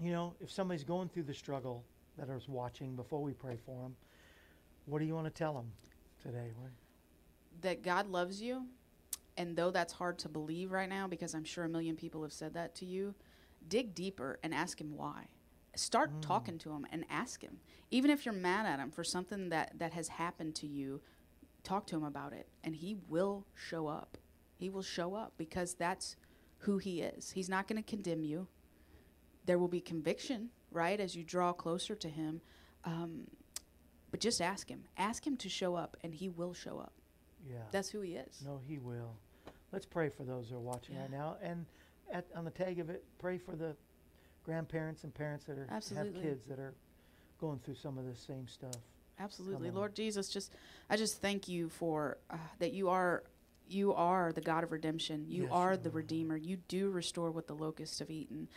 you 0.00 0.10
know, 0.12 0.34
if 0.40 0.50
somebody's 0.50 0.84
going 0.84 1.08
through 1.08 1.24
the 1.24 1.34
struggle 1.34 1.84
that 2.18 2.28
is 2.30 2.48
watching, 2.48 2.96
before 2.96 3.22
we 3.22 3.32
pray 3.32 3.56
for 3.64 3.82
them, 3.82 3.96
what 4.86 4.98
do 5.00 5.04
you 5.04 5.14
want 5.14 5.26
to 5.26 5.32
tell 5.32 5.54
them 5.54 5.70
today? 6.22 6.50
What- 6.58 6.70
that 7.62 7.82
God 7.82 8.08
loves 8.08 8.42
you, 8.42 8.66
and 9.36 9.56
though 9.56 9.70
that's 9.70 9.94
hard 9.94 10.18
to 10.20 10.28
believe 10.28 10.70
right 10.72 10.88
now, 10.88 11.06
because 11.08 11.34
I'm 11.34 11.44
sure 11.44 11.64
a 11.64 11.68
million 11.68 11.96
people 11.96 12.22
have 12.22 12.32
said 12.32 12.54
that 12.54 12.74
to 12.76 12.84
you, 12.84 13.14
dig 13.68 13.94
deeper 13.94 14.38
and 14.42 14.54
ask 14.54 14.80
Him 14.80 14.94
why. 14.94 15.26
Start 15.76 16.22
talking 16.22 16.58
to 16.58 16.70
Him 16.70 16.86
and 16.90 17.04
ask 17.10 17.42
Him. 17.42 17.58
Even 17.90 18.10
if 18.10 18.24
you're 18.24 18.34
mad 18.34 18.66
at 18.66 18.80
Him 18.80 18.90
for 18.90 19.04
something 19.04 19.50
that, 19.50 19.78
that 19.78 19.92
has 19.92 20.08
happened 20.08 20.54
to 20.56 20.66
you, 20.66 21.00
talk 21.62 21.86
to 21.88 21.96
Him 21.96 22.04
about 22.04 22.32
it, 22.32 22.48
and 22.64 22.74
He 22.74 22.96
will 23.08 23.46
show 23.54 23.86
up. 23.86 24.18
He 24.56 24.70
will 24.70 24.82
show 24.82 25.14
up 25.14 25.34
because 25.36 25.74
that's 25.74 26.16
who 26.58 26.78
He 26.78 27.02
is. 27.02 27.30
He's 27.30 27.48
not 27.48 27.68
going 27.68 27.82
to 27.82 27.88
condemn 27.88 28.24
you. 28.24 28.48
There 29.44 29.58
will 29.58 29.68
be 29.68 29.80
conviction, 29.80 30.50
right, 30.70 30.98
as 30.98 31.14
you 31.14 31.22
draw 31.22 31.52
closer 31.52 31.94
to 31.94 32.08
Him. 32.08 32.40
Um, 32.84 33.28
but 34.10 34.20
just 34.20 34.40
ask 34.40 34.68
Him. 34.68 34.84
Ask 34.96 35.26
Him 35.26 35.36
to 35.36 35.48
show 35.48 35.74
up, 35.74 35.96
and 36.02 36.14
He 36.14 36.28
will 36.28 36.54
show 36.54 36.78
up. 36.78 36.92
Yeah. 37.48 37.58
That's 37.70 37.88
who 37.88 38.00
he 38.00 38.12
is. 38.12 38.42
No, 38.44 38.60
he 38.66 38.78
will. 38.78 39.16
Let's 39.72 39.86
pray 39.86 40.08
for 40.08 40.24
those 40.24 40.48
who 40.48 40.56
are 40.56 40.60
watching 40.60 40.98
right 40.98 41.10
now. 41.10 41.36
And 41.42 41.66
at, 42.12 42.26
on 42.34 42.44
the 42.44 42.50
tag 42.50 42.78
of 42.78 42.90
it, 42.90 43.04
pray 43.18 43.38
for 43.38 43.56
the 43.56 43.76
grandparents 44.46 45.04
and 45.04 45.12
parents 45.12 45.44
that 45.44 45.58
are 45.58 45.68
have 45.68 46.14
kids 46.14 46.46
that 46.48 46.58
are 46.58 46.72
going 47.40 47.58
through 47.58 47.74
some 47.74 47.98
of 47.98 48.06
the 48.06 48.14
same 48.14 48.46
stuff. 48.48 48.76
Absolutely. 49.18 49.70
Lord 49.70 49.94
Jesus. 49.94 50.28
Just, 50.28 50.54
I 50.88 50.96
just 50.96 51.20
thank 51.20 51.48
you 51.48 51.68
for 51.68 52.18
uh, 52.30 52.36
that. 52.60 52.72
You 52.72 52.88
are, 52.88 53.24
you 53.68 53.92
are 53.92 54.32
the 54.32 54.40
God 54.40 54.62
of 54.62 54.72
redemption. 54.72 55.26
You 55.28 55.44
Yes, 55.44 55.52
are 55.52 55.76
the. 55.76 55.90
Redeemer. 55.90 56.36
You 56.36 56.58
do 56.68 56.90
restore 56.90 57.30
what 57.30 57.46
the 57.46 57.54
locusts 57.54 57.98
have 57.98 58.10
eaten. 58.10 58.48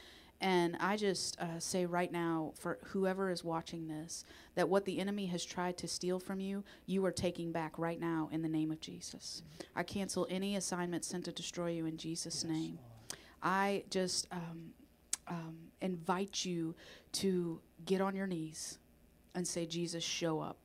And 0.42 0.78
I 0.80 0.96
just 0.96 1.40
uh, 1.42 1.60
say 1.60 1.86
right 1.86 2.12
now, 2.12 2.54
for 2.56 2.78
whoever 2.86 3.30
is 3.30 3.44
watching 3.44 3.88
this, 3.88 4.24
that 4.56 4.70
what 4.70 4.86
the 4.86 5.00
enemy 5.00 5.26
has 5.26 5.44
tried 5.44 5.78
to 5.80 5.88
steal 5.88 6.20
from 6.20 6.40
you, 6.40 6.64
you 6.86 7.04
are 7.06 7.12
taking 7.12 7.52
back 7.52 7.78
right 7.78 8.00
now 8.00 8.30
in 8.32 8.42
the 8.42 8.48
name 8.48 8.72
of 8.72 8.80
Jesus. 8.80 9.44
I 9.76 9.84
cancel 9.84 10.28
any 10.30 10.56
assignment 10.56 11.04
sent 11.04 11.26
to 11.26 11.32
destroy 11.34 11.72
you 11.72 11.86
in 11.86 11.98
Jesus' 11.98 12.44
Yes, 12.44 12.52
name. 12.52 12.80
Lord. 12.80 13.20
I 13.42 13.84
just 13.90 14.28
um, 14.32 14.72
um, 15.30 15.55
invite 15.82 16.43
you 16.45 16.75
to 17.13 17.61
get 17.86 18.01
on 18.01 18.15
your 18.15 18.27
knees 18.27 18.80
and 19.36 19.47
say, 19.47 19.65
Jesus, 19.65 20.03
show 20.03 20.39
up. 20.39 20.57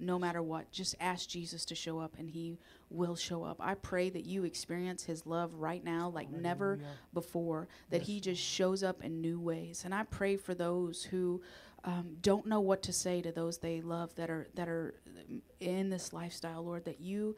No 0.00 0.16
matter 0.18 0.42
what, 0.42 0.70
just 0.70 0.94
ask 1.00 1.28
Jesus 1.28 1.64
to 1.66 1.74
show 1.74 1.98
up 1.98 2.14
and 2.18 2.30
he 2.30 2.58
will 2.88 3.16
show 3.16 3.42
up. 3.42 3.56
I 3.60 3.74
pray 3.74 4.10
that 4.10 4.24
you 4.24 4.44
experience 4.44 5.02
his 5.02 5.26
love 5.26 5.54
right 5.54 5.82
now 5.82 6.08
like 6.08 6.30
never 6.30 6.78
before, 7.12 7.66
that 7.90 7.98
Yes, 8.02 8.06
he 8.06 8.20
just 8.20 8.40
shows 8.40 8.84
up 8.84 9.02
in 9.02 9.20
new 9.20 9.40
ways. 9.40 9.82
And 9.84 9.92
I 9.92 10.04
pray 10.04 10.36
for 10.36 10.54
those 10.54 11.02
who 11.02 11.42
um, 11.84 12.16
don't 12.20 12.46
know 12.46 12.60
what 12.60 12.82
to 12.84 12.92
say 12.92 13.20
to 13.22 13.32
those 13.32 13.58
they 13.58 13.80
love 13.80 14.14
that 14.16 14.30
are 14.30 14.48
that 14.54 14.68
are 14.68 14.94
um, 15.28 15.42
in 15.58 15.90
this 15.90 16.12
lifestyle, 16.12 16.64
Lord, 16.64 16.84
that 16.84 17.00
you 17.00 17.36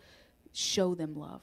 show 0.52 0.94
them 0.94 1.14
love, 1.14 1.42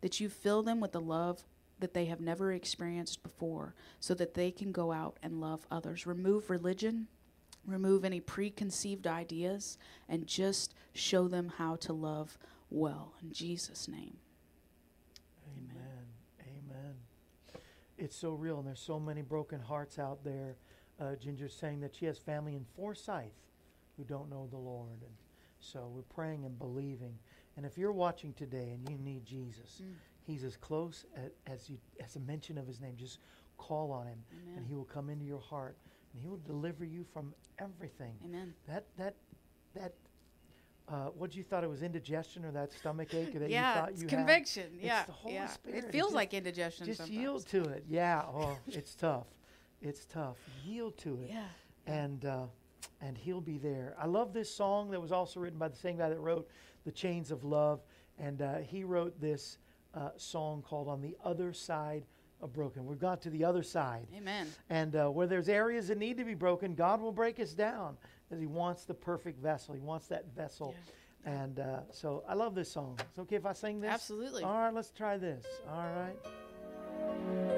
that 0.00 0.18
you 0.18 0.28
fill 0.28 0.62
them 0.62 0.80
with 0.80 0.92
the 0.92 1.00
love 1.00 1.44
that 1.80 1.94
they 1.94 2.06
have 2.06 2.20
never 2.20 2.52
experienced 2.52 3.22
before, 3.22 3.74
so 3.98 4.14
that 4.14 4.34
they 4.34 4.50
can 4.50 4.72
go 4.72 4.92
out 4.92 5.18
and 5.22 5.40
love 5.40 5.66
others. 5.70 6.06
Remove 6.06 6.50
religion, 6.50 7.08
remove 7.66 8.04
any 8.04 8.20
preconceived 8.20 9.06
ideas, 9.06 9.78
and 10.08 10.26
just 10.26 10.74
show 10.92 11.28
them 11.28 11.52
how 11.58 11.76
to 11.76 11.92
love 11.92 12.38
well. 12.70 13.14
In 13.22 13.32
Jesus' 13.32 13.88
name. 13.88 14.16
Amen. 15.56 16.06
Amen. 16.40 16.94
It's 17.98 18.16
so 18.16 18.32
real, 18.32 18.58
and 18.58 18.66
there's 18.66 18.80
so 18.80 19.00
many 19.00 19.22
broken 19.22 19.60
hearts 19.60 19.98
out 19.98 20.24
there. 20.24 20.56
Uh, 21.00 21.16
Ginger's 21.16 21.54
saying 21.54 21.80
that 21.80 21.94
she 21.94 22.06
has 22.06 22.18
family 22.18 22.54
in 22.54 22.64
Forsyth 22.76 23.32
who 23.96 24.04
don't 24.04 24.30
know 24.30 24.46
the 24.50 24.58
Lord, 24.58 25.00
and 25.02 25.14
so 25.60 25.90
we're 25.94 26.02
praying 26.02 26.44
and 26.44 26.58
believing. 26.58 27.18
And 27.56 27.66
if 27.66 27.76
you're 27.76 27.92
watching 27.92 28.32
today 28.32 28.70
and 28.72 28.88
you 28.88 28.96
need 28.96 29.24
Jesus, 29.26 29.82
Mm. 29.82 29.94
He's 30.26 30.44
as 30.44 30.56
close 30.56 31.04
as, 31.16 31.30
as 31.46 31.70
you 31.70 31.78
as 32.02 32.16
a 32.16 32.20
mention 32.20 32.58
of 32.58 32.66
His 32.66 32.80
name. 32.80 32.94
Just 32.96 33.18
call 33.58 33.92
on 33.92 34.06
Him, 34.06 34.18
Amen. 34.42 34.58
and 34.58 34.66
He 34.66 34.74
will 34.74 34.84
come 34.84 35.10
into 35.10 35.24
your 35.24 35.40
heart, 35.40 35.76
and 36.12 36.22
He 36.22 36.28
will 36.28 36.40
deliver 36.46 36.84
you 36.84 37.04
from 37.12 37.34
everything. 37.58 38.14
Amen. 38.24 38.54
That 38.68 38.84
that 38.98 39.14
that. 39.74 39.94
Uh, 40.88 41.04
what 41.16 41.36
you 41.36 41.44
thought 41.44 41.62
it 41.62 41.70
was 41.70 41.84
indigestion 41.84 42.44
or 42.44 42.50
that 42.50 42.72
stomach 42.72 43.14
ache 43.14 43.32
that 43.34 43.48
you 43.48 43.54
yeah, 43.54 43.74
thought 43.74 43.90
it's 43.90 44.02
you 44.02 44.08
had? 44.08 44.16
conviction. 44.18 44.64
It's 44.74 44.82
yeah, 44.82 45.04
the 45.04 45.12
Holy 45.12 45.34
yeah. 45.34 45.46
Spirit. 45.46 45.78
It 45.78 45.84
It 45.84 45.92
feels 45.92 46.06
just- 46.08 46.16
like 46.16 46.34
indigestion. 46.34 46.86
just 46.86 46.98
sometimes. 46.98 47.16
yield 47.16 47.46
to 47.46 47.62
it. 47.66 47.84
Yeah. 47.88 48.22
Oh, 48.26 48.58
it's 48.66 48.96
tough. 48.96 49.28
It's 49.80 50.04
tough. 50.04 50.36
Yield 50.64 50.98
to 50.98 51.20
it. 51.22 51.30
Yeah. 51.30 51.44
And 51.86 52.24
uh, 52.24 52.46
and 53.00 53.16
he'll 53.16 53.40
be 53.40 53.56
there. 53.56 53.94
I 54.00 54.06
love 54.06 54.32
this 54.32 54.52
song 54.52 54.90
that 54.90 55.00
was 55.00 55.12
also 55.12 55.38
written 55.38 55.60
by 55.60 55.68
the 55.68 55.76
same 55.76 55.96
guy 55.96 56.08
that 56.08 56.18
wrote 56.18 56.48
"The 56.84 56.90
Chains 56.90 57.30
of 57.30 57.44
Love," 57.44 57.82
and 58.18 58.42
uh, 58.42 58.56
he 58.58 58.82
wrote 58.82 59.20
this 59.20 59.58
uh, 59.94 60.10
song 60.16 60.62
called 60.62 60.88
"On 60.88 61.00
the 61.00 61.16
Other 61.24 61.52
Side 61.52 62.04
of 62.40 62.52
Broken." 62.52 62.86
We've 62.86 62.98
got 62.98 63.20
to 63.22 63.30
the 63.30 63.44
other 63.44 63.62
side, 63.62 64.06
Amen. 64.16 64.46
and 64.68 64.96
uh, 64.96 65.08
where 65.08 65.26
there's 65.26 65.48
areas 65.48 65.88
that 65.88 65.98
need 65.98 66.16
to 66.18 66.24
be 66.24 66.34
broken, 66.34 66.74
God 66.74 67.00
will 67.00 67.12
break 67.12 67.40
us 67.40 67.52
down, 67.52 67.96
because 68.28 68.40
He 68.40 68.46
wants 68.46 68.84
the 68.84 68.94
perfect 68.94 69.38
vessel. 69.40 69.74
He 69.74 69.80
wants 69.80 70.06
that 70.08 70.24
vessel. 70.34 70.74
And 71.26 71.60
uh, 71.60 71.80
so 71.92 72.24
I 72.26 72.32
love 72.32 72.54
this 72.54 72.72
song. 72.72 72.98
It's 72.98 73.18
okay 73.18 73.36
if 73.36 73.44
I 73.44 73.52
sing 73.52 73.80
this? 73.80 73.90
Absolutely. 73.90 74.42
All 74.42 74.58
right, 74.58 74.72
let's 74.72 74.90
try 74.90 75.18
this. 75.18 75.44
All 75.68 75.84
right. 75.94 77.49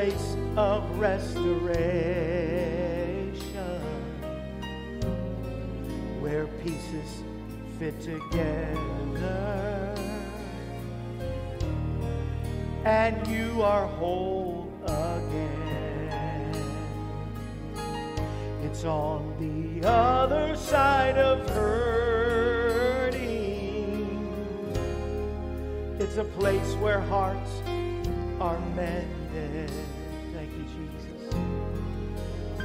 Place 0.00 0.36
of 0.56 0.82
restoration 0.98 1.44
where 6.20 6.46
pieces 6.64 7.22
fit 7.78 8.00
together 8.00 9.94
and 12.86 13.26
you 13.26 13.60
are 13.60 13.86
whole 13.86 14.72
again. 14.84 16.54
It's 18.62 18.84
on 18.84 19.34
the 19.38 19.86
other 19.86 20.56
side 20.56 21.18
of 21.18 21.46
hurting. 21.50 23.20
It's 26.00 26.16
a 26.16 26.24
place 26.24 26.74
where 26.76 27.00
hearts 27.00 27.50
are 28.40 28.58
mended. 28.74 29.19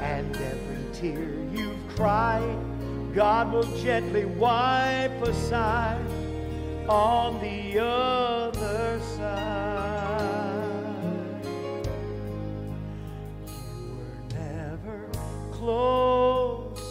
And 0.05 0.35
every 0.35 0.85
tear 0.93 1.27
you've 1.51 1.87
cried, 1.95 2.57
God 3.15 3.51
will 3.51 3.69
gently 3.77 4.25
wipe 4.25 5.19
aside 5.23 6.05
on 6.87 7.41
the 7.41 7.79
other 7.79 8.99
side. 9.17 10.61
You 13.47 13.97
were 13.97 14.21
never 14.35 15.09
closer 15.51 16.85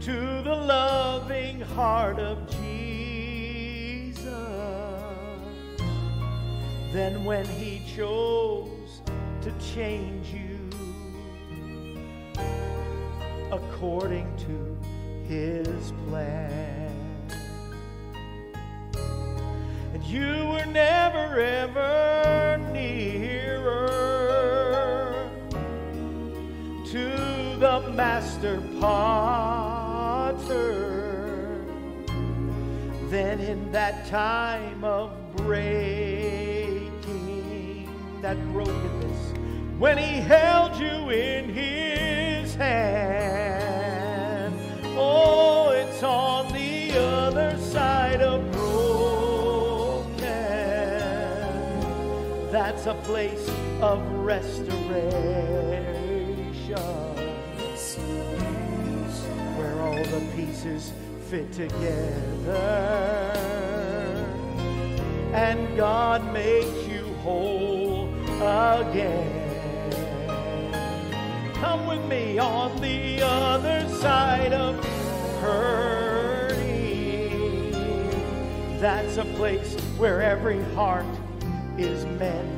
to 0.00 0.42
the 0.44 0.54
loving 0.54 1.60
heart 1.60 2.20
of 2.20 2.48
Jesus 2.48 4.24
than 6.92 7.24
when 7.24 7.44
He 7.44 7.82
chose 7.96 9.02
to 9.42 9.52
change 9.74 10.28
you 10.28 10.55
according 13.52 14.26
to 14.36 14.76
his 15.28 15.92
plan. 16.08 16.92
And 19.94 20.02
you 20.04 20.46
were 20.46 20.66
never 20.66 21.40
ever 21.40 22.58
nearer 22.72 23.86
to 26.86 27.08
the 27.58 27.80
master 27.94 28.62
potter 28.80 30.06
than 33.10 33.40
in 33.40 33.72
that 33.72 34.06
time 34.06 34.84
of 34.84 35.10
breaking, 35.36 36.98
that 38.20 38.36
brokenness, 38.52 39.32
when 39.78 39.96
he 39.96 40.20
held 40.20 40.78
you 40.78 41.10
in 41.10 41.48
his 41.48 42.54
hand. 42.54 43.25
A 52.86 52.94
place 53.02 53.48
of 53.80 54.00
restoration 54.12 54.76
where 59.56 59.80
all 59.82 60.04
the 60.04 60.20
pieces 60.36 60.92
fit 61.28 61.52
together 61.52 62.52
and 65.32 65.76
God 65.76 66.32
makes 66.32 66.86
you 66.86 67.02
whole 67.24 68.08
again. 68.36 69.42
Come 71.54 71.88
with 71.88 72.04
me 72.04 72.38
on 72.38 72.80
the 72.80 73.20
other 73.20 73.88
side 74.00 74.52
of 74.52 74.84
hurting. 75.40 76.60
That's 78.80 79.16
a 79.16 79.24
place 79.34 79.74
where 79.98 80.22
every 80.22 80.62
heart 80.74 81.04
is 81.76 82.04
mended. 82.04 82.55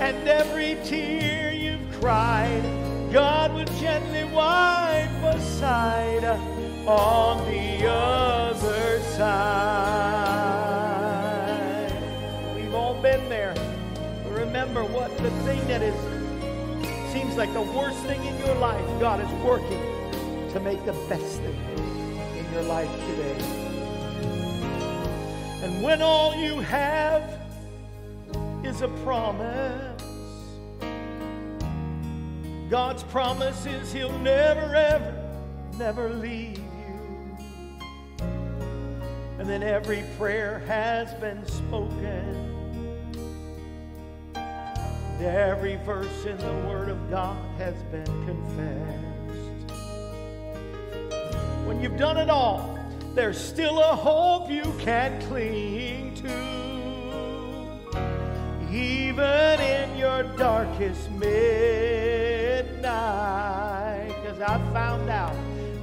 And 0.00 0.26
every 0.26 0.76
tear 0.84 1.52
you've 1.52 2.00
cried, 2.00 2.62
God 3.12 3.52
will 3.52 3.66
gently 3.78 4.24
wipe 4.24 5.22
aside 5.22 6.24
on 6.86 7.44
the 7.50 7.86
other 7.86 9.00
side. 9.02 10.40
We've 12.56 12.74
all 12.74 12.94
been 13.02 13.28
there. 13.28 13.54
Remember 14.30 14.84
what 14.84 15.14
the 15.18 15.30
thing 15.44 15.66
that 15.68 15.82
is 15.82 15.94
seems 17.12 17.36
like 17.36 17.52
the 17.52 17.60
worst 17.60 17.98
thing 18.04 18.24
in 18.24 18.38
your 18.38 18.54
life, 18.54 18.84
God 19.00 19.20
is 19.20 19.30
working 19.44 19.82
to 20.52 20.60
make 20.60 20.82
the 20.86 20.94
best 21.08 21.40
thing 21.40 21.60
in 22.38 22.52
your 22.54 22.62
life 22.62 22.90
today. 23.06 23.36
And 25.62 25.82
when 25.82 26.00
all 26.00 26.34
you 26.34 26.60
have 26.60 27.22
is 28.70 28.82
a 28.82 28.88
promise. 29.02 30.02
God's 32.70 33.02
promise 33.02 33.66
is 33.66 33.92
He'll 33.92 34.16
never, 34.20 34.76
ever, 34.76 35.12
never 35.76 36.10
leave 36.10 36.56
you. 36.56 38.26
And 39.40 39.48
then 39.48 39.64
every 39.64 40.04
prayer 40.16 40.60
has 40.68 41.12
been 41.14 41.44
spoken. 41.46 42.46
Every 45.20 45.74
verse 45.84 46.24
in 46.24 46.38
the 46.38 46.68
Word 46.68 46.90
of 46.90 47.10
God 47.10 47.44
has 47.58 47.74
been 47.90 48.04
confessed. 48.24 49.74
When 51.66 51.80
you've 51.80 51.98
done 51.98 52.18
it 52.18 52.30
all, 52.30 52.78
there's 53.16 53.38
still 53.38 53.80
a 53.80 53.96
hope 53.96 54.48
you 54.48 54.72
can 54.78 55.20
cling 55.22 56.14
to 56.14 56.69
even 58.72 59.60
in 59.60 59.96
your 59.96 60.22
darkest 60.36 61.10
midnight. 61.10 61.34
Because 64.22 64.40
I 64.40 64.58
found 64.72 65.10
out 65.10 65.34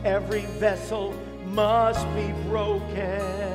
every 0.05 0.45
vessel 0.59 1.13
must 1.47 2.05
be 2.15 2.31
broken 2.47 3.47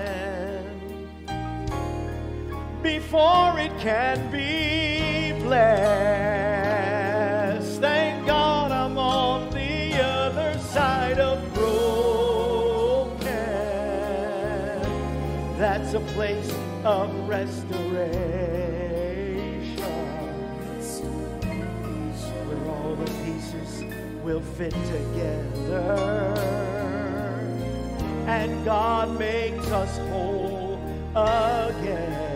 before 2.82 3.58
it 3.58 3.72
can 3.78 4.30
be 4.30 5.32
blessed. 5.42 5.82
Thank 7.80 8.26
God 8.26 8.70
I'm 8.70 8.98
on 8.98 9.50
the 9.50 10.02
other 10.02 10.58
side 10.58 11.18
of 11.18 11.54
broken. 11.54 13.22
That's 15.58 15.94
a 15.94 16.00
place 16.00 16.52
of 16.84 17.08
restoration 17.28 18.41
will 24.22 24.40
fit 24.40 24.72
together 24.72 26.62
and 28.26 28.64
God 28.64 29.18
makes 29.18 29.66
us 29.70 29.98
whole 30.10 30.80
again. 31.14 32.30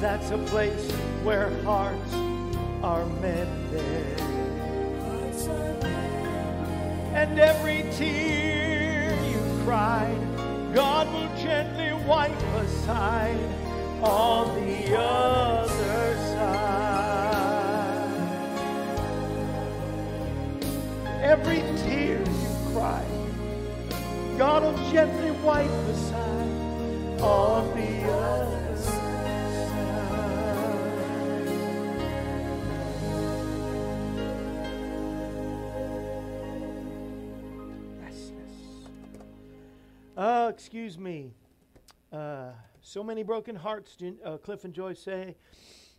that's 0.00 0.30
a 0.30 0.38
place 0.38 0.90
where 1.22 1.50
hearts 1.62 2.14
are 2.82 3.06
mended. 3.20 4.20
And 7.14 7.38
every 7.38 7.84
tear 7.92 9.14
you 9.30 9.64
cried, 9.64 10.31
God 10.74 11.12
will 11.12 11.28
gently 11.36 11.92
wipe 12.06 12.42
aside 12.54 13.36
on 14.02 14.54
the 14.64 14.98
other 14.98 16.16
side. 16.32 16.52
Every 21.20 21.60
tear 21.82 22.20
you 22.20 22.72
cry, 22.72 23.04
God 24.38 24.62
will 24.62 24.90
gently 24.90 25.32
wipe 25.42 25.70
aside 25.70 27.20
on 27.20 27.51
excuse 40.52 40.98
me. 40.98 41.32
Uh, 42.12 42.50
so 42.82 43.02
many 43.02 43.22
broken 43.22 43.56
hearts, 43.56 43.96
uh, 44.24 44.36
Cliff 44.36 44.64
and 44.64 44.74
Joyce 44.74 45.00
say. 45.00 45.34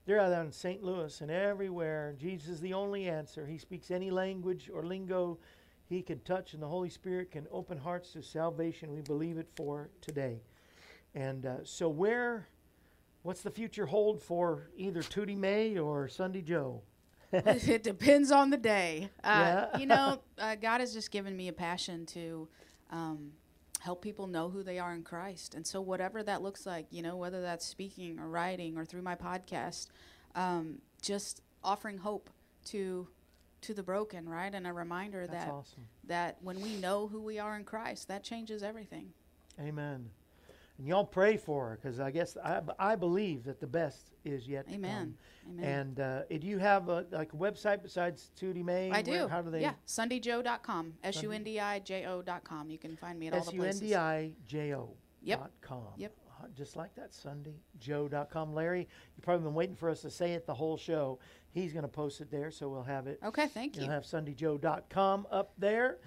They're 0.06 0.20
out 0.20 0.30
there 0.30 0.42
in 0.44 0.52
St. 0.52 0.84
Louis 0.84 1.22
and 1.22 1.32
everywhere. 1.32 2.14
Jesus 2.20 2.50
is 2.50 2.62
the 2.62 2.74
only 2.74 3.08
answer. 3.08 3.48
He 3.48 3.58
speaks 3.58 3.90
any 3.90 4.12
language 4.12 4.70
or 4.74 4.84
lingo 4.86 5.40
he 5.90 6.02
can 6.02 6.20
touch, 6.22 6.54
and 6.54 6.62
the 6.62 6.68
Holy 6.68 6.90
Spirit 6.90 7.32
can 7.32 7.48
open 7.52 7.78
hearts 7.78 8.14
to 8.14 8.22
salvation. 8.24 8.94
We 8.94 9.02
believe 9.02 9.38
it 9.38 9.48
for 9.56 9.90
today. 10.02 10.42
And 11.16 11.46
uh, 11.46 11.56
so, 11.64 11.90
where, 11.90 12.48
what's 13.24 13.42
the 13.42 13.52
future 13.52 13.86
hold 13.86 14.22
for 14.22 14.70
either 14.78 15.02
Tootie 15.02 15.38
Mae 15.38 15.78
or 15.78 16.08
Sundi 16.08 16.44
Jo? 16.44 16.82
it 17.32 17.84
depends 17.84 18.32
on 18.32 18.50
the 18.50 18.58
day. 18.58 19.10
Uh, 19.24 19.68
Yeah. 19.74 19.78
you 19.78 19.86
know, 19.86 20.20
uh, 20.38 20.56
God 20.56 20.80
has 20.82 20.94
just 20.94 21.12
given 21.12 21.36
me 21.36 21.48
a 21.48 21.54
passion 21.54 22.06
to 22.08 22.48
um, 22.92 23.32
help 23.84 24.02
people 24.02 24.28
know 24.28 24.50
who 24.50 24.64
they 24.64 24.80
are 24.80 24.94
in 24.94 25.04
Christ. 25.04 25.56
And 25.56 25.68
so, 25.68 25.82
whatever 25.82 26.24
that 26.24 26.42
looks 26.42 26.66
like, 26.66 26.88
you 26.90 27.02
know, 27.02 27.18
whether 27.18 27.42
that's 27.42 27.66
speaking 27.66 28.18
or 28.18 28.30
writing 28.30 28.78
or 28.78 28.86
through 28.86 29.02
my 29.02 29.16
podcast, 29.16 29.88
um, 30.36 30.80
just 31.02 31.42
offering 31.64 31.98
hope 31.98 32.30
to 32.66 33.08
to 33.62 33.74
the 33.74 33.84
broken, 33.84 34.28
right? 34.28 34.54
And 34.54 34.66
a 34.68 34.74
reminder 34.74 35.28
That's 35.28 35.46
that 35.46 35.52
awesome. 35.52 35.88
that 36.06 36.38
when 36.42 36.62
we 36.62 36.76
know 36.78 37.08
who 37.08 37.22
we 37.22 37.40
are 37.40 37.56
in 37.58 37.64
Christ, 37.66 38.08
that 38.08 38.24
changes 38.24 38.64
everything. 38.64 39.14
Amen. 39.60 40.10
And 40.84 40.90
y'all 40.90 41.06
pray 41.06 41.38
for 41.38 41.70
her 41.70 41.80
because 41.82 42.02
I 42.02 42.12
guess 42.12 42.36
I, 42.44 42.60
I 42.78 42.98
believe 42.98 43.46
that 43.46 43.62
the 43.62 43.68
best 43.68 44.12
is 44.26 44.50
yet 44.50 44.68
to 44.68 44.74
Amen. 44.74 45.16
come. 45.46 45.54
Amen. 45.58 45.80
And 45.80 46.00
uh, 46.02 46.24
do 46.26 46.46
you 46.46 46.58
have 46.58 46.90
a, 46.90 47.06
like 47.10 47.32
a 47.32 47.38
website 47.38 47.82
besides 47.82 48.32
Tootie 48.38 48.66
Mae? 48.66 48.92
I 48.92 49.02
Where- 49.02 49.22
do. 49.22 49.28
how 49.30 49.42
do 49.42 49.50
they? 49.50 49.62
Yeah, 49.62 49.76
sundijo.com. 49.88 50.96
S 51.02 51.24
U 51.24 51.32
N 51.32 51.42
D 51.42 51.58
I 51.58 51.80
J 51.80 52.06
O.com. 52.06 52.70
You 52.70 52.78
can 52.78 52.98
find 52.98 53.18
me 53.18 53.28
at 53.28 53.34
all 53.34 53.46
the 53.46 53.54
U 53.54 53.62
N 53.62 53.68
places. 53.68 53.80
D 53.80 53.96
I 53.96 54.34
J 54.46 54.76
O. 54.76 54.90
Yep. 55.22 55.52
com. 55.62 55.84
Yep. 55.96 56.18
just 56.54 56.76
like 56.76 56.94
that, 56.96 57.14
SundiJo.com. 57.14 58.54
Larry, 58.54 58.90
you've 59.16 59.24
probably 59.24 59.46
been 59.46 59.54
waiting 59.54 59.78
for 59.78 59.90
us 59.90 60.02
to 60.02 60.10
say 60.10 60.34
it 60.34 60.46
the 60.46 60.54
whole 60.54 60.76
show. 60.76 61.18
He's 61.52 61.72
going 61.72 61.84
to 61.84 61.88
post 61.88 62.20
it 62.20 62.30
there, 62.30 62.52
so 62.52 62.68
we'll 62.68 62.84
have 62.84 63.08
it. 63.08 63.20
Okay, 63.24 63.48
thank 63.48 63.78
you. 63.78 63.84
You'll 63.84 63.92
have 63.92 64.04
SundiJo.com 64.04 65.28
up 65.32 65.54
there. 65.58 66.00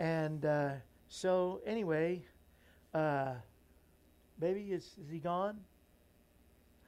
And 0.00 0.44
uh, 0.44 0.70
so, 1.06 1.60
anyway, 1.64 2.24
uh, 2.94 3.34
baby, 4.38 4.72
is, 4.72 4.84
is 5.02 5.10
he 5.10 5.18
gone? 5.18 5.58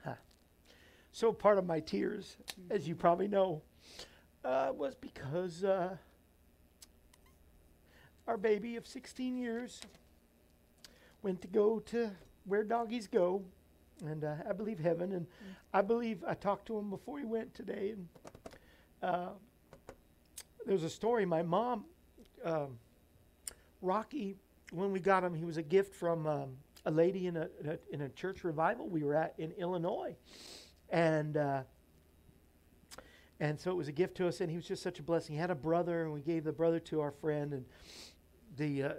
Huh. 0.05 0.15
So, 1.13 1.33
part 1.33 1.59
of 1.59 1.67
my 1.67 1.81
tears, 1.81 2.37
as 2.71 2.87
you 2.87 2.95
probably 2.95 3.29
know, 3.29 3.63
uh, 4.45 4.73
was 4.75 4.95
because 4.95 5.65
uh, 5.65 5.97
our 8.27 8.37
baby 8.37 8.77
of 8.77 8.87
16 8.87 9.37
years 9.37 9.81
went 11.23 11.41
to 11.43 11.49
go 11.49 11.81
to 11.81 12.11
where 12.45 12.63
doggies 12.63 13.09
go, 13.09 13.43
and 14.05 14.25
uh, 14.25 14.35
I 14.49 14.53
believe 14.53 14.79
heaven. 14.79 15.13
And 15.13 15.27
I 15.73 15.83
believe 15.83 16.23
I 16.27 16.35
talked 16.35 16.67
to 16.67 16.79
him 16.79 16.91
before 16.91 17.19
he 17.19 17.25
went 17.25 17.55
today, 17.55 17.95
and 17.95 18.09
uh, 19.03 19.29
there's 20.67 20.85
a 20.85 20.91
story. 20.91 21.25
My 21.25 21.43
mom, 21.43 21.85
um, 22.45 22.79
Rocky, 23.83 24.37
when 24.73 24.93
we 24.93 25.01
got 25.01 25.25
him, 25.25 25.35
he 25.35 25.45
was 25.45 25.57
a 25.57 25.63
gift 25.63 25.95
from 25.95 26.27
um, 26.27 26.49
a 26.87 26.91
lady 26.91 27.27
in 27.27 27.37
a, 27.37 27.49
in 27.61 27.69
a 27.69 27.79
in 27.93 28.01
a 28.01 28.09
church 28.09 28.45
revival 28.45 28.89
we 28.89 29.03
were 29.03 29.15
at 29.15 29.35
in 29.39 29.53
Illinois, 29.53 30.17
and. 30.91 31.37
Uh, 31.37 31.63
and 33.39 33.61
so 33.61 33.71
it 33.71 33.75
was 33.75 33.89
a 33.89 33.93
gift 33.93 34.17
to 34.17 34.29
us, 34.29 34.41
and 34.41 34.49
he 34.49 34.57
was 34.57 34.67
just 34.67 34.83
such 34.83 34.99
a 34.99 35.03
blessing. 35.03 35.35
He 35.35 35.39
had 35.39 35.51
a 35.51 35.55
brother, 35.55 36.05
and 36.05 36.13
we 36.15 36.23
gave 36.23 36.43
the 36.43 36.53
brother 36.53 36.81
to 36.81 37.03
our 37.03 37.11
friend, 37.11 37.53
and 37.53 37.67
the 38.57 38.83
uh, 38.83 38.93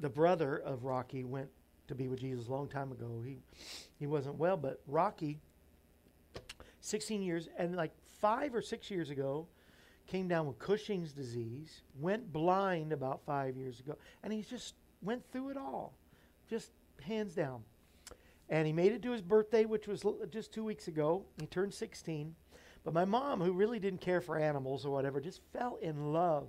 the 0.00 0.08
brother 0.08 0.56
of 0.56 0.84
Rocky 0.84 1.22
went 1.22 1.48
to 1.86 1.94
be 1.94 2.08
with 2.08 2.18
Jesus 2.18 2.48
a 2.48 2.50
long 2.50 2.68
time 2.68 2.90
ago. 2.90 3.22
He 3.24 3.38
he 3.98 4.08
wasn't 4.08 4.36
well, 4.36 4.56
but 4.56 4.80
Rocky, 4.88 5.38
16 6.80 7.22
years, 7.22 7.48
and 7.56 7.76
like 7.76 7.92
five 8.20 8.56
or 8.56 8.62
six 8.62 8.90
years 8.90 9.10
ago, 9.10 9.46
came 10.06 10.28
down 10.28 10.46
with 10.46 10.58
Cushing's 10.58 11.12
disease, 11.12 11.82
went 11.98 12.32
blind 12.32 12.92
about 12.92 13.24
five 13.24 13.56
years 13.56 13.80
ago, 13.80 13.96
and 14.22 14.32
he 14.32 14.42
just 14.42 14.74
went 15.02 15.22
through 15.30 15.50
it 15.50 15.56
all, 15.56 15.94
just 16.48 16.70
hands 17.02 17.34
down. 17.34 17.62
And 18.48 18.66
he 18.66 18.72
made 18.72 18.92
it 18.92 19.02
to 19.02 19.10
his 19.10 19.22
birthday, 19.22 19.64
which 19.64 19.88
was 19.88 20.04
l- 20.04 20.18
just 20.30 20.52
two 20.52 20.64
weeks 20.64 20.88
ago. 20.88 21.24
He 21.40 21.46
turned 21.46 21.74
16. 21.74 22.34
But 22.84 22.94
my 22.94 23.04
mom, 23.04 23.40
who 23.40 23.52
really 23.52 23.80
didn't 23.80 24.00
care 24.00 24.20
for 24.20 24.38
animals 24.38 24.86
or 24.86 24.90
whatever, 24.90 25.20
just 25.20 25.40
fell 25.52 25.76
in 25.82 26.12
love. 26.12 26.48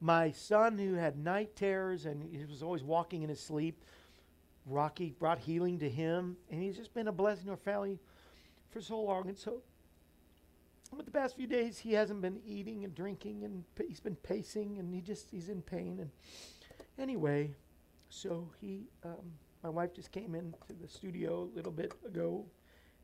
My 0.00 0.30
son, 0.30 0.76
who 0.76 0.94
had 0.94 1.16
night 1.16 1.56
terrors 1.56 2.04
and 2.04 2.22
he 2.22 2.44
was 2.44 2.62
always 2.62 2.82
walking 2.82 3.22
in 3.22 3.30
his 3.30 3.40
sleep, 3.40 3.82
Rocky 4.66 5.14
brought 5.18 5.38
healing 5.38 5.78
to 5.78 5.88
him, 5.88 6.36
and 6.50 6.60
he's 6.60 6.76
just 6.76 6.92
been 6.92 7.08
a 7.08 7.12
blessing 7.12 7.44
to 7.46 7.52
our 7.52 7.56
family 7.56 7.98
for 8.70 8.80
so 8.80 9.00
long. 9.00 9.28
And 9.28 9.38
so, 9.38 9.62
but 10.94 11.04
the 11.06 11.12
past 11.12 11.36
few 11.36 11.46
days, 11.46 11.78
he 11.78 11.92
hasn't 11.92 12.20
been 12.20 12.40
eating 12.44 12.84
and 12.84 12.94
drinking, 12.94 13.44
and 13.44 13.64
pa- 13.76 13.84
he's 13.88 14.00
been 14.00 14.16
pacing, 14.16 14.78
and 14.78 14.92
he 14.92 15.00
just 15.00 15.30
he's 15.30 15.48
in 15.48 15.62
pain. 15.62 15.98
And 16.00 16.10
anyway, 16.98 17.54
so 18.08 18.50
he, 18.60 18.88
um, 19.04 19.32
my 19.66 19.70
wife 19.70 19.92
just 19.92 20.12
came 20.12 20.36
into 20.36 20.72
the 20.80 20.86
studio 20.86 21.42
a 21.52 21.56
little 21.56 21.72
bit 21.72 21.92
ago, 22.06 22.44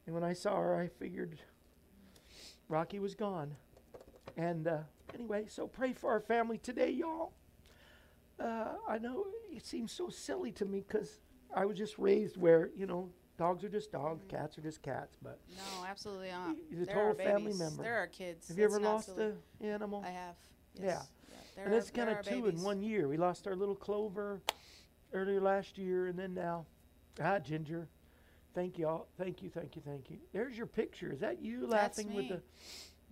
and 0.07 0.15
when 0.15 0.23
I 0.23 0.33
saw 0.33 0.55
her, 0.61 0.77
I 0.77 0.87
figured 0.87 1.41
Rocky 2.69 3.01
was 3.01 3.17
gone. 3.17 3.57
And 4.37 4.69
uh, 4.69 4.79
anyway, 5.13 5.47
so 5.49 5.67
pray 5.67 5.93
for 5.93 6.13
our 6.13 6.21
family 6.21 6.59
today, 6.59 6.91
y'all. 6.91 7.33
Uh, 8.39 8.75
I 8.89 8.99
know 8.99 9.27
it 9.51 9.67
seems 9.67 9.91
so 9.91 10.09
silly 10.09 10.53
to 10.53 10.65
me 10.65 10.85
because 10.87 11.19
I 11.53 11.65
was 11.65 11.77
just 11.77 11.99
raised 11.99 12.37
where, 12.37 12.71
you 12.77 12.87
know, 12.87 13.11
dogs 13.39 13.65
are 13.65 13.69
just 13.69 13.91
dogs, 13.91 14.25
cats 14.29 14.57
are 14.57 14.63
just 14.63 14.83
cats. 14.83 15.17
But 15.21 15.41
No, 15.57 15.85
absolutely 15.85 16.29
not. 16.31 16.55
He's 16.71 16.83
a 16.83 16.87
total 16.87 17.15
family 17.15 17.55
member. 17.55 17.83
They're 17.83 18.07
kids. 18.07 18.47
have 18.47 18.57
you 18.57 18.65
ever 18.65 18.75
That's 18.75 18.85
lost 18.85 19.07
silly. 19.17 19.33
an 19.61 19.67
animal? 19.67 20.05
I 20.07 20.11
have. 20.11 20.37
Yeah. 20.81 20.85
Yes. 20.87 21.09
they're 21.57 21.65
and 21.65 21.75
our- 21.75 21.79
it's 21.81 21.91
kind 21.91 22.09
of 22.09 22.23
two 22.25 22.47
in 22.47 22.63
one 22.63 22.83
year. 22.83 23.09
We 23.09 23.17
lost 23.17 23.49
our 23.49 23.57
little 23.57 23.75
Clover 23.75 24.41
earlier 25.13 25.41
last 25.41 25.79
year, 25.79 26.07
and 26.09 26.19
then 26.19 26.35
now, 26.35 26.67
Hi, 27.21 27.39
Ginger. 27.39 27.89
Thank 28.55 28.79
y'all. 28.79 29.07
Thank 29.19 29.43
you. 29.43 29.51
Thank 29.51 29.77
you. 29.77 29.83
Thank 29.85 30.11
you. 30.11 30.17
There's 30.33 30.57
your 30.57 30.67
picture. 30.67 31.13
Is 31.13 31.21
that 31.21 31.43
you 31.43 31.67
laughing 31.67 32.15
with 32.15 32.29
the? 32.29 32.43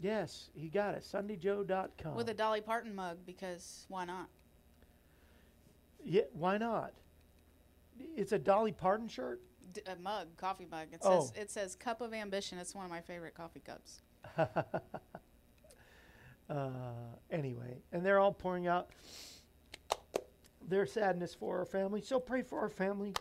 Yes, 0.00 0.48
he 0.54 0.68
got 0.68 0.94
it. 0.94 1.02
SundiJo.com. 1.02 2.14
With 2.14 2.28
a 2.30 2.34
Dolly 2.34 2.60
Parton 2.62 2.94
mug 2.94 3.18
because 3.26 3.84
why 3.88 4.04
not? 4.06 4.28
Yeah, 6.02 6.22
why 6.32 6.56
not? 6.56 6.92
It's 8.16 8.32
a 8.32 8.38
Dolly 8.38 8.72
Parton 8.72 9.08
shirt. 9.08 9.40
D- 9.74 9.82
a 9.86 9.96
mug, 9.96 10.28
coffee 10.38 10.66
mug. 10.70 10.88
It 10.92 11.00
Oh. 11.04 11.20
says 11.20 11.32
it 11.36 11.50
says 11.50 11.76
cup 11.76 12.00
of 12.00 12.14
ambition. 12.14 12.58
It's 12.58 12.74
one 12.74 12.84
of 12.86 12.90
my 12.90 13.02
favorite 13.02 13.34
coffee 13.34 13.60
cups. 13.60 14.00
Uh, 16.48 16.80
anyway, 17.30 17.78
and 17.92 18.04
they're 18.04 18.18
all 18.18 18.32
pouring 18.32 18.66
out 18.66 18.90
their 20.66 20.86
sadness 20.86 21.34
for 21.34 21.58
our 21.58 21.64
family. 21.64 22.00
So 22.00 22.20
pray 22.20 22.42
for 22.42 22.60
our 22.60 22.68
family. 22.68 23.14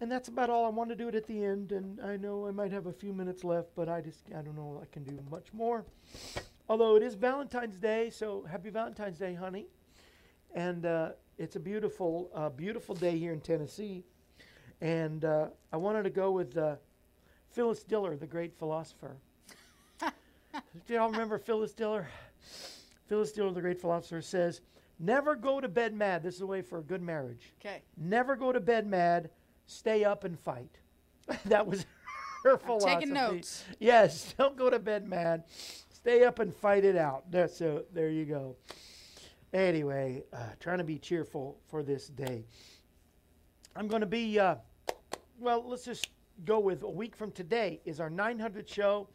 And 0.00 0.12
that's 0.12 0.28
about 0.28 0.50
all 0.50 0.66
I 0.66 0.68
want 0.68 0.90
to 0.90 0.96
do 0.96 1.08
it 1.08 1.14
at 1.14 1.26
the 1.26 1.44
end. 1.44 1.72
And 1.72 2.00
I 2.00 2.16
know 2.16 2.46
I 2.46 2.50
might 2.50 2.72
have 2.72 2.86
a 2.86 2.92
few 2.92 3.12
minutes 3.12 3.44
left, 3.44 3.70
but 3.74 3.88
I 3.88 4.00
just 4.00 4.20
I 4.30 4.42
don't 4.42 4.56
know 4.56 4.80
I 4.82 4.86
can 4.92 5.04
do 5.04 5.18
much 5.30 5.52
more. 5.52 5.84
Although 6.68 6.96
it 6.96 7.02
is 7.02 7.14
Valentine's 7.14 7.76
Day, 7.76 8.10
so 8.10 8.44
happy 8.50 8.70
Valentine's 8.70 9.18
Day, 9.18 9.34
honey. 9.34 9.66
And 10.54 10.84
uh, 10.84 11.10
it's 11.38 11.56
a 11.56 11.60
beautiful, 11.60 12.30
uh, 12.34 12.48
beautiful 12.50 12.94
day 12.94 13.18
here 13.18 13.32
in 13.32 13.40
Tennessee. 13.40 14.04
And 14.80 15.24
uh, 15.24 15.48
I 15.72 15.76
wanted 15.76 16.02
to 16.04 16.10
go 16.10 16.32
with 16.32 16.56
uh, 16.56 16.76
Phyllis 17.50 17.82
Diller, 17.82 18.16
the 18.16 18.26
great 18.26 18.58
philosopher. 18.58 19.16
Do 20.00 20.94
y'all 20.94 21.10
remember 21.10 21.38
Phyllis 21.38 21.72
Diller? 21.72 22.08
Phyllis 23.06 23.32
Diller, 23.32 23.52
the 23.52 23.60
great 23.60 23.80
philosopher, 23.80 24.20
says, 24.20 24.60
Never 24.98 25.34
go 25.36 25.60
to 25.60 25.68
bed 25.68 25.94
mad. 25.94 26.22
This 26.22 26.34
is 26.34 26.40
the 26.40 26.46
way 26.46 26.62
for 26.62 26.78
a 26.78 26.82
good 26.82 27.02
marriage. 27.02 27.52
Okay. 27.60 27.82
Never 27.96 28.34
go 28.36 28.52
to 28.52 28.60
bed 28.60 28.86
mad. 28.86 29.30
Stay 29.66 30.04
up 30.04 30.24
and 30.24 30.38
fight. 30.38 30.78
that 31.46 31.66
was 31.66 31.84
her 32.44 32.52
I'm 32.52 32.58
philosophy. 32.58 32.94
taking 32.94 33.14
notes. 33.14 33.64
Yes, 33.78 34.34
don't 34.38 34.56
go 34.56 34.70
to 34.70 34.78
bed 34.78 35.06
mad. 35.08 35.44
Stay 35.92 36.24
up 36.24 36.38
and 36.38 36.54
fight 36.54 36.84
it 36.84 36.96
out. 36.96 37.30
There- 37.30 37.48
So 37.48 37.84
there 37.92 38.10
you 38.10 38.24
go. 38.24 38.56
Anyway, 39.52 40.22
uh, 40.32 40.38
trying 40.60 40.78
to 40.78 40.84
be 40.84 40.98
cheerful 40.98 41.58
for 41.68 41.82
this 41.82 42.08
day. 42.08 42.44
I'm 43.74 43.88
going 43.88 44.00
to 44.00 44.06
be, 44.06 44.38
uh, 44.38 44.56
well, 45.38 45.64
let's 45.66 45.84
just 45.84 46.08
go 46.44 46.58
with 46.58 46.82
a 46.82 46.88
week 46.90 47.14
from 47.16 47.30
today 47.32 47.80
is 47.84 48.00
our 48.00 48.10
900th 48.10 48.68
show. 48.72 49.08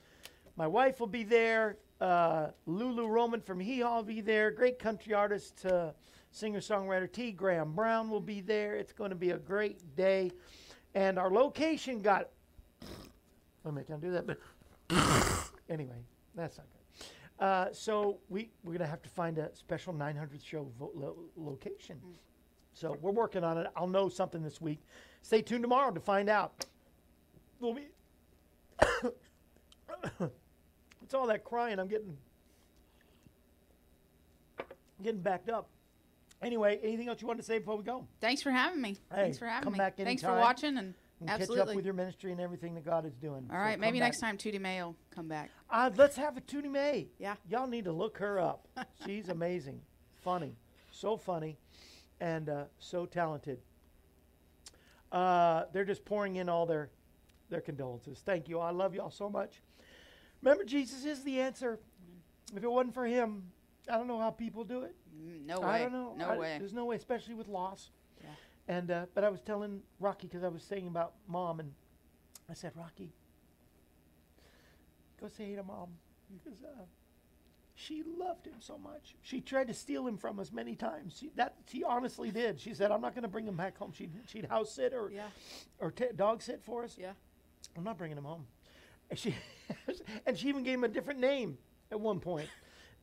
My 0.55 0.67
wife 0.67 0.99
will 0.99 1.07
be 1.07 1.23
there. 1.23 1.77
Uh, 2.01 2.49
Lulu 2.65 3.07
Roman 3.07 3.39
from 3.39 3.59
Hee 3.59 3.81
Haw 3.81 3.97
will 3.97 4.03
be 4.03 4.21
there. 4.21 4.49
Great 4.49 4.79
country 4.79 5.13
artist, 5.13 5.63
uh, 5.67 5.91
singer 6.31 6.59
songwriter 6.59 7.11
T. 7.11 7.31
Graham 7.31 7.73
Brown 7.73 8.09
will 8.09 8.19
be 8.19 8.41
there. 8.41 8.75
It's 8.75 8.91
going 8.91 9.11
to 9.11 9.15
be 9.15 9.29
a 9.29 9.37
great 9.37 9.95
day. 9.95 10.31
And 10.95 11.19
our 11.19 11.29
location 11.29 12.01
got. 12.01 12.29
Wait 12.81 12.89
a 13.65 13.71
minute, 13.71 13.85
can 13.85 13.97
I 13.97 13.99
do 13.99 14.11
that? 14.13 14.25
But 14.25 14.39
anyway, 15.69 16.03
that's 16.33 16.57
not 16.57 16.65
good. 16.71 17.45
Uh, 17.45 17.67
so 17.71 18.17
we, 18.29 18.49
we're 18.63 18.71
going 18.71 18.79
to 18.81 18.87
have 18.87 19.03
to 19.03 19.09
find 19.09 19.37
a 19.37 19.55
special 19.55 19.93
900th 19.93 20.43
show 20.43 20.67
vo- 20.79 20.91
lo- 20.95 21.17
location. 21.37 21.99
So 22.73 22.97
we're 22.99 23.11
working 23.11 23.43
on 23.43 23.59
it. 23.59 23.67
I'll 23.75 23.87
know 23.87 24.09
something 24.09 24.41
this 24.41 24.59
week. 24.59 24.79
Stay 25.21 25.43
tuned 25.43 25.61
tomorrow 25.61 25.91
to 25.91 25.99
find 25.99 26.29
out. 26.29 26.65
We'll 27.59 27.75
be. 27.75 27.89
it's 31.11 31.15
all 31.17 31.27
that 31.27 31.43
crying. 31.43 31.77
I'm 31.77 31.89
getting 31.89 32.15
getting 35.03 35.19
backed 35.19 35.49
up. 35.49 35.67
Anyway, 36.41 36.79
anything 36.81 37.09
else 37.09 37.19
you 37.21 37.27
want 37.27 37.37
to 37.37 37.45
say 37.45 37.59
before 37.59 37.75
we 37.75 37.83
go? 37.83 38.07
Thanks 38.21 38.41
for 38.41 38.49
having 38.49 38.81
me. 38.81 38.91
Hey, 39.09 39.23
Thanks 39.23 39.37
for 39.37 39.45
having 39.45 39.63
come 39.65 39.73
me. 39.73 39.77
back 39.77 39.97
Thanks 39.97 40.23
for 40.23 40.33
watching 40.37 40.77
and 40.77 40.93
And 41.19 41.27
catch 41.29 41.49
up 41.49 41.75
with 41.75 41.83
your 41.83 41.93
ministry 41.93 42.31
and 42.31 42.39
everything 42.39 42.75
that 42.75 42.85
God 42.85 43.05
is 43.05 43.13
doing. 43.15 43.45
All 43.51 43.57
right, 43.57 43.75
So 43.75 43.81
maybe 43.81 43.99
back. 43.99 44.07
next 44.07 44.19
time 44.21 44.37
Tootie 44.37 44.61
Mae 44.61 44.81
will 44.81 44.95
come 45.13 45.27
back. 45.27 45.49
Uh, 45.69 45.89
let's 45.97 46.15
have 46.15 46.37
a 46.37 46.41
Tootie 46.41 46.71
Mae. 46.71 47.09
Yeah. 47.19 47.35
Y'all 47.49 47.67
need 47.67 47.83
to 47.83 47.91
look 47.91 48.17
her 48.19 48.39
up. 48.39 48.69
She's 49.05 49.27
amazing, 49.27 49.81
funny, 50.23 50.55
so 50.91 51.17
funny, 51.17 51.57
and 52.21 52.47
uh, 52.47 52.63
so 52.79 53.05
talented. 53.05 53.59
Uh, 55.11 55.65
they're 55.73 55.83
just 55.83 56.05
pouring 56.05 56.37
in 56.37 56.47
all 56.47 56.65
their 56.65 56.89
their 57.49 57.59
condolences. 57.59 58.21
Thank 58.25 58.47
you. 58.47 58.59
I 58.59 58.71
love 58.71 58.95
y'all 58.95 59.11
so 59.11 59.29
much. 59.29 59.61
Remember, 60.41 60.63
Jesus 60.63 61.05
is 61.05 61.23
the 61.23 61.39
answer. 61.39 61.79
If 62.55 62.63
it 62.63 62.71
wasn't 62.71 62.93
for 62.93 63.05
Him, 63.05 63.43
I 63.89 63.97
don't 63.97 64.07
know 64.07 64.19
how 64.19 64.31
people 64.31 64.63
do 64.63 64.83
it. 64.83 64.95
Mm, 65.15 65.45
No 65.45 65.59
way. 65.61 65.67
I 65.67 65.79
don't 65.79 65.91
know. 65.93 66.15
No 66.17 66.29
I- 66.29 66.37
way. 66.37 66.55
There's 66.59 66.73
no 66.73 66.85
way, 66.85 66.95
especially 66.95 67.33
with 67.35 67.47
loss. 67.47 67.89
Yeah. 68.21 68.29
And 68.67 68.91
uh, 68.91 69.05
but 69.13 69.23
I 69.23 69.29
was 69.29 69.41
telling 69.41 69.81
Rocky 69.99 70.27
because 70.27 70.43
I 70.43 70.47
was 70.47 70.63
saying 70.63 70.87
about 70.87 71.13
mom, 71.27 71.59
and 71.59 71.73
I 72.49 72.53
said, 72.53 72.71
Rocky, 72.75 73.11
go 75.19 75.27
say 75.27 75.45
hey 75.45 75.55
to 75.55 75.63
mom 75.63 75.89
because 76.43 76.61
uh, 76.63 76.83
she 77.75 78.03
loved 78.19 78.45
him 78.45 78.55
so 78.59 78.77
much. 78.77 79.15
She 79.21 79.41
tried 79.41 79.67
to 79.67 79.73
steal 79.73 80.07
him 80.07 80.17
from 80.17 80.39
us 80.39 80.51
many 80.51 80.75
times. 80.75 81.17
She, 81.19 81.31
that 81.35 81.55
she 81.67 81.83
honestly 81.83 82.31
did. 82.31 82.59
She 82.59 82.73
said, 82.73 82.91
"I'm 82.91 83.01
not 83.01 83.13
going 83.15 83.23
to 83.23 83.27
bring 83.29 83.47
him 83.47 83.55
back 83.55 83.77
home." 83.77 83.91
She'd, 83.93 84.11
she'd 84.27 84.45
house 84.45 84.71
sit 84.73 84.93
or 84.93 85.09
Yeah. 85.11 85.27
or 85.79 85.91
t- 85.91 86.05
dog 86.15 86.41
sit 86.41 86.61
for 86.63 86.83
us. 86.83 86.97
Yeah. 86.99 87.13
I'm 87.77 87.83
not 87.83 87.97
bringing 87.97 88.17
him 88.17 88.23
home. 88.25 88.45
And 89.11 89.19
she 89.19 89.35
and 90.25 90.37
she 90.37 90.47
even 90.49 90.63
gave 90.63 90.75
him 90.75 90.83
a 90.85 90.87
different 90.87 91.19
name 91.19 91.57
at 91.91 91.99
one 91.99 92.19
point. 92.19 92.49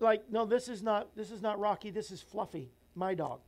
Like, 0.01 0.25
no, 0.31 0.45
this 0.47 0.69
is 0.69 0.83
not 0.83 1.15
this 1.15 1.31
is 1.31 1.43
not 1.43 1.61
Rocky. 1.61 1.91
This 1.91 2.11
is 2.11 2.21
Fluffy, 2.23 2.71
my 2.97 3.15
dog. 3.15 3.41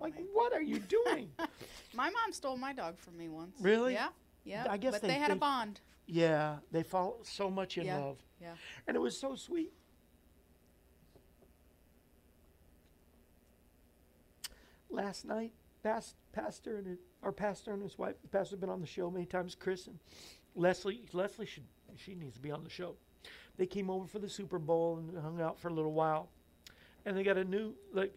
Like, 0.00 0.14
what 0.32 0.52
are 0.52 0.60
you 0.62 0.80
doing? 0.80 1.30
My 1.94 2.10
mom 2.10 2.32
stole 2.32 2.56
my 2.56 2.72
dog 2.72 2.98
from 2.98 3.16
me 3.16 3.28
once. 3.28 3.56
Really? 3.60 3.92
Yeah. 3.92 4.08
Yeah. 4.42 4.66
I 4.68 4.76
guess 4.76 4.94
but 4.94 5.02
they- 5.02 5.08
they, 5.08 5.14
had 5.14 5.30
a 5.30 5.36
bond. 5.36 5.80
yeah, 6.06 6.56
they 6.72 6.82
fall 6.82 7.20
so 7.22 7.48
much 7.48 7.78
in 7.78 7.86
Yeah. 7.86 7.98
love, 7.98 8.18
Yeah. 8.40 8.54
and 8.88 8.96
it 8.96 9.00
was 9.00 9.16
so 9.16 9.36
sweet. 9.36 9.72
Last 14.90 15.24
night, 15.24 15.52
past, 15.82 16.16
pastor 16.32 16.76
and 16.78 16.86
his, 16.86 16.98
our 17.22 17.32
pastor 17.32 17.72
and 17.72 17.82
his 17.82 17.96
wife, 17.96 18.16
the 18.22 18.28
pastor's 18.28 18.58
been 18.58 18.70
on 18.70 18.80
the 18.80 18.86
show 18.86 19.10
many 19.10 19.26
times. 19.26 19.54
Chris 19.54 19.86
and 19.86 19.98
Leslie. 20.56 21.06
Leslie 21.12 21.46
should 21.46 21.64
she 21.96 22.14
needs 22.14 22.34
to 22.34 22.40
be 22.40 22.50
on 22.50 22.64
the 22.64 22.70
show. 22.70 22.94
They 23.56 23.66
came 23.66 23.90
over 23.90 24.06
for 24.06 24.18
the 24.18 24.28
Super 24.28 24.58
Bowl 24.58 24.98
and 24.98 25.22
hung 25.22 25.40
out 25.40 25.58
for 25.58 25.68
a 25.68 25.72
little 25.72 25.92
while, 25.92 26.28
and 27.04 27.16
they 27.16 27.22
got 27.22 27.36
a 27.36 27.44
new 27.44 27.74
like 27.92 28.14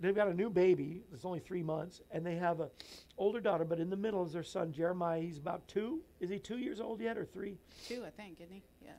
they've 0.00 0.14
got 0.14 0.28
a 0.28 0.34
new 0.34 0.50
baby. 0.50 1.02
It's 1.12 1.24
only 1.24 1.40
three 1.40 1.62
months, 1.62 2.00
and 2.10 2.24
they 2.24 2.36
have 2.36 2.60
a 2.60 2.70
older 3.18 3.40
daughter. 3.40 3.64
But 3.64 3.80
in 3.80 3.90
the 3.90 3.96
middle 3.96 4.24
is 4.24 4.32
their 4.32 4.42
son 4.42 4.72
Jeremiah. 4.72 5.20
He's 5.20 5.38
about 5.38 5.66
two. 5.68 6.00
Is 6.20 6.30
he 6.30 6.38
two 6.38 6.58
years 6.58 6.80
old 6.80 7.00
yet 7.00 7.18
or 7.18 7.24
three? 7.24 7.58
Two, 7.86 8.04
I 8.06 8.10
think, 8.10 8.40
isn't 8.40 8.52
he? 8.52 8.62
Yeah. 8.82 8.92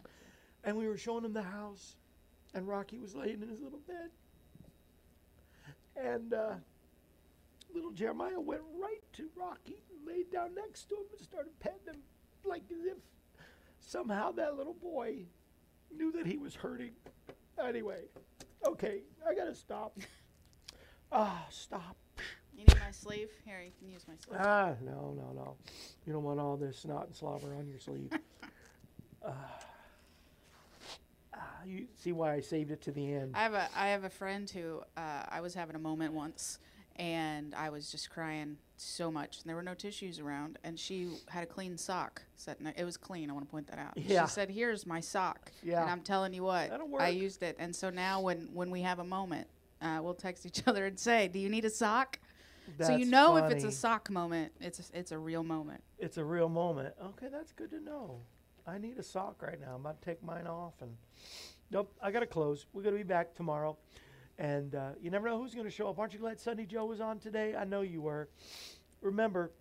And 0.63 0.77
we 0.77 0.87
were 0.87 0.97
showing 0.97 1.25
him 1.25 1.33
the 1.33 1.41
house, 1.41 1.95
and 2.53 2.67
Rocky 2.67 2.99
was 2.99 3.15
laying 3.15 3.41
in 3.41 3.49
his 3.49 3.61
little 3.61 3.79
bed. 3.87 4.09
And 5.95 6.33
uh, 6.33 6.53
little 7.73 7.91
Jeremiah 7.91 8.39
went 8.39 8.61
right 8.79 9.01
to 9.13 9.29
Rocky, 9.35 9.77
laid 10.05 10.31
down 10.31 10.55
next 10.55 10.89
to 10.89 10.95
him, 10.95 11.03
and 11.11 11.21
started 11.21 11.59
petting 11.59 11.93
him, 11.93 12.01
like 12.45 12.63
as 12.71 12.85
if 12.85 12.97
somehow 13.91 14.31
that 14.31 14.57
little 14.57 14.73
boy 14.73 15.17
knew 15.95 16.11
that 16.13 16.25
he 16.25 16.37
was 16.37 16.55
hurting. 16.55 16.91
Anyway, 17.61 18.03
okay, 18.65 19.01
I 19.27 19.35
gotta 19.35 19.55
stop. 19.55 19.97
Ah, 21.13 21.45
stop. 21.49 21.97
You 22.53 22.59
need 22.59 22.79
my 22.79 22.91
sleeve? 22.91 23.27
Here, 23.43 23.59
you 23.61 23.71
can 23.77 23.89
use 23.89 24.05
my 24.07 24.13
sleeve. 24.25 24.39
Ah, 24.41 24.75
no, 24.81 25.13
no, 25.13 25.33
no. 25.35 25.57
You 26.07 26.13
don't 26.13 26.23
want 26.23 26.39
all 26.39 26.55
this 26.55 26.77
snot 26.77 27.07
and 27.07 27.13
slobber 27.13 27.53
on 27.53 27.67
your 27.67 27.79
sleeve. 27.79 28.13
Ah, 29.25 29.59
you 31.65 31.87
see 31.95 32.13
why 32.13 32.33
I 32.33 32.39
saved 32.39 32.71
it 32.71 32.81
to 32.83 32.91
the 32.91 33.13
end. 33.13 33.35
I 33.35 33.43
have 33.43 33.53
a 33.53 33.67
I 33.75 33.87
have 33.89 34.05
a 34.05 34.09
friend 34.09 34.49
who 34.49 34.81
uh, 34.95 35.23
I 35.29 35.41
was 35.41 35.53
having 35.53 35.75
a 35.75 35.79
moment 35.79 36.13
once, 36.13 36.59
and 37.01 37.55
I 37.55 37.71
was 37.71 37.89
just 37.89 38.11
crying 38.11 38.57
so 38.77 39.11
much, 39.11 39.39
and 39.41 39.49
there 39.49 39.55
were 39.55 39.63
no 39.63 39.73
tissues 39.73 40.19
around, 40.19 40.59
and 40.63 40.79
she 40.79 41.09
had 41.29 41.41
a 41.41 41.47
clean 41.47 41.75
sock. 41.75 42.21
Said 42.35 42.57
it 42.77 42.83
was 42.83 42.95
clean. 42.95 43.27
I 43.31 43.33
want 43.33 43.43
to 43.43 43.51
point 43.51 43.65
that 43.67 43.79
out. 43.79 43.93
Yeah. 43.95 44.25
She 44.25 44.33
said, 44.33 44.51
"Here's 44.51 44.85
my 44.85 44.99
sock." 44.99 45.51
Yeah. 45.63 45.81
And 45.81 45.89
I'm 45.89 46.01
telling 46.01 46.31
you 46.31 46.43
what, 46.43 46.71
I 46.99 47.09
used 47.09 47.41
it, 47.41 47.55
and 47.57 47.75
so 47.75 47.89
now 47.89 48.21
when 48.21 48.49
when 48.53 48.69
we 48.69 48.81
have 48.81 48.99
a 48.99 49.03
moment, 49.03 49.47
uh, 49.81 49.99
we'll 50.03 50.13
text 50.13 50.45
each 50.45 50.61
other 50.67 50.85
and 50.85 50.99
say, 50.99 51.27
"Do 51.27 51.39
you 51.39 51.49
need 51.49 51.65
a 51.65 51.71
sock?" 51.71 52.19
That's 52.77 52.91
so 52.91 52.95
you 52.95 53.07
know 53.07 53.35
if 53.37 53.51
it's 53.51 53.63
a 53.63 53.71
sock 53.71 54.11
moment, 54.11 54.51
it's 54.61 54.79
a, 54.79 54.99
it's 54.99 55.11
a 55.11 55.17
real 55.17 55.43
moment. 55.43 55.83
It's 55.97 56.17
a 56.17 56.23
real 56.23 56.49
moment. 56.49 56.93
Okay, 57.03 57.27
that's 57.31 57.51
good 57.51 57.71
to 57.71 57.79
know. 57.79 58.19
I 58.67 58.77
need 58.77 58.99
a 58.99 59.03
sock 59.03 59.41
right 59.41 59.59
now. 59.59 59.73
I'm 59.73 59.81
about 59.81 59.99
to 59.99 60.05
take 60.05 60.23
mine 60.23 60.45
off 60.45 60.75
and 60.81 60.95
nope, 61.71 61.91
I 61.99 62.11
gotta 62.11 62.27
close. 62.27 62.67
We're 62.73 62.83
gonna 62.83 62.97
be 62.97 63.03
back 63.03 63.33
tomorrow. 63.33 63.75
And 64.37 64.75
uh, 64.75 64.89
you 65.01 65.11
never 65.11 65.29
know 65.29 65.37
who's 65.37 65.53
gonna 65.53 65.69
show 65.69 65.89
up. 65.89 65.99
Aren't 65.99 66.13
you 66.13 66.19
glad 66.19 66.37
Sundi 66.37 66.67
Jo 66.67 66.85
was 66.85 67.01
on 67.01 67.19
today? 67.19 67.55
I 67.55 67.63
know 67.63 67.81
you 67.81 68.01
were. 68.01 68.29
Remember, 69.01 69.51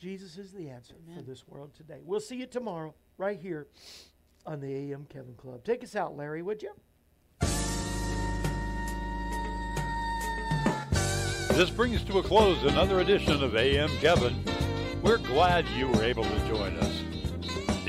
Jesus 0.00 0.38
is 0.38 0.52
the 0.52 0.70
answer 0.70 0.94
for 1.14 1.22
this 1.22 1.46
world 1.46 1.74
today. 1.74 2.00
We'll 2.04 2.20
see 2.20 2.36
you 2.36 2.46
tomorrow, 2.46 2.94
right 3.18 3.38
here 3.38 3.66
on 4.46 4.60
the 4.60 4.74
AM 4.74 5.06
Kevin 5.10 5.34
Club. 5.34 5.62
Take 5.64 5.84
us 5.84 5.94
out, 5.94 6.16
Larry, 6.16 6.42
would 6.42 6.62
you? 6.62 6.72
This 11.52 11.68
brings 11.68 12.02
to 12.04 12.18
a 12.18 12.22
close 12.22 12.62
another 12.62 13.00
edition 13.00 13.42
of 13.42 13.54
AM 13.54 13.90
Kevin. 13.98 14.42
We're 15.02 15.18
glad 15.18 15.68
you 15.68 15.88
were 15.88 16.02
able 16.02 16.24
to 16.24 16.48
join 16.48 16.76
us. 16.78 17.09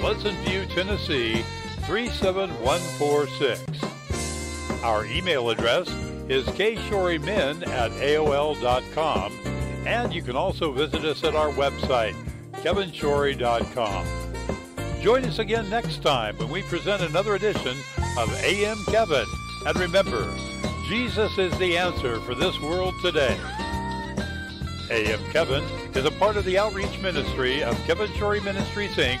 Pleasant 0.00 0.38
View, 0.46 0.66
Tennessee 0.66 1.44
37146. 1.86 3.62
Our 4.84 5.06
email 5.06 5.50
address 5.50 5.88
is 6.28 6.46
kshorymen 6.46 7.66
at 7.66 7.90
AOL.com, 7.92 9.32
and 9.86 10.12
you 10.12 10.22
can 10.22 10.36
also 10.36 10.70
visit 10.72 11.04
us 11.04 11.24
at 11.24 11.34
our 11.34 11.50
website, 11.50 12.14
kevinshorey.com. 12.62 14.06
Join 15.02 15.24
us 15.24 15.38
again 15.38 15.70
next 15.70 16.02
time 16.02 16.36
when 16.38 16.50
we 16.50 16.62
present 16.62 17.02
another 17.02 17.34
edition 17.34 17.76
of 18.18 18.32
AM 18.42 18.78
Kevin. 18.86 19.26
And 19.66 19.78
remember, 19.78 20.28
Jesus 20.88 21.38
is 21.38 21.56
the 21.58 21.76
answer 21.78 22.20
for 22.20 22.34
this 22.34 22.60
world 22.60 22.94
today. 23.02 23.38
AM 24.90 25.20
Kevin 25.30 25.62
is 25.94 26.04
a 26.04 26.10
part 26.12 26.36
of 26.36 26.44
the 26.44 26.58
outreach 26.58 26.98
ministry 27.00 27.62
of 27.62 27.76
Kevin 27.84 28.08
Shorey 28.12 28.40
Ministries, 28.42 28.94
Inc., 28.96 29.20